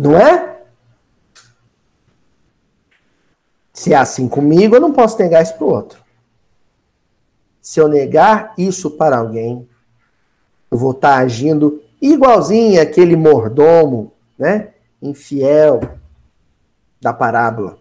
Não 0.00 0.16
é? 0.16 0.62
Se 3.70 3.92
é 3.92 3.96
assim 3.96 4.26
comigo, 4.30 4.74
eu 4.74 4.80
não 4.80 4.94
posso 4.94 5.18
negar 5.18 5.42
isso 5.42 5.54
para 5.58 5.66
o 5.66 5.70
outro. 5.70 6.02
Se 7.60 7.78
eu 7.78 7.86
negar 7.86 8.54
isso 8.56 8.92
para 8.92 9.18
alguém, 9.18 9.68
eu 10.70 10.78
vou 10.78 10.92
estar 10.92 11.16
tá 11.16 11.18
agindo 11.18 11.82
igualzinho 12.00 12.80
aquele 12.80 13.14
mordomo, 13.14 14.14
né? 14.38 14.72
Infiel 15.02 15.80
da 16.98 17.12
parábola. 17.12 17.78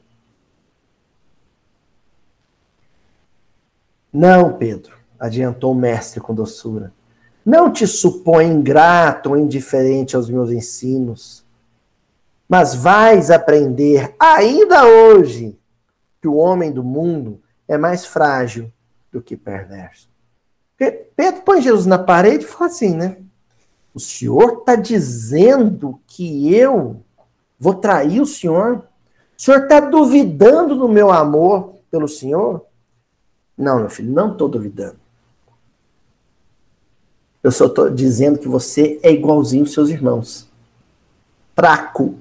Não, 4.12 4.58
Pedro, 4.58 4.98
adiantou 5.18 5.72
o 5.72 5.76
mestre 5.76 6.20
com 6.20 6.36
doçura. 6.36 6.92
Não 7.46 7.72
te 7.72 7.88
supõe 7.88 8.46
ingrato 8.48 9.30
ou 9.30 9.38
indiferente 9.38 10.18
aos 10.18 10.30
meus 10.30 10.52
ensinos, 10.52 11.48
mas 12.50 12.74
vais 12.74 13.30
aprender 13.30 14.16
ainda 14.20 14.84
hoje 14.88 15.56
que 16.20 16.28
o 16.28 16.36
homem 16.36 16.72
do 16.72 16.84
mundo 16.84 17.40
é 17.68 17.78
mais 17.78 18.08
frágil 18.08 18.74
do 19.12 19.22
que 19.22 19.38
perverso. 19.38 20.10
Pedro 21.16 21.42
põe 21.46 21.62
Jesus 21.62 21.86
na 21.86 22.00
parede 22.00 22.46
e 22.46 22.48
fala 22.48 22.66
assim, 22.66 22.96
né? 22.96 23.18
O 23.94 24.00
senhor 24.00 24.60
está 24.60 24.76
dizendo 24.76 26.02
que 26.08 26.54
eu 26.56 27.04
vou 27.60 27.76
trair 27.76 28.20
o 28.20 28.26
senhor? 28.26 28.78
O 29.38 29.42
senhor 29.42 29.64
está 29.64 29.80
duvidando 29.80 30.76
do 30.76 30.88
meu 30.88 31.12
amor 31.12 31.76
pelo 31.92 32.08
senhor? 32.08 32.66
Não, 33.56 33.80
meu 33.80 33.90
filho, 33.90 34.12
não 34.12 34.32
estou 34.32 34.48
duvidando. 34.48 34.98
Eu 37.44 37.52
só 37.52 37.66
estou 37.68 37.90
dizendo 37.90 38.40
que 38.40 38.48
você 38.48 39.00
é 39.04 39.12
igualzinho 39.12 39.64
aos 39.64 39.74
seus 39.74 39.90
irmãos. 39.90 40.48
Fraco, 41.56 42.16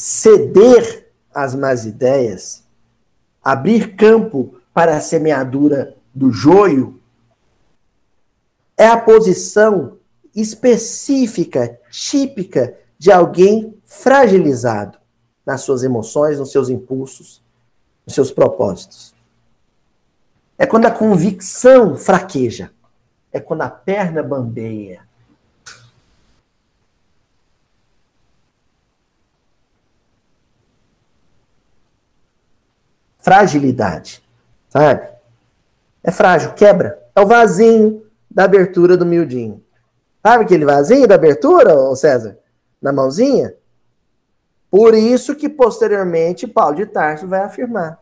ceder 0.00 1.12
às 1.32 1.54
más 1.54 1.84
ideias, 1.84 2.64
abrir 3.44 3.96
campo 3.96 4.54
para 4.72 4.96
a 4.96 5.00
semeadura 5.00 5.94
do 6.14 6.32
joio, 6.32 6.98
é 8.78 8.86
a 8.86 8.96
posição 8.96 9.98
específica, 10.34 11.78
típica 11.90 12.78
de 12.98 13.12
alguém 13.12 13.78
fragilizado 13.84 14.98
nas 15.44 15.60
suas 15.60 15.82
emoções, 15.82 16.38
nos 16.38 16.50
seus 16.50 16.70
impulsos, 16.70 17.42
nos 18.06 18.14
seus 18.14 18.30
propósitos. 18.30 19.14
É 20.56 20.64
quando 20.64 20.86
a 20.86 20.90
convicção 20.90 21.96
fraqueja. 21.96 22.70
É 23.30 23.38
quando 23.38 23.62
a 23.62 23.70
perna 23.70 24.22
bambeia. 24.22 25.06
Fragilidade, 33.20 34.22
sabe? 34.68 35.08
É 36.02 36.10
frágil, 36.10 36.52
quebra. 36.54 36.98
É 37.14 37.20
o 37.20 37.26
vasinho 37.26 38.04
da 38.30 38.44
abertura 38.44 38.96
do 38.96 39.04
miudinho. 39.04 39.62
Sabe 40.22 40.44
aquele 40.44 40.64
vasinho 40.64 41.06
da 41.06 41.14
abertura, 41.14 41.74
ô 41.74 41.94
César? 41.96 42.38
Na 42.80 42.92
mãozinha? 42.92 43.54
Por 44.70 44.94
isso 44.94 45.34
que 45.34 45.48
posteriormente 45.48 46.46
Paulo 46.46 46.76
de 46.76 46.86
Tarso 46.86 47.26
vai 47.26 47.40
afirmar. 47.40 47.98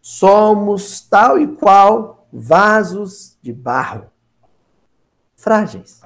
Somos 0.00 1.00
tal 1.02 1.38
e 1.38 1.46
qual 1.56 2.26
vasos 2.32 3.36
de 3.42 3.52
barro. 3.52 4.10
Frágeis. 5.36 6.00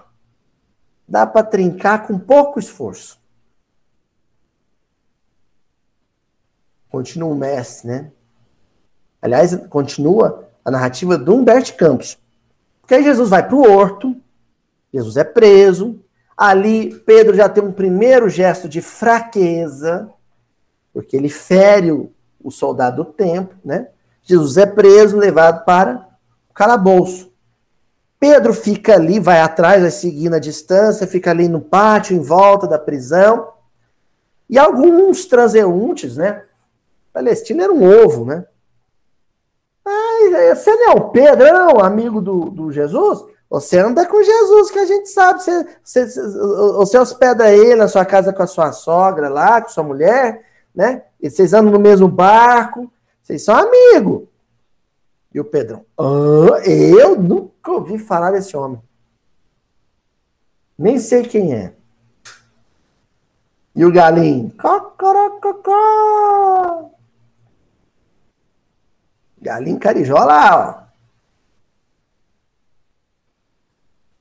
Dá 1.07 1.27
para 1.27 1.47
trincar 1.47 2.07
com 2.07 2.19
pouco 2.19 2.59
esforço. 2.59 3.23
Continua 6.95 7.29
o 7.29 7.35
mestre, 7.35 7.89
né? 7.89 8.11
Aliás, 9.21 9.53
continua 9.69 10.49
a 10.65 10.71
narrativa 10.71 11.19
do 11.19 11.35
Humberto 11.35 11.75
Campos. 11.75 12.17
Porque 12.81 12.95
aí 12.95 13.03
Jesus 13.03 13.29
vai 13.29 13.45
para 13.45 13.57
o 13.57 13.69
horto, 13.69 14.15
Jesus 14.93 15.17
é 15.17 15.25
preso, 15.25 15.99
ali 16.37 16.95
Pedro 17.01 17.35
já 17.35 17.49
tem 17.49 17.65
um 17.65 17.73
primeiro 17.73 18.29
gesto 18.29 18.69
de 18.69 18.81
fraqueza, 18.81 20.09
porque 20.93 21.17
ele 21.17 21.29
fere 21.29 21.91
o, 21.91 22.13
o 22.41 22.53
soldado 22.53 23.03
do 23.03 23.11
templo, 23.11 23.59
né? 23.65 23.89
Jesus 24.23 24.57
é 24.57 24.65
preso, 24.65 25.17
levado 25.17 25.65
para 25.65 26.07
o 26.49 26.55
calabouço. 26.55 27.33
Pedro 28.21 28.55
fica 28.55 28.95
ali, 28.95 29.19
vai 29.19 29.41
atrás, 29.41 29.83
vai 29.83 29.91
seguindo 29.91 30.35
a 30.35 30.39
distância, 30.39 31.09
fica 31.09 31.33
ali 31.33 31.49
no 31.49 31.61
pátio, 31.61 32.17
em 32.17 32.21
volta 32.21 32.69
da 32.69 32.79
prisão. 32.79 33.49
E 34.49 34.57
alguns 34.57 35.27
transeuntes, 35.27 36.17
né? 36.17 36.43
Palestina 37.15 37.63
era 37.63 37.73
um 37.73 37.83
ovo, 38.05 38.25
né? 38.25 38.45
Ah, 39.87 40.55
você 40.55 40.75
não 40.75 40.91
é 40.91 40.95
o 40.97 41.11
Pedro, 41.11 41.45
não, 41.45 41.79
amigo 41.79 42.21
do, 42.21 42.51
do 42.51 42.73
Jesus? 42.73 43.25
Você 43.49 43.79
anda 43.79 44.05
com 44.05 44.21
Jesus, 44.21 44.71
que 44.73 44.81
a 44.81 44.85
gente 44.85 45.09
sabe. 45.09 45.41
Você, 45.41 45.65
você, 45.85 46.07
você 46.73 46.99
hospeda 46.99 47.53
ele 47.53 47.77
na 47.77 47.87
sua 47.87 48.05
casa 48.05 48.33
com 48.33 48.43
a 48.43 48.49
sua 48.49 48.73
sogra 48.73 49.29
lá, 49.29 49.63
com 49.63 49.69
sua 49.69 49.85
mulher, 49.85 50.45
né? 50.75 51.05
E 51.23 51.31
vocês 51.31 51.55
andam 51.55 51.71
no 51.71 51.79
mesmo 51.79 52.09
barco, 52.09 52.91
vocês 53.23 53.45
são 53.45 53.55
amigos. 53.55 54.27
E 55.33 55.39
o 55.39 55.45
Pedrão, 55.45 55.87
ah, 55.97 56.61
eu 56.67 57.15
nunca 57.15 57.71
ouvi 57.71 57.97
falar 57.97 58.33
desse 58.33 58.57
homem. 58.57 58.83
Nem 60.77 60.99
sei 60.99 61.23
quem 61.23 61.55
é. 61.55 61.75
E 63.77 63.85
o 63.85 63.93
galinho? 63.93 64.53
Cocorococó. 64.61 65.75
Galinho 69.45 69.79
carijó 69.79 70.15
lá, 70.15 70.57
ó. 70.59 70.85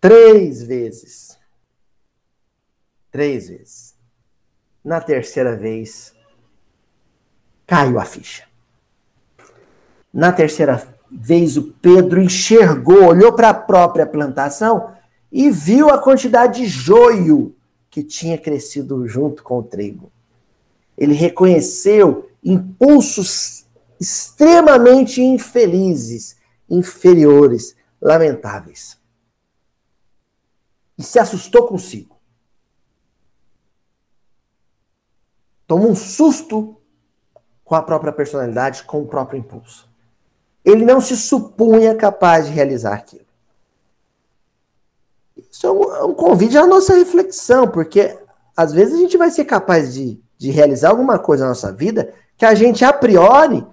Três 0.01 0.61
vezes. 0.61 1.39
Três 3.09 3.47
vezes. 3.47 3.95
Na 4.83 4.99
terceira 4.99 5.55
vez, 5.55 6.13
caiu 7.65 7.97
a 7.97 8.03
ficha. 8.03 8.43
Na 10.13 10.33
terceira 10.33 10.85
vez, 11.09 11.55
o 11.55 11.71
Pedro 11.71 12.21
enxergou, 12.21 13.05
olhou 13.05 13.31
para 13.31 13.47
a 13.47 13.53
própria 13.53 14.05
plantação 14.05 14.93
e 15.31 15.49
viu 15.49 15.89
a 15.89 15.99
quantidade 15.99 16.63
de 16.63 16.67
joio 16.67 17.55
que 17.89 18.03
tinha 18.03 18.37
crescido 18.37 19.07
junto 19.07 19.41
com 19.41 19.59
o 19.59 19.63
trigo. 19.63 20.11
Ele 20.97 21.13
reconheceu 21.13 22.29
impulsos 22.43 23.62
extremamente 23.99 25.21
infelizes, 25.21 26.37
inferiores, 26.69 27.75
lamentáveis. 28.01 28.99
E 30.97 31.03
se 31.03 31.19
assustou 31.19 31.67
consigo. 31.67 32.17
Tomou 35.65 35.89
um 35.89 35.95
susto 35.95 36.77
com 37.63 37.75
a 37.75 37.81
própria 37.81 38.11
personalidade, 38.11 38.83
com 38.83 39.01
o 39.01 39.07
próprio 39.07 39.39
impulso. 39.39 39.89
Ele 40.63 40.85
não 40.85 41.01
se 41.01 41.17
supunha 41.17 41.95
capaz 41.95 42.45
de 42.45 42.51
realizar 42.51 42.93
aquilo. 42.93 43.25
Isso 45.35 45.65
é 45.65 45.71
um, 45.71 45.83
é 45.95 46.03
um 46.03 46.13
convite 46.13 46.57
à 46.57 46.65
nossa 46.65 46.95
reflexão, 46.95 47.67
porque 47.67 48.17
às 48.55 48.71
vezes 48.71 48.95
a 48.95 48.97
gente 48.97 49.17
vai 49.17 49.31
ser 49.31 49.45
capaz 49.45 49.93
de, 49.93 50.21
de 50.37 50.51
realizar 50.51 50.89
alguma 50.89 51.17
coisa 51.17 51.43
na 51.43 51.49
nossa 51.49 51.71
vida 51.71 52.13
que 52.37 52.45
a 52.45 52.53
gente, 52.53 52.83
a 52.83 52.91
priori, 52.91 53.65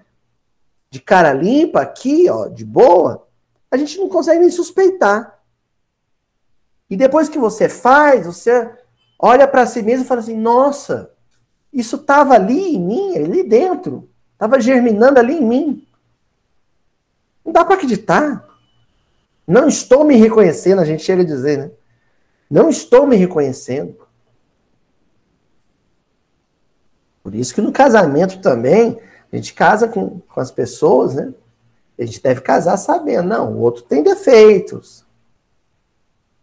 de 0.90 1.00
cara 1.00 1.32
limpa, 1.32 1.80
aqui, 1.80 2.28
ó, 2.28 2.48
de 2.48 2.64
boa, 2.64 3.26
a 3.70 3.76
gente 3.76 3.98
não 3.98 4.08
consegue 4.08 4.40
nem 4.40 4.50
suspeitar. 4.50 5.38
E 6.88 6.96
depois 6.96 7.28
que 7.28 7.38
você 7.38 7.68
faz, 7.68 8.26
você 8.26 8.68
olha 9.16 9.46
para 9.46 9.66
si 9.66 9.82
mesmo 9.82 10.04
e 10.04 10.08
fala 10.08 10.20
assim: 10.20 10.36
nossa, 10.36 11.12
isso 11.72 11.94
estava 11.96 12.34
ali 12.34 12.74
em 12.74 12.80
mim, 12.80 13.16
ali 13.16 13.44
dentro, 13.44 14.10
estava 14.32 14.60
germinando 14.60 15.20
ali 15.20 15.34
em 15.34 15.46
mim. 15.46 15.86
Não 17.44 17.52
dá 17.52 17.64
para 17.64 17.76
acreditar. 17.76 18.48
Não 19.46 19.68
estou 19.68 20.04
me 20.04 20.16
reconhecendo, 20.16 20.80
a 20.80 20.84
gente 20.84 21.02
chega 21.02 21.22
a 21.22 21.26
dizer, 21.26 21.58
né? 21.58 21.70
Não 22.48 22.68
estou 22.68 23.06
me 23.06 23.16
reconhecendo. 23.16 23.96
Por 27.22 27.34
isso 27.34 27.54
que 27.54 27.60
no 27.60 27.72
casamento 27.72 28.40
também, 28.40 29.00
a 29.32 29.36
gente 29.36 29.54
casa 29.54 29.88
com, 29.88 30.20
com 30.20 30.40
as 30.40 30.50
pessoas, 30.50 31.14
né? 31.14 31.32
A 31.98 32.04
gente 32.04 32.22
deve 32.22 32.40
casar 32.40 32.76
sabendo, 32.76 33.28
não, 33.28 33.52
o 33.52 33.60
outro 33.60 33.82
tem 33.82 34.02
defeitos. 34.02 35.04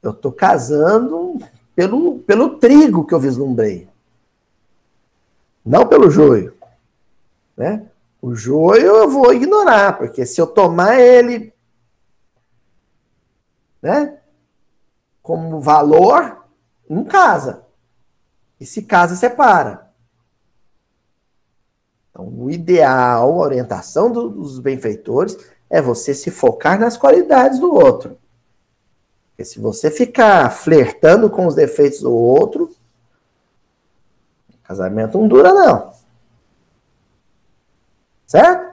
Eu 0.03 0.11
estou 0.11 0.31
casando 0.31 1.39
pelo, 1.75 2.19
pelo 2.19 2.57
trigo 2.59 3.05
que 3.05 3.13
eu 3.13 3.19
vislumbrei. 3.19 3.89
Não 5.65 5.88
pelo 5.88 6.09
joio. 6.09 6.55
Né? 7.57 7.88
O 8.21 8.35
joio 8.35 8.95
eu 8.95 9.09
vou 9.09 9.33
ignorar, 9.33 9.97
porque 9.97 10.25
se 10.25 10.39
eu 10.39 10.47
tomar 10.47 10.99
ele 10.99 11.53
né, 13.81 14.17
como 15.21 15.59
valor, 15.59 16.45
não 16.89 17.03
casa. 17.03 17.63
E 18.59 18.65
se 18.65 18.83
casa, 18.83 19.15
separa. 19.15 19.86
Então, 22.18 22.34
o 22.36 22.49
ideal, 22.49 23.32
a 23.32 23.45
orientação 23.45 24.11
dos 24.11 24.57
benfeitores 24.57 25.38
é 25.70 25.80
você 25.80 26.15
se 26.15 26.32
focar 26.32 26.80
nas 26.80 26.97
qualidades 26.97 27.59
do 27.59 27.72
outro. 27.72 28.18
Porque 29.30 29.45
se 29.45 29.59
você 29.59 29.91
ficar 29.91 30.49
flertando 30.49 31.30
com 31.30 31.45
os 31.45 31.53
defeitos 31.53 32.01
do 32.01 32.11
outro, 32.11 32.76
casamento 34.63 35.20
não 35.20 35.28
dura, 35.28 35.53
não. 35.53 35.93
Certo? 38.26 38.65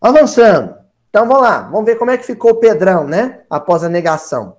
Avançando. 0.00 0.74
Então 1.10 1.28
vamos 1.28 1.42
lá, 1.42 1.60
vamos 1.68 1.84
ver 1.84 1.96
como 1.96 2.12
é 2.12 2.16
que 2.16 2.24
ficou 2.24 2.52
o 2.52 2.60
Pedrão, 2.60 3.06
né? 3.06 3.42
Após 3.50 3.84
a 3.84 3.90
negação. 3.90 4.56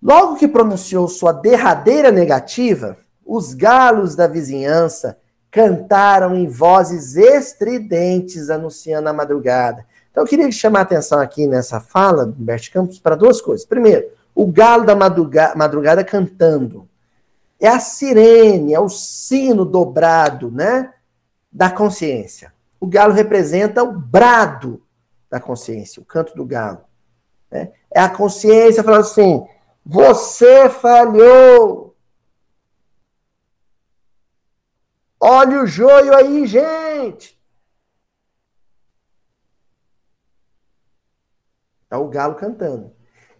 Logo 0.00 0.36
que 0.36 0.46
pronunciou 0.46 1.08
sua 1.08 1.32
derradeira 1.32 2.12
negativa, 2.12 2.96
os 3.24 3.52
galos 3.52 4.14
da 4.14 4.28
vizinhança 4.28 5.18
cantaram 5.56 6.36
em 6.36 6.46
vozes 6.46 7.16
estridentes, 7.16 8.50
anunciando 8.50 9.08
a 9.08 9.12
madrugada. 9.14 9.86
Então 10.10 10.22
eu 10.22 10.28
queria 10.28 10.52
chamar 10.52 10.80
a 10.80 10.82
atenção 10.82 11.18
aqui 11.18 11.46
nessa 11.46 11.80
fala 11.80 12.26
do 12.26 12.38
Humberto 12.38 12.70
Campos 12.70 12.98
para 12.98 13.16
duas 13.16 13.40
coisas. 13.40 13.64
Primeiro, 13.64 14.06
o 14.34 14.46
galo 14.46 14.84
da 14.84 14.94
madrugada, 14.94 15.56
madrugada 15.56 16.04
cantando. 16.04 16.86
É 17.58 17.68
a 17.68 17.80
sirene, 17.80 18.74
é 18.74 18.80
o 18.80 18.90
sino 18.90 19.64
dobrado, 19.64 20.50
né? 20.50 20.92
Da 21.50 21.70
consciência. 21.70 22.52
O 22.78 22.86
galo 22.86 23.14
representa 23.14 23.82
o 23.82 23.98
brado 23.98 24.82
da 25.30 25.40
consciência, 25.40 26.02
o 26.02 26.04
canto 26.04 26.36
do 26.36 26.44
galo. 26.44 26.80
Né? 27.50 27.70
É 27.90 28.00
a 28.00 28.10
consciência 28.10 28.84
falando 28.84 29.00
assim: 29.00 29.42
você 29.86 30.68
falhou. 30.68 31.85
Olha 35.20 35.62
o 35.62 35.66
joio 35.66 36.14
aí, 36.14 36.46
gente. 36.46 37.36
É 41.90 41.96
o 41.96 42.08
galo 42.08 42.34
cantando. 42.34 42.92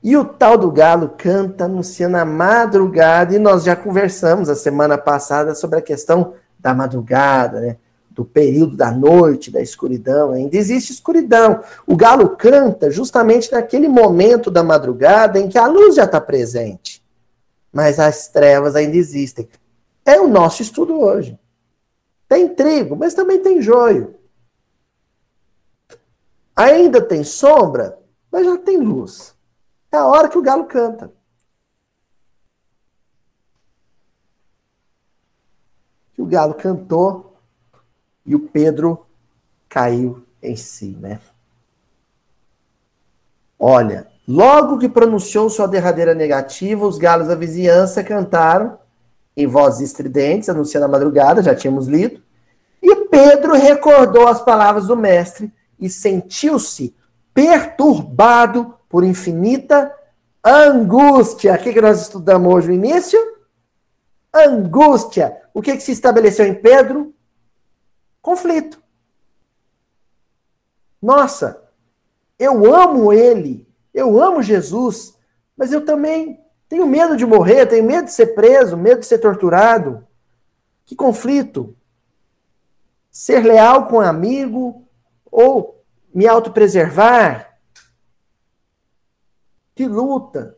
E 0.03 0.17
o 0.17 0.25
tal 0.25 0.57
do 0.57 0.71
galo 0.71 1.15
canta 1.19 1.65
anunciando 1.65 2.17
a 2.17 2.25
madrugada, 2.25 3.35
e 3.35 3.39
nós 3.39 3.65
já 3.65 3.75
conversamos 3.75 4.49
a 4.49 4.55
semana 4.55 4.97
passada 4.97 5.55
sobre 5.55 5.79
a 5.79 5.83
questão 5.83 6.35
da 6.59 6.75
madrugada, 6.75 7.61
né? 7.61 7.77
do 8.17 8.25
período 8.25 8.75
da 8.75 8.91
noite, 8.91 9.51
da 9.51 9.61
escuridão. 9.61 10.33
Ainda 10.33 10.57
existe 10.57 10.91
escuridão. 10.91 11.61
O 11.87 11.95
galo 11.95 12.31
canta 12.31 12.91
justamente 12.91 13.53
naquele 13.53 13.89
momento 13.89 14.51
da 14.51 14.65
madrugada 14.65 15.39
em 15.39 15.51
que 15.51 15.59
a 15.59 15.67
luz 15.67 15.97
já 15.97 16.05
está 16.05 16.19
presente, 16.19 17.05
mas 17.71 18.01
as 18.01 18.27
trevas 18.29 18.75
ainda 18.75 18.97
existem. 18.97 19.47
É 20.03 20.19
o 20.19 20.27
nosso 20.27 20.63
estudo 20.63 20.99
hoje. 20.99 21.39
Tem 22.29 22.55
trigo, 22.55 22.97
mas 22.97 23.15
também 23.15 23.41
tem 23.41 23.63
joio. 23.63 24.15
Ainda 26.55 27.01
tem 27.01 27.23
sombra, 27.23 27.99
mas 28.31 28.47
já 28.47 28.59
tem 28.59 28.79
luz. 28.79 29.35
É 29.93 29.97
a 29.97 30.07
hora 30.07 30.29
que 30.29 30.39
o 30.39 30.43
galo 30.43 30.65
canta. 30.65 31.13
Que 36.15 36.23
o 36.23 36.27
galo 36.27 36.55
cantou 36.55 37.37
e 38.25 38.35
o 38.35 38.49
Pedro 38.49 39.07
caiu 39.69 40.25
em 40.43 40.57
si, 40.57 40.97
né? 40.97 41.21
Olha, 43.59 44.11
logo 44.27 44.79
que 44.79 44.89
pronunciou 44.89 45.49
sua 45.49 45.67
derradeira 45.67 46.15
negativa, 46.15 46.87
os 46.87 46.99
galos 46.99 47.29
da 47.29 47.35
vizinhança 47.35 48.03
cantaram 48.03 48.79
em 49.37 49.47
vozes 49.47 49.91
estridentes, 49.91 50.49
anunciando 50.49 50.87
a 50.87 50.89
madrugada, 50.89 51.43
já 51.43 51.55
tínhamos 51.55 51.87
lido. 51.87 52.23
E 52.83 52.95
Pedro 53.07 53.55
recordou 53.55 54.27
as 54.27 54.41
palavras 54.41 54.87
do 54.87 54.97
mestre 54.97 55.53
e 55.79 55.91
sentiu-se 55.91 56.95
perturbado 57.35 58.75
por 58.89 59.05
infinita 59.05 59.93
angústia. 60.43 61.55
O 61.55 61.59
que, 61.59 61.73
que 61.73 61.81
nós 61.81 62.01
estudamos 62.01 62.55
hoje 62.55 62.69
no 62.69 62.75
início? 62.75 63.19
Angústia. 64.33 65.37
O 65.53 65.61
que, 65.61 65.77
que 65.77 65.83
se 65.83 65.93
estabeleceu 65.93 66.47
em 66.47 66.55
Pedro? 66.55 67.15
Conflito. 68.23 68.83
Nossa, 71.03 71.63
eu 72.39 72.75
amo 72.75 73.13
ele, 73.13 73.69
eu 73.93 74.21
amo 74.21 74.43
Jesus, 74.43 75.17
mas 75.57 75.73
eu 75.73 75.85
também 75.85 76.41
tenho 76.69 76.87
medo 76.87 77.17
de 77.17 77.25
morrer, 77.25 77.67
tenho 77.67 77.85
medo 77.85 78.07
de 78.07 78.13
ser 78.13 78.35
preso, 78.35 78.77
medo 78.77 79.01
de 79.01 79.07
ser 79.07 79.19
torturado. 79.19 80.07
Que 80.85 80.95
conflito. 80.95 81.77
Ser 83.11 83.45
leal 83.45 83.87
com 83.87 83.97
um 83.97 84.01
amigo 84.01 84.87
ou 85.31 85.85
me 86.13 86.27
autopreservar. 86.27 87.59
Que 89.75 89.87
luta. 89.87 90.57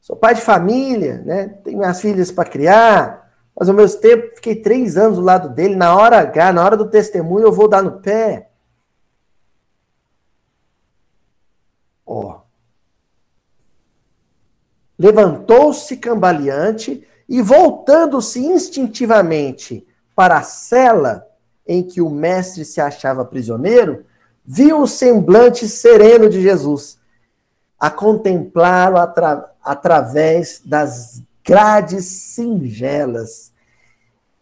Sou 0.00 0.16
pai 0.16 0.34
de 0.34 0.42
família, 0.42 1.18
né? 1.22 1.48
Tenho 1.64 1.78
minhas 1.78 2.00
filhas 2.00 2.30
para 2.30 2.48
criar, 2.48 3.32
mas 3.58 3.70
ao 3.70 3.74
mesmo 3.74 4.00
tempo 4.02 4.34
fiquei 4.34 4.56
três 4.56 4.98
anos 4.98 5.16
do 5.16 5.24
lado 5.24 5.48
dele. 5.48 5.76
Na 5.76 5.96
hora 5.96 6.18
H, 6.18 6.52
na 6.52 6.62
hora 6.62 6.76
do 6.76 6.90
testemunho, 6.90 7.46
eu 7.46 7.52
vou 7.52 7.68
dar 7.68 7.82
no 7.82 8.02
pé. 8.02 8.50
Ó. 12.04 12.43
levantou-se 15.04 15.98
cambaleante 15.98 17.06
e, 17.28 17.42
voltando-se 17.42 18.40
instintivamente 18.40 19.86
para 20.16 20.38
a 20.38 20.42
cela 20.42 21.28
em 21.66 21.82
que 21.82 22.00
o 22.00 22.08
mestre 22.08 22.64
se 22.64 22.80
achava 22.80 23.22
prisioneiro, 23.22 24.06
viu 24.42 24.80
o 24.80 24.86
semblante 24.86 25.68
sereno 25.68 26.30
de 26.30 26.40
Jesus, 26.40 26.98
a 27.78 27.90
contemplá-lo 27.90 28.96
atra 28.96 29.52
através 29.62 30.62
das 30.64 31.22
grades 31.44 32.06
singelas. 32.06 33.52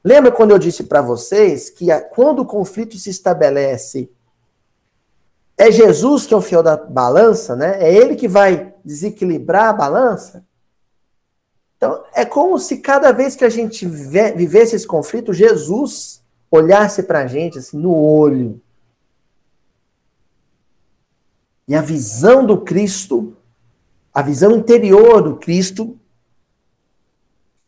Lembra 0.05 0.31
quando 0.31 0.53
eu 0.53 0.59
disse 0.61 0.85
para 0.85 1.03
vocês 1.03 1.71
que 1.71 1.91
a, 1.91 2.01
quando 2.01 2.41
o 2.41 2.47
conflito 2.47 2.97
se 2.99 3.11
estabelece, 3.11 4.09
é 5.59 5.73
Jesus 5.73 6.25
que 6.25 6.35
é 6.35 6.37
o 6.37 6.41
fiel 6.41 6.63
da 6.63 6.77
balança, 6.77 7.57
né? 7.57 7.79
É 7.81 7.93
ele 7.93 8.15
que 8.15 8.29
vai 8.29 8.73
desequilibrar 8.85 9.71
a 9.71 9.73
balança? 9.73 10.45
Então, 11.83 12.05
é 12.15 12.25
como 12.25 12.61
se 12.61 12.77
cada 12.77 13.11
vez 13.11 13.35
que 13.35 13.45
a 13.45 13.51
gente 13.51 13.85
vivesse 13.85 14.77
esse 14.77 14.87
conflito, 14.87 15.33
Jesus 15.33 16.23
olhasse 16.49 17.03
para 17.03 17.23
a 17.23 17.27
gente 17.27 17.59
assim, 17.59 17.77
no 17.77 17.93
olho. 17.93 18.63
E 21.67 21.75
a 21.75 21.83
visão 21.83 22.47
do 22.47 22.61
Cristo, 22.61 23.37
a 24.15 24.23
visão 24.23 24.53
interior 24.53 25.23
do 25.23 25.35
Cristo, 25.35 25.99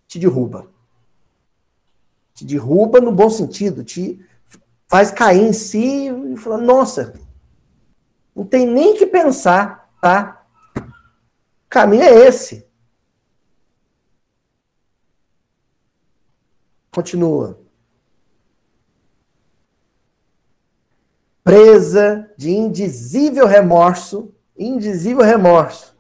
te 0.06 0.20
derruba. 0.20 0.68
Te 2.34 2.44
derruba 2.44 3.00
no 3.00 3.10
bom 3.10 3.28
sentido, 3.28 3.82
te 3.82 4.24
faz 4.86 5.10
cair 5.10 5.42
em 5.42 5.52
si 5.52 6.08
e 6.08 6.36
falar, 6.36 6.58
nossa, 6.58 7.14
não 8.32 8.46
tem 8.46 8.64
nem 8.64 8.96
que 8.96 9.06
pensar, 9.06 9.92
tá? 10.00 10.46
O 10.76 11.68
caminho 11.68 12.04
é 12.04 12.28
esse. 12.28 12.64
Continua. 16.94 17.64
presa 21.44 22.30
de 22.38 22.50
indizível 22.50 23.46
remorso, 23.46 24.32
indizível 24.58 25.22
remorso, 25.22 25.94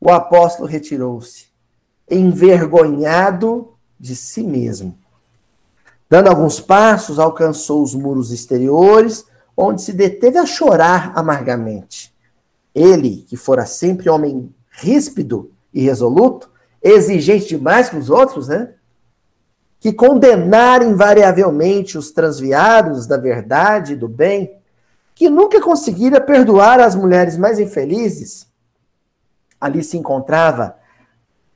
o 0.00 0.10
apóstolo 0.10 0.66
retirou-se, 0.66 1.48
envergonhado 2.10 3.74
de 3.98 4.16
si 4.16 4.42
mesmo. 4.42 4.98
Dando 6.08 6.28
alguns 6.28 6.58
passos, 6.58 7.18
alcançou 7.18 7.82
os 7.82 7.94
muros 7.94 8.32
exteriores, 8.32 9.26
onde 9.54 9.82
se 9.82 9.92
deteve 9.92 10.38
a 10.38 10.46
chorar 10.46 11.12
amargamente. 11.14 12.12
Ele, 12.74 13.24
que 13.28 13.36
fora 13.36 13.66
sempre 13.66 14.08
homem 14.08 14.52
ríspido 14.70 15.52
e 15.74 15.82
resoluto, 15.82 16.50
exigente 16.82 17.48
demais 17.48 17.90
com 17.90 17.98
os 17.98 18.08
outros, 18.08 18.48
né? 18.48 18.72
Que 19.80 19.92
condenara 19.92 20.84
invariavelmente 20.84 21.98
os 21.98 22.12
transviados 22.12 23.06
da 23.06 23.16
verdade 23.16 23.94
e 23.94 23.96
do 23.96 24.06
bem, 24.06 24.54
que 25.14 25.28
nunca 25.28 25.60
conseguira 25.60 26.20
perdoar 26.20 26.78
as 26.78 26.94
mulheres 26.94 27.36
mais 27.36 27.58
infelizes, 27.58 28.46
ali 29.60 29.82
se 29.82 29.96
encontrava 29.96 30.76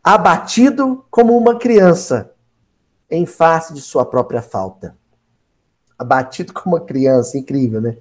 abatido 0.02 1.04
como 1.10 1.36
uma 1.36 1.58
criança 1.58 2.30
em 3.10 3.24
face 3.24 3.72
de 3.72 3.80
sua 3.80 4.04
própria 4.04 4.42
falta. 4.42 4.96
Abatido 5.98 6.52
como 6.52 6.76
uma 6.76 6.84
criança, 6.84 7.38
incrível, 7.38 7.80
né? 7.80 7.96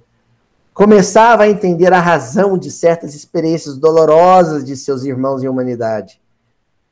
Começava 0.74 1.44
a 1.44 1.48
entender 1.48 1.92
a 1.92 2.00
razão 2.00 2.58
de 2.58 2.70
certas 2.70 3.14
experiências 3.14 3.78
dolorosas 3.78 4.64
de 4.64 4.76
seus 4.76 5.04
irmãos 5.04 5.42
em 5.42 5.48
humanidade. 5.48 6.20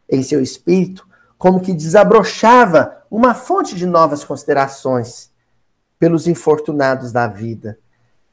Em 0.08 0.22
seu 0.22 0.40
espírito, 0.40 1.06
como 1.36 1.60
que 1.60 1.74
desabrochava 1.74 3.01
uma 3.12 3.34
fonte 3.34 3.76
de 3.76 3.84
novas 3.84 4.24
considerações 4.24 5.30
pelos 5.98 6.26
infortunados 6.26 7.12
da 7.12 7.26
vida 7.26 7.78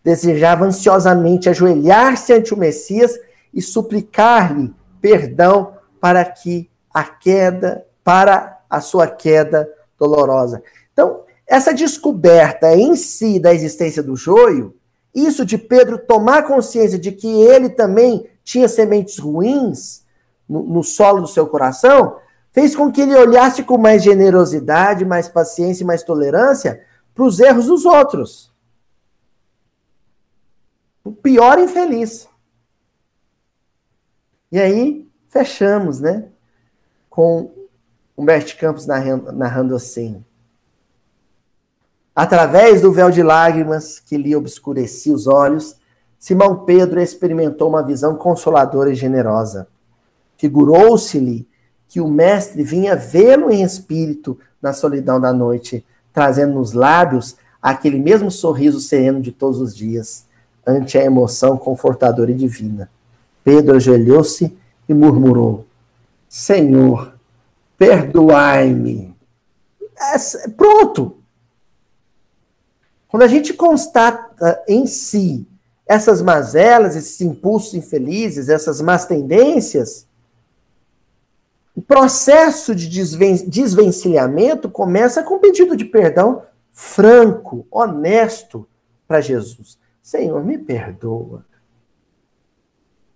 desejava 0.02 0.64
ansiosamente 0.64 1.50
ajoelhar-se 1.50 2.32
ante 2.32 2.54
o 2.54 2.58
Messias 2.58 3.20
e 3.54 3.62
suplicar-lhe 3.62 4.74
perdão 5.02 5.74
para 6.00 6.24
que 6.24 6.70
a 6.94 7.04
queda, 7.04 7.86
para 8.06 8.62
a 8.70 8.80
sua 8.80 9.06
queda 9.06 9.70
dolorosa. 10.00 10.64
Então, 10.94 11.24
essa 11.46 11.74
descoberta 11.74 12.74
em 12.74 12.96
si 12.96 13.38
da 13.38 13.54
existência 13.54 14.02
do 14.02 14.16
joio, 14.16 14.74
isso 15.14 15.46
de 15.46 15.58
Pedro 15.58 15.98
tomar 15.98 16.44
consciência 16.44 16.98
de 16.98 17.12
que 17.12 17.28
ele 17.28 17.68
também 17.68 18.30
tinha 18.46 18.70
sementes 18.70 19.18
ruins 19.18 20.06
no, 20.48 20.64
no 20.64 20.84
solo 20.84 21.20
do 21.20 21.28
seu 21.28 21.48
coração, 21.48 22.16
fez 22.52 22.76
com 22.76 22.92
que 22.92 23.02
ele 23.02 23.16
olhasse 23.16 23.64
com 23.64 23.78
mais 23.78 24.04
generosidade, 24.04 25.06
mais 25.06 25.28
paciência 25.28 25.84
e 25.84 25.88
mais 25.88 26.04
tolerância 26.04 26.84
para 27.14 27.24
os 27.24 27.40
erros 27.40 27.68
dos 27.68 27.86
outros 27.86 28.50
o 31.10 31.12
pior 31.12 31.58
infeliz. 31.58 32.30
E 34.52 34.60
aí, 34.60 35.10
fechamos, 35.28 36.00
né? 36.00 36.28
Com 37.10 37.52
Humberto 38.16 38.56
Campos 38.58 38.86
narrando, 38.86 39.76
assim. 39.76 40.24
Através 42.16 42.82
do 42.82 42.92
véu 42.92 43.10
de 43.10 43.24
lágrimas 43.24 44.00
que 44.00 44.18
lhe 44.18 44.36
obscurecia 44.36 45.14
os 45.14 45.26
olhos, 45.26 45.80
Simão 46.20 46.64
Pedro 46.64 47.02
experimentou 47.02 47.70
uma 47.70 47.84
visão 47.84 48.16
consoladora 48.16 48.92
e 48.92 48.96
generosa. 48.96 49.68
Figurou-se-lhe 50.38 51.49
que 51.90 52.00
o 52.00 52.08
mestre 52.08 52.64
vinha 52.64 52.96
vê-lo 52.96 53.52
em 53.52 53.64
espírito 53.64 54.40
na 54.62 54.72
solidão 54.72 55.20
da 55.20 55.34
noite, 55.34 55.84
trazendo 56.14 56.54
nos 56.54 56.72
lábios 56.72 57.36
aquele 57.62 58.00
mesmo 58.00 58.30
sorriso 58.30 58.80
sereno 58.80 59.20
de 59.20 59.32
todos 59.32 59.60
os 59.60 59.76
dias 59.76 60.26
ante 60.66 60.98
a 60.98 61.04
emoção 61.04 61.58
confortadora 61.58 62.32
e 62.32 62.36
divina. 62.36 62.90
Pedro 63.44 63.76
ajoelhou-se 63.76 64.56
e 64.88 64.94
murmurou: 64.94 65.66
Senhor, 66.30 67.14
perdoai-me. 67.76 69.16
É, 69.98 70.48
pronto. 70.50 71.18
Quando 73.08 73.24
a 73.24 73.28
gente 73.28 73.54
constata 73.54 74.64
em 74.68 74.86
si 74.86 75.48
essas 75.88 76.22
mazelas, 76.22 76.96
esses 76.96 77.20
impulsos 77.22 77.74
infelizes, 77.74 78.48
essas 78.48 78.80
más 78.80 79.06
tendências, 79.06 80.06
o 81.80 81.82
processo 81.82 82.76
de 82.76 82.90
desven 82.90 83.48
desvencilhamento 83.48 84.70
começa 84.70 85.24
com 85.24 85.36
um 85.36 85.40
pedido 85.40 85.78
de 85.78 85.86
perdão 85.86 86.44
franco, 86.74 87.66
honesto 87.72 88.68
para 89.08 89.22
Jesus. 89.22 89.80
Senhor, 90.04 90.44
me 90.44 90.58
perdoa. 90.58 91.46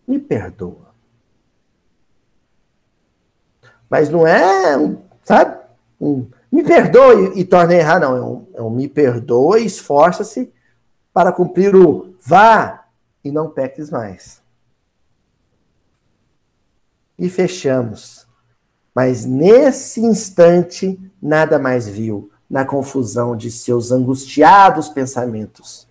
Me 0.07 0.17
perdoa. 0.17 0.93
Mas 3.89 4.07
não 4.07 4.25
é, 4.25 4.95
sabe? 5.23 5.59
Um, 5.99 6.25
me 6.49 6.63
perdoe 6.63 7.37
e 7.37 7.43
torne 7.43 7.75
errar, 7.75 7.99
não. 7.99 8.15
É 8.15 8.21
um, 8.21 8.47
é 8.53 8.61
um 8.61 8.69
me 8.69 8.87
perdoa 8.87 9.59
e 9.59 9.65
esforça-se 9.65 10.53
para 11.13 11.33
cumprir 11.33 11.75
o 11.75 12.15
vá 12.17 12.85
e 13.25 13.29
não 13.29 13.49
peques 13.49 13.89
mais. 13.89 14.41
E 17.19 17.27
fechamos. 17.27 18.31
Mas 18.93 19.25
nesse 19.25 20.01
instante, 20.01 20.99
nada 21.21 21.57
mais 21.57 21.87
viu 21.87 22.29
na 22.49 22.63
confusão 22.63 23.35
de 23.35 23.49
seus 23.49 23.91
angustiados 23.91 24.89
pensamentos. 24.89 25.87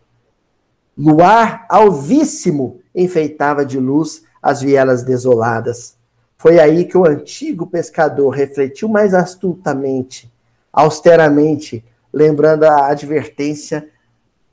Luar 0.96 1.66
alvíssimo 1.68 2.80
enfeitava 2.94 3.64
de 3.64 3.80
luz 3.80 4.22
as 4.40 4.60
vielas 4.60 5.02
desoladas. 5.02 5.96
Foi 6.36 6.60
aí 6.60 6.84
que 6.84 6.96
o 6.96 7.06
antigo 7.06 7.66
pescador 7.66 8.30
refletiu 8.30 8.88
mais 8.88 9.14
astutamente, 9.14 10.32
austeramente, 10.72 11.84
lembrando 12.12 12.64
a 12.64 12.86
advertência 12.86 13.88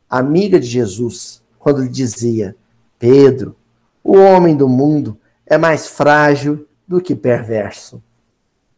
amiga 0.09 0.59
de 0.59 0.65
Jesus, 0.65 1.43
quando 1.59 1.83
lhe 1.83 1.89
dizia: 1.89 2.55
Pedro, 2.97 3.55
o 4.03 4.17
homem 4.17 4.55
do 4.55 4.67
mundo 4.67 5.17
é 5.45 5.57
mais 5.57 5.87
frágil 5.87 6.67
do 6.87 6.99
que 6.99 7.15
perverso. 7.15 8.01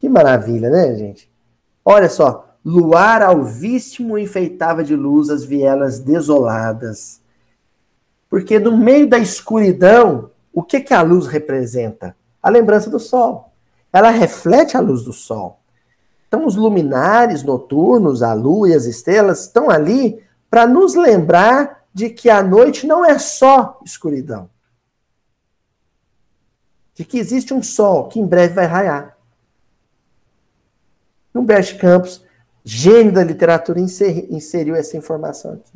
Que 0.01 0.09
maravilha, 0.09 0.67
né, 0.71 0.95
gente? 0.95 1.31
Olha 1.85 2.09
só, 2.09 2.55
luar 2.65 3.21
alvíssimo 3.21 4.17
enfeitava 4.17 4.83
de 4.83 4.95
luz 4.95 5.29
as 5.29 5.43
vielas 5.43 5.99
desoladas. 5.99 7.21
Porque 8.27 8.57
no 8.57 8.75
meio 8.75 9.07
da 9.07 9.19
escuridão, 9.19 10.31
o 10.51 10.63
que, 10.63 10.79
que 10.81 10.91
a 10.91 11.03
luz 11.03 11.27
representa? 11.27 12.15
A 12.41 12.49
lembrança 12.49 12.89
do 12.89 12.99
sol. 12.99 13.53
Ela 13.93 14.09
reflete 14.09 14.75
a 14.75 14.79
luz 14.79 15.03
do 15.03 15.13
sol. 15.13 15.59
Então, 16.27 16.47
os 16.47 16.55
luminares 16.55 17.43
noturnos, 17.43 18.23
a 18.23 18.33
lua 18.33 18.69
e 18.69 18.73
as 18.73 18.85
estrelas, 18.85 19.41
estão 19.41 19.69
ali 19.69 20.19
para 20.49 20.65
nos 20.65 20.95
lembrar 20.95 21.83
de 21.93 22.09
que 22.09 22.27
a 22.27 22.41
noite 22.41 22.87
não 22.87 23.05
é 23.05 23.19
só 23.19 23.79
escuridão. 23.85 24.49
De 26.95 27.05
que 27.05 27.19
existe 27.19 27.53
um 27.53 27.61
sol 27.61 28.07
que 28.07 28.19
em 28.19 28.25
breve 28.25 28.55
vai 28.55 28.65
raiar. 28.65 29.10
Humberto 31.33 31.77
Campos, 31.77 32.23
gênio 32.63 33.11
da 33.11 33.23
literatura, 33.23 33.79
inseriu 33.79 34.75
essa 34.75 34.97
informação 34.97 35.53
aqui. 35.53 35.71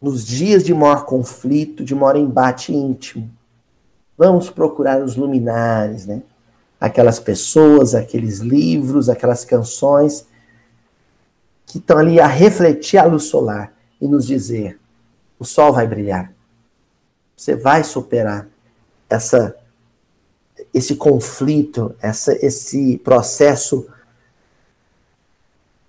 Nos 0.00 0.24
dias 0.24 0.64
de 0.64 0.72
maior 0.72 1.04
conflito, 1.04 1.84
de 1.84 1.94
maior 1.94 2.16
embate 2.16 2.72
íntimo, 2.72 3.30
vamos 4.16 4.50
procurar 4.50 5.02
os 5.02 5.16
luminares, 5.16 6.06
né? 6.06 6.22
Aquelas 6.80 7.18
pessoas, 7.18 7.94
aqueles 7.94 8.38
livros, 8.38 9.08
aquelas 9.08 9.44
canções 9.44 10.26
que 11.66 11.78
estão 11.78 11.98
ali 11.98 12.20
a 12.20 12.26
refletir 12.26 12.98
a 12.98 13.04
luz 13.04 13.24
solar 13.24 13.72
e 14.00 14.06
nos 14.06 14.24
dizer: 14.24 14.78
o 15.38 15.44
sol 15.44 15.72
vai 15.72 15.86
brilhar. 15.86 16.32
Você 17.36 17.56
vai 17.56 17.82
superar 17.82 18.48
essa 19.08 19.56
esse 20.72 20.96
conflito, 20.96 21.94
essa, 22.00 22.32
esse 22.44 22.98
processo 22.98 23.88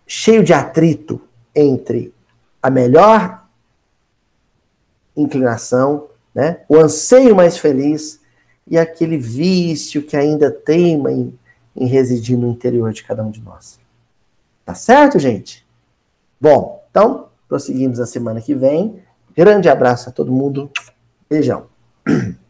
cheio 0.08 0.44
de 0.44 0.54
atrito 0.54 1.22
entre 1.54 2.14
a 2.62 2.70
melhor 2.70 3.46
inclinação, 5.16 6.08
né, 6.34 6.62
o 6.68 6.78
anseio 6.78 7.36
mais 7.36 7.58
feliz 7.58 8.20
e 8.66 8.78
aquele 8.78 9.18
vício 9.18 10.04
que 10.04 10.16
ainda 10.16 10.52
teima 10.52 11.12
em, 11.12 11.38
em 11.76 11.86
residir 11.86 12.38
no 12.38 12.50
interior 12.50 12.94
de 12.94 13.04
cada 13.04 13.24
um 13.24 13.32
de 13.32 13.42
nós. 13.42 13.80
Tá 14.66 14.74
certo, 14.74 15.18
gente? 15.20 15.66
Bom, 16.40 16.86
então, 16.90 17.28
prosseguimos 17.48 18.00
a 18.00 18.06
semana 18.06 18.42
que 18.42 18.54
vem. 18.54 19.02
Grande 19.36 19.68
abraço 19.68 20.10
a 20.10 20.12
todo 20.12 20.32
mundo. 20.32 20.72
Beijão. 21.30 21.68